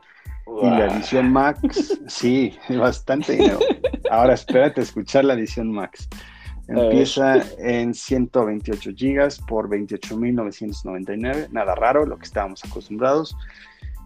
Y 0.63 0.67
la 0.67 0.87
edición 0.87 1.33
Max, 1.33 2.01
sí, 2.09 2.53
bastante 2.69 3.35
dinero. 3.35 3.61
Ahora 4.11 4.35
espérate 4.35 4.81
a 4.81 4.85
escuchar 4.85 5.25
la 5.25 5.35
edición 5.35 5.71
Max. 5.71 6.09
Empieza 6.67 7.45
en 7.59 7.95
128 7.95 8.93
gigas 8.97 9.39
por 9.39 9.69
28.999, 9.69 11.51
nada 11.51 11.75
raro, 11.75 12.07
lo 12.07 12.17
que 12.17 12.25
estábamos 12.25 12.65
acostumbrados. 12.65 13.37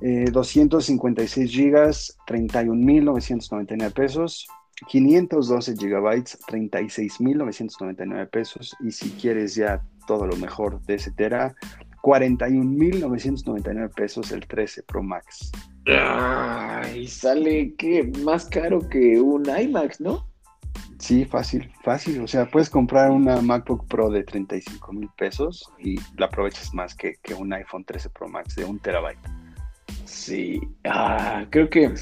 256 0.01 1.37
eh, 1.37 1.49
gigas, 1.49 2.19
31.999 2.27 3.93
pesos. 3.93 4.49
512 4.87 5.77
gigabytes, 5.77 6.39
36.999 6.49 8.31
pesos. 8.31 8.77
Y 8.81 8.93
si 8.93 9.11
quieres 9.11 9.57
ya 9.57 9.83
todo 10.09 10.27
lo 10.27 10.37
mejor 10.37 10.81
de 10.87 10.95
ese 10.95 11.13
tera, 11.13 11.55
41.999 12.03 13.95
pesos 13.95 14.33
el 14.33 14.47
13 14.49 14.83
Pro 14.85 15.03
Max. 15.03 15.53
Ay, 15.87 17.07
sale 17.07 17.75
que 17.77 18.11
más 18.25 18.47
caro 18.47 18.89
que 18.89 19.21
un 19.21 19.45
iMac, 19.47 20.01
¿no? 20.01 20.27
Sí, 20.99 21.25
fácil, 21.25 21.71
fácil. 21.85 22.23
O 22.23 22.27
sea, 22.27 22.51
puedes 22.51 22.71
comprar 22.71 23.11
una 23.11 23.41
MacBook 23.41 23.87
Pro 23.87 24.11
de 24.11 24.25
35 24.25 24.93
mil 24.93 25.09
pesos 25.17 25.71
y 25.79 25.97
la 26.17 26.27
aprovechas 26.27 26.75
más 26.75 26.95
que, 26.95 27.17
un 27.39 27.53
iPhone 27.53 27.85
13 27.85 28.11
Pro 28.11 28.29
Max 28.29 28.57
de 28.57 28.65
un 28.65 28.79
terabyte. 28.79 29.19
Sí, 30.05 30.61
ah, 30.85 31.47
creo 31.51 31.69
que. 31.69 31.93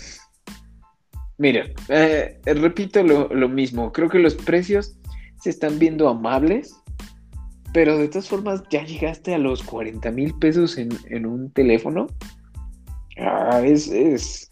Mira, 1.38 1.66
eh, 1.88 2.40
repito 2.44 3.02
lo, 3.02 3.48
mismo. 3.48 3.92
Creo 3.92 4.08
que 4.08 4.18
los 4.18 4.34
precios 4.34 4.98
se 5.40 5.50
están 5.50 5.78
viendo 5.78 6.08
amables, 6.08 6.80
pero 7.76 7.98
de 7.98 8.08
todas 8.08 8.26
formas 8.26 8.62
ya 8.70 8.82
llegaste 8.86 9.34
a 9.34 9.38
los 9.38 9.62
40 9.62 10.10
mil 10.10 10.32
pesos 10.38 10.78
en, 10.78 10.88
en 11.10 11.26
un 11.26 11.50
teléfono. 11.50 12.06
Ah, 13.18 13.60
es. 13.62 14.50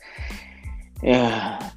Ah, 1.02 1.74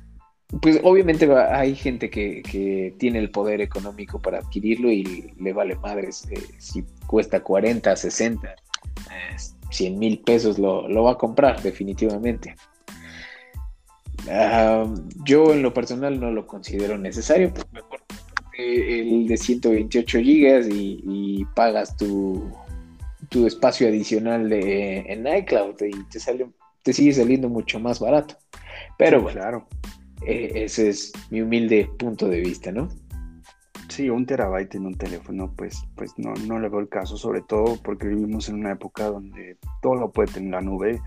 pues 0.61 0.81
obviamente 0.83 1.33
hay 1.33 1.73
gente 1.73 2.09
que, 2.09 2.93
tiene 2.99 3.19
el 3.19 3.31
poder 3.31 3.61
económico 3.61 4.19
para 4.19 4.39
adquirirlo 4.39 4.91
y 4.91 5.31
le 5.39 5.53
vale 5.53 5.75
madres 5.75 6.27
eh, 6.31 6.43
si 6.57 6.83
cuesta 7.05 7.41
40, 7.41 7.95
60, 7.95 8.55
100 9.69 9.97
mil 9.97 10.19
pesos 10.19 10.59
lo, 10.59 11.01
va 11.01 11.11
a 11.11 11.17
comprar 11.17 11.61
definitivamente. 11.61 12.57
Ah, 14.29 14.83
yo 15.23 15.53
en 15.53 15.61
lo 15.61 15.73
personal 15.73 16.19
no 16.19 16.29
lo 16.29 16.45
considero 16.45 16.97
necesario, 16.97 17.53
pues 17.53 17.71
mejor 17.71 17.96
el 18.57 19.27
de 19.27 19.37
128 19.37 20.19
gigas 20.19 20.67
y, 20.69 21.45
pagas 21.55 21.95
tu, 21.97 22.51
tu 23.29 23.47
espacio 23.47 23.87
adicional 23.87 24.49
de, 24.49 24.99
en 24.99 25.25
iCloud 25.27 25.75
y 25.81 26.03
te 26.09 26.19
sale 26.19 26.47
te 26.87 26.93
sigue 26.93 27.11
saliendo 27.11 27.49
mucho 27.49 27.81
más 27.81 27.99
barato. 27.99 28.35
Pero 28.97 29.21
bueno, 29.21 29.41
claro. 29.41 29.67
Eh, 30.25 30.63
ese 30.63 30.87
es 30.87 31.11
mi 31.29 31.41
humilde 31.41 31.89
punto 31.99 32.29
de 32.29 32.39
vista, 32.39 32.71
¿no? 32.71 32.87
Sí, 33.89 34.09
un 34.09 34.25
terabyte 34.25 34.75
en 34.75 34.85
un 34.85 34.97
teléfono, 34.97 35.53
pues, 35.57 35.83
pues 35.95 36.13
no, 36.15 36.33
no 36.45 36.59
le 36.59 36.69
veo 36.69 36.79
el 36.79 36.87
caso, 36.87 37.17
sobre 37.17 37.41
todo 37.41 37.77
porque 37.83 38.07
vivimos 38.07 38.47
en 38.47 38.55
una 38.55 38.71
época 38.71 39.07
donde 39.07 39.57
todo 39.81 39.95
lo 39.95 40.11
puede 40.11 40.31
tener 40.31 40.45
en 40.45 40.51
la 40.51 40.61
nube 40.61 41.01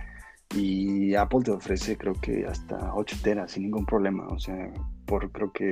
y 0.54 1.14
Apple 1.14 1.40
te 1.44 1.52
ofrece 1.52 1.96
creo 1.96 2.14
que 2.14 2.44
hasta 2.44 2.92
8 2.94 3.16
teras 3.22 3.52
sin 3.52 3.62
ningún 3.62 3.86
problema, 3.86 4.26
o 4.28 4.38
sea, 4.38 4.70
por 5.06 5.30
creo 5.32 5.50
que 5.50 5.70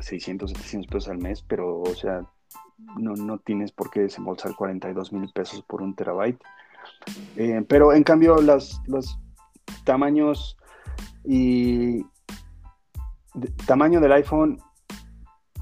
600, 0.00 0.50
700 0.50 0.90
pesos 0.90 1.08
al 1.08 1.18
mes, 1.18 1.42
pero 1.46 1.80
o 1.80 1.94
sea, 1.94 2.22
no, 2.98 3.14
no 3.14 3.38
tienes 3.38 3.72
por 3.72 3.90
qué 3.90 4.00
desembolsar 4.00 4.54
42 4.54 5.12
mil 5.12 5.30
pesos 5.32 5.62
por 5.62 5.82
un 5.82 5.94
terabyte. 5.94 6.40
Eh, 7.36 7.64
pero 7.68 7.92
en 7.92 8.02
cambio, 8.02 8.36
los, 8.40 8.80
los 8.86 9.18
tamaños 9.84 10.56
y 11.24 12.04
tamaño 13.66 14.00
del 14.00 14.12
iPhone 14.12 14.60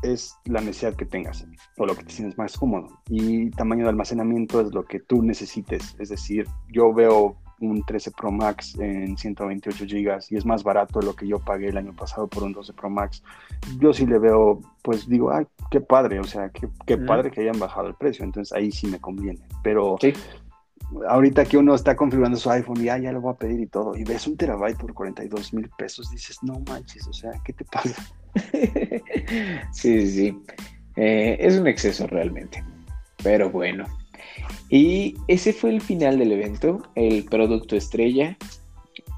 es 0.02 0.34
la 0.46 0.60
necesidad 0.60 0.94
que 0.94 1.04
tengas 1.04 1.46
o 1.76 1.84
lo 1.84 1.94
que 1.94 2.04
te 2.04 2.12
sientes 2.12 2.38
más 2.38 2.56
cómodo. 2.56 2.88
Y 3.08 3.50
tamaño 3.50 3.84
de 3.84 3.90
almacenamiento 3.90 4.60
es 4.60 4.72
lo 4.72 4.84
que 4.84 5.00
tú 5.00 5.22
necesites. 5.22 5.94
Es 5.98 6.08
decir, 6.08 6.46
yo 6.68 6.92
veo 6.92 7.36
un 7.60 7.82
13 7.84 8.10
Pro 8.12 8.30
Max 8.30 8.76
en 8.78 9.16
128 9.16 9.84
GB 9.84 10.18
y 10.30 10.36
es 10.36 10.44
más 10.44 10.64
barato 10.64 11.00
de 11.00 11.06
lo 11.06 11.14
que 11.14 11.26
yo 11.26 11.38
pagué 11.38 11.68
el 11.68 11.76
año 11.76 11.94
pasado 11.94 12.26
por 12.26 12.42
un 12.42 12.52
12 12.52 12.72
Pro 12.72 12.90
Max. 12.90 13.22
Yo 13.78 13.92
sí 13.92 14.06
le 14.06 14.18
veo, 14.18 14.60
pues 14.82 15.08
digo, 15.08 15.30
ay, 15.30 15.46
qué 15.70 15.80
padre, 15.80 16.20
o 16.20 16.24
sea, 16.24 16.50
qué, 16.50 16.98
padre 16.98 17.30
que 17.30 17.42
hayan 17.42 17.58
bajado 17.58 17.88
el 17.88 17.94
precio. 17.94 18.24
Entonces 18.24 18.52
ahí 18.52 18.72
sí 18.72 18.86
me 18.86 18.98
conviene. 18.98 19.40
Pero 19.62 19.98
ahorita 21.08 21.44
que 21.44 21.58
uno 21.58 21.74
está 21.74 21.94
configurando 21.94 22.38
su 22.38 22.50
iPhone 22.50 22.82
y 22.82 22.88
ah, 22.88 22.98
ya 22.98 23.12
lo 23.12 23.20
voy 23.20 23.32
a 23.32 23.36
pedir 23.36 23.60
y 23.60 23.66
todo, 23.66 23.96
y 23.96 24.04
ves 24.04 24.26
un 24.26 24.36
terabyte 24.36 24.78
por 24.78 24.92
42 24.94 25.54
mil 25.54 25.70
pesos, 25.78 26.10
dices, 26.10 26.38
no 26.42 26.60
manches, 26.68 27.06
o 27.06 27.12
sea, 27.12 27.32
¿qué 27.44 27.52
te 27.52 27.64
pasa? 27.64 28.02
sí, 29.72 30.06
sí, 30.06 30.08
sí. 30.08 30.42
Eh, 30.96 31.36
es 31.38 31.58
un 31.58 31.66
exceso 31.66 32.06
realmente. 32.06 32.64
Pero 33.22 33.50
bueno. 33.50 33.86
Y 34.68 35.16
ese 35.28 35.52
fue 35.52 35.70
el 35.70 35.80
final 35.80 36.18
del 36.18 36.32
evento, 36.32 36.82
el 36.94 37.24
producto 37.24 37.76
estrella. 37.76 38.36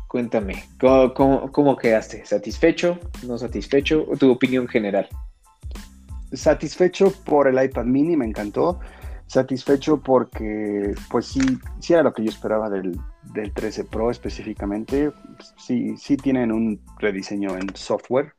Cuéntame, 0.08 0.64
¿cómo, 0.78 1.76
quedaste? 1.76 2.24
¿Satisfecho? 2.26 2.98
¿No 3.26 3.38
satisfecho? 3.38 4.06
¿Tu 4.18 4.30
opinión 4.30 4.68
general? 4.68 5.08
satisfecho 6.32 7.12
por 7.24 7.48
el 7.48 7.62
iPad 7.62 7.84
mini, 7.84 8.16
me 8.16 8.26
encantó. 8.26 8.80
Satisfecho 9.26 10.00
porque, 10.00 10.94
pues 11.10 11.26
sí, 11.26 11.40
sí 11.80 11.94
era 11.94 12.02
lo 12.02 12.12
que 12.12 12.22
yo 12.22 12.30
esperaba 12.30 12.68
del, 12.68 12.98
del 13.34 13.52
13 13.52 13.84
Pro 13.84 14.10
específicamente. 14.10 15.10
Sí, 15.56 15.96
sí 15.96 16.16
tienen 16.16 16.52
un 16.52 16.80
rediseño 16.98 17.56
en 17.56 17.74
software, 17.74 18.34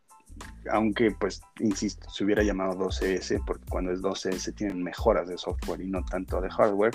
aunque 0.72 1.12
pues, 1.12 1.42
insisto, 1.60 2.10
se 2.10 2.24
hubiera 2.24 2.44
llamado 2.44 2.74
12S, 2.74 3.44
porque 3.46 3.66
cuando 3.70 3.92
es 3.92 4.02
12S 4.02 4.54
tienen 4.56 4.84
mejoras 4.84 5.28
de 5.28 5.38
software 5.38 5.82
y 5.82 5.88
no 5.88 6.04
tanto 6.06 6.42
de 6.42 6.50
hardware. 6.50 6.94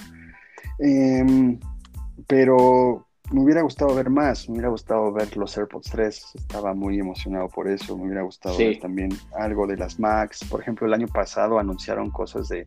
Em, 0.79 1.59
pero 2.27 3.07
me 3.31 3.43
hubiera 3.43 3.63
gustado 3.63 3.95
ver 3.95 4.11
más, 4.11 4.49
me 4.49 4.55
hubiera 4.55 4.69
gustado 4.69 5.13
ver 5.13 5.37
los 5.37 5.57
AirPods 5.57 5.91
3, 5.91 6.33
estaba 6.35 6.75
muy 6.75 6.99
emocionado 6.99 7.49
por 7.49 7.69
eso, 7.69 7.97
me 7.97 8.05
hubiera 8.05 8.23
gustado 8.23 8.57
ver 8.57 8.79
también 8.79 9.11
algo 9.39 9.67
de 9.67 9.77
las 9.77 9.99
Macs, 9.99 10.45
por 10.45 10.61
ejemplo, 10.61 10.87
el 10.87 10.95
año 10.95 11.09
pasado 11.09 11.59
anunciaron 11.59 12.11
cosas 12.11 12.49
de, 12.49 12.67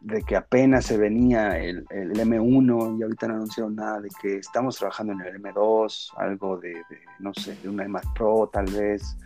de 0.00 0.22
que 0.22 0.36
apenas 0.36 0.86
se 0.86 0.96
venía 0.96 1.58
el, 1.58 1.86
el, 1.90 2.12
M1 2.12 2.98
y 2.98 3.02
ahorita 3.02 3.28
no 3.28 3.34
anunciaron 3.34 3.76
nada 3.76 4.00
de 4.00 4.08
que 4.20 4.36
estamos 4.36 4.76
trabajando 4.76 5.12
en 5.12 5.20
el 5.20 5.42
M2, 5.42 6.12
algo 6.16 6.58
de, 6.58 6.74
no 7.18 7.32
sé, 7.34 7.56
de 7.62 7.68
una 7.68 7.84
iMac 7.84 8.04
Pro 8.14 8.48
tal 8.52 8.66
vez. 8.66 9.16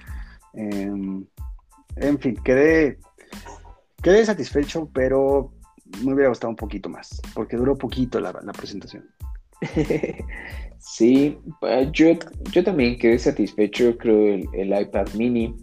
Em, 0.56 1.24
en 1.96 2.18
fin, 2.18 2.36
quedé, 2.44 2.98
quedé 4.02 4.24
satisfecho, 4.24 4.88
pero 4.92 5.52
me 6.02 6.14
hubiera 6.14 6.28
gustado 6.28 6.50
un 6.50 6.56
poquito 6.56 6.88
más, 6.88 7.20
porque 7.34 7.56
duró 7.56 7.76
poquito 7.76 8.20
la, 8.20 8.32
presentación. 8.52 9.08
sí, 10.78 11.38
eh, 11.62 11.88
yo, 11.92 12.06
yo 12.50 12.64
también 12.64 12.98
quedé 12.98 13.18
satisfecho, 13.18 13.96
creo, 13.98 14.34
el, 14.34 14.48
el 14.54 14.80
iPad 14.80 15.08
mini 15.14 15.54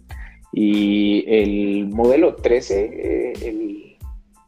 y 0.53 1.23
el 1.27 1.87
modelo 1.89 2.35
13, 2.35 2.83
eh, 2.83 3.33
el 3.41 3.97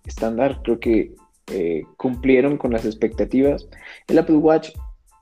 estándar, 0.05 0.61
creo 0.63 0.79
que 0.79 1.15
eh, 1.51 1.83
cumplieron 1.97 2.57
con 2.57 2.71
las 2.71 2.85
expectativas. 2.85 3.67
El 4.07 4.17
Apple 4.17 4.37
Watch, 4.37 4.71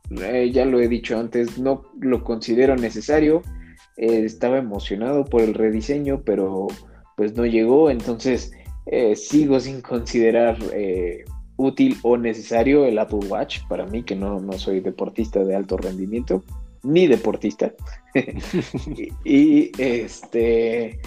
ya 0.10 0.66
lo 0.66 0.80
he 0.80 0.88
dicho 0.88 1.18
antes, 1.18 1.58
no 1.58 1.84
lo 2.00 2.24
considero 2.24 2.76
necesario. 2.76 3.44
Estaba 4.02 4.58
emocionado 4.58 5.26
por 5.26 5.42
el 5.42 5.54
rediseño, 5.54 6.24
pero 6.26 6.68
pues 7.16 7.36
no 7.36 7.46
llegó, 7.46 7.90
entonces 7.90 8.52
sigo 9.16 9.60
sin 9.60 9.82
considerar 9.82 10.58
útil 11.62 11.98
o 12.02 12.18
necesario 12.18 12.86
el 12.86 12.98
Apple 13.00 13.28
Watch 13.28 13.60
para 13.68 13.86
mí, 13.86 14.04
que 14.04 14.16
no, 14.16 14.42
soy 14.54 14.80
deportista 14.80 15.44
de 15.44 15.56
alto 15.56 15.78
rendimiento, 15.78 16.44
ni 16.84 17.08
deportista. 17.08 17.74
y, 19.24 19.72
este, 19.82 21.00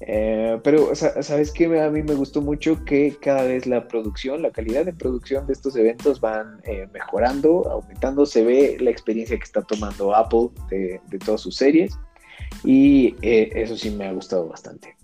eh, 0.00 0.60
pero 0.62 0.94
sabes 0.94 1.50
que 1.50 1.80
a 1.80 1.90
mí 1.90 2.02
me 2.02 2.14
gustó 2.14 2.42
mucho 2.42 2.84
que 2.84 3.16
cada 3.20 3.44
vez 3.44 3.66
la 3.66 3.88
producción, 3.88 4.42
la 4.42 4.50
calidad 4.50 4.84
de 4.84 4.92
producción 4.92 5.46
de 5.46 5.54
estos 5.54 5.76
eventos 5.76 6.20
van 6.20 6.60
eh, 6.64 6.86
mejorando, 6.92 7.68
aumentando, 7.70 8.26
se 8.26 8.44
ve 8.44 8.76
la 8.80 8.90
experiencia 8.90 9.36
que 9.38 9.44
está 9.44 9.62
tomando 9.62 10.14
Apple 10.14 10.50
de, 10.70 11.00
todas 11.24 11.40
sus 11.40 11.56
series 11.56 11.96
y 12.64 13.14
eh, 13.22 13.50
eso 13.54 13.76
sí 13.76 13.90
me 13.90 14.06
ha 14.06 14.12
gustado 14.12 14.48
bastante. 14.48 14.96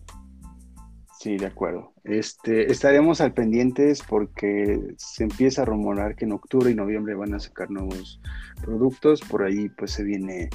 Sí, 1.21 1.37
de 1.37 1.47
acuerdo. 1.47 1.93
Este, 2.05 2.73
estaremos 2.73 3.21
al 3.21 3.35
pendientes 3.35 4.03
porque 4.03 4.95
se 4.97 5.25
empieza 5.25 5.63
a 5.63 5.65
rumorar 5.67 6.17
que 6.17 6.25
en 6.25 6.33
octubre 6.33 6.71
y 6.71 6.75
noviembre 6.75 7.15
van 7.15 7.35
a 7.35 7.41
sacar 7.41 7.71
nuevos 7.71 8.23
productos. 8.63 9.21
Por 9.21 9.43
ahí 9.43 9.69
pues 9.69 9.91
se 9.91 10.03
viene 10.03 10.49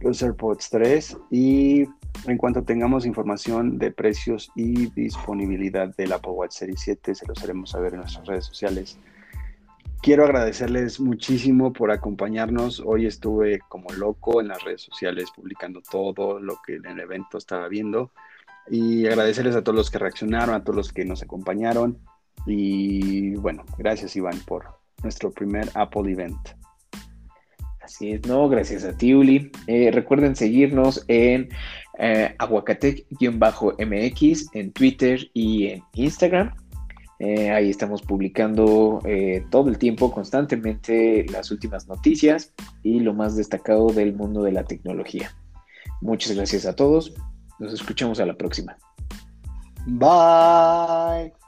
los 0.00 0.22
AirPods 0.22 0.70
3 0.70 1.16
y 1.32 1.86
en 2.26 2.36
cuanto 2.36 2.62
tengamos 2.62 3.04
información 3.04 3.78
de 3.78 3.90
precios 3.90 4.52
y 4.54 4.86
disponibilidad 4.92 5.92
del 5.96 6.12
Apple 6.12 6.32
Watch 6.32 6.52
Series 6.52 6.80
7 6.82 7.16
se 7.16 7.26
los 7.26 7.42
haremos 7.42 7.70
saber 7.70 7.94
en 7.94 8.00
nuestras 8.00 8.24
redes 8.26 8.44
sociales. 8.44 8.98
Quiero 10.02 10.24
agradecerles 10.24 10.98
muchísimo 10.98 11.72
por 11.72 11.92
acompañarnos. 11.92 12.82
Hoy 12.84 13.06
estuve 13.06 13.60
como 13.68 13.88
loco 13.92 14.40
en 14.40 14.48
las 14.48 14.60
redes 14.64 14.82
sociales 14.82 15.28
publicando 15.32 15.80
todo 15.80 16.40
lo 16.40 16.58
que 16.66 16.74
en 16.74 16.86
el 16.86 16.98
evento 16.98 17.38
estaba 17.38 17.68
viendo 17.68 18.10
y 18.68 19.06
agradecerles 19.06 19.54
a 19.54 19.62
todos 19.62 19.76
los 19.76 19.92
que 19.92 20.00
reaccionaron, 20.00 20.56
a 20.56 20.64
todos 20.64 20.76
los 20.76 20.92
que 20.92 21.04
nos 21.04 21.22
acompañaron. 21.22 22.00
Y 22.46 23.36
bueno, 23.36 23.64
gracias 23.78 24.16
Iván 24.16 24.40
por 24.44 24.64
nuestro 25.04 25.30
primer 25.30 25.70
Apple 25.74 26.10
Event. 26.10 26.48
Así 27.80 28.10
es, 28.10 28.26
no, 28.26 28.48
gracias 28.48 28.82
a 28.82 28.96
ti, 28.96 29.14
Uli. 29.14 29.52
Eh, 29.68 29.92
recuerden 29.92 30.34
seguirnos 30.34 31.04
en 31.06 31.48
eh, 32.00 32.34
aguacatec-mx 32.40 34.48
en 34.52 34.72
Twitter 34.72 35.30
y 35.32 35.68
en 35.68 35.84
Instagram. 35.94 36.56
Eh, 37.24 37.52
ahí 37.52 37.70
estamos 37.70 38.02
publicando 38.02 38.98
eh, 39.04 39.46
todo 39.48 39.68
el 39.68 39.78
tiempo, 39.78 40.10
constantemente, 40.10 41.24
las 41.30 41.52
últimas 41.52 41.86
noticias 41.86 42.52
y 42.82 42.98
lo 42.98 43.14
más 43.14 43.36
destacado 43.36 43.86
del 43.92 44.12
mundo 44.12 44.42
de 44.42 44.50
la 44.50 44.64
tecnología. 44.64 45.30
Muchas 46.00 46.34
gracias 46.34 46.66
a 46.66 46.74
todos. 46.74 47.14
Nos 47.60 47.72
escuchamos 47.72 48.18
a 48.18 48.26
la 48.26 48.34
próxima. 48.34 48.76
Bye. 49.86 51.41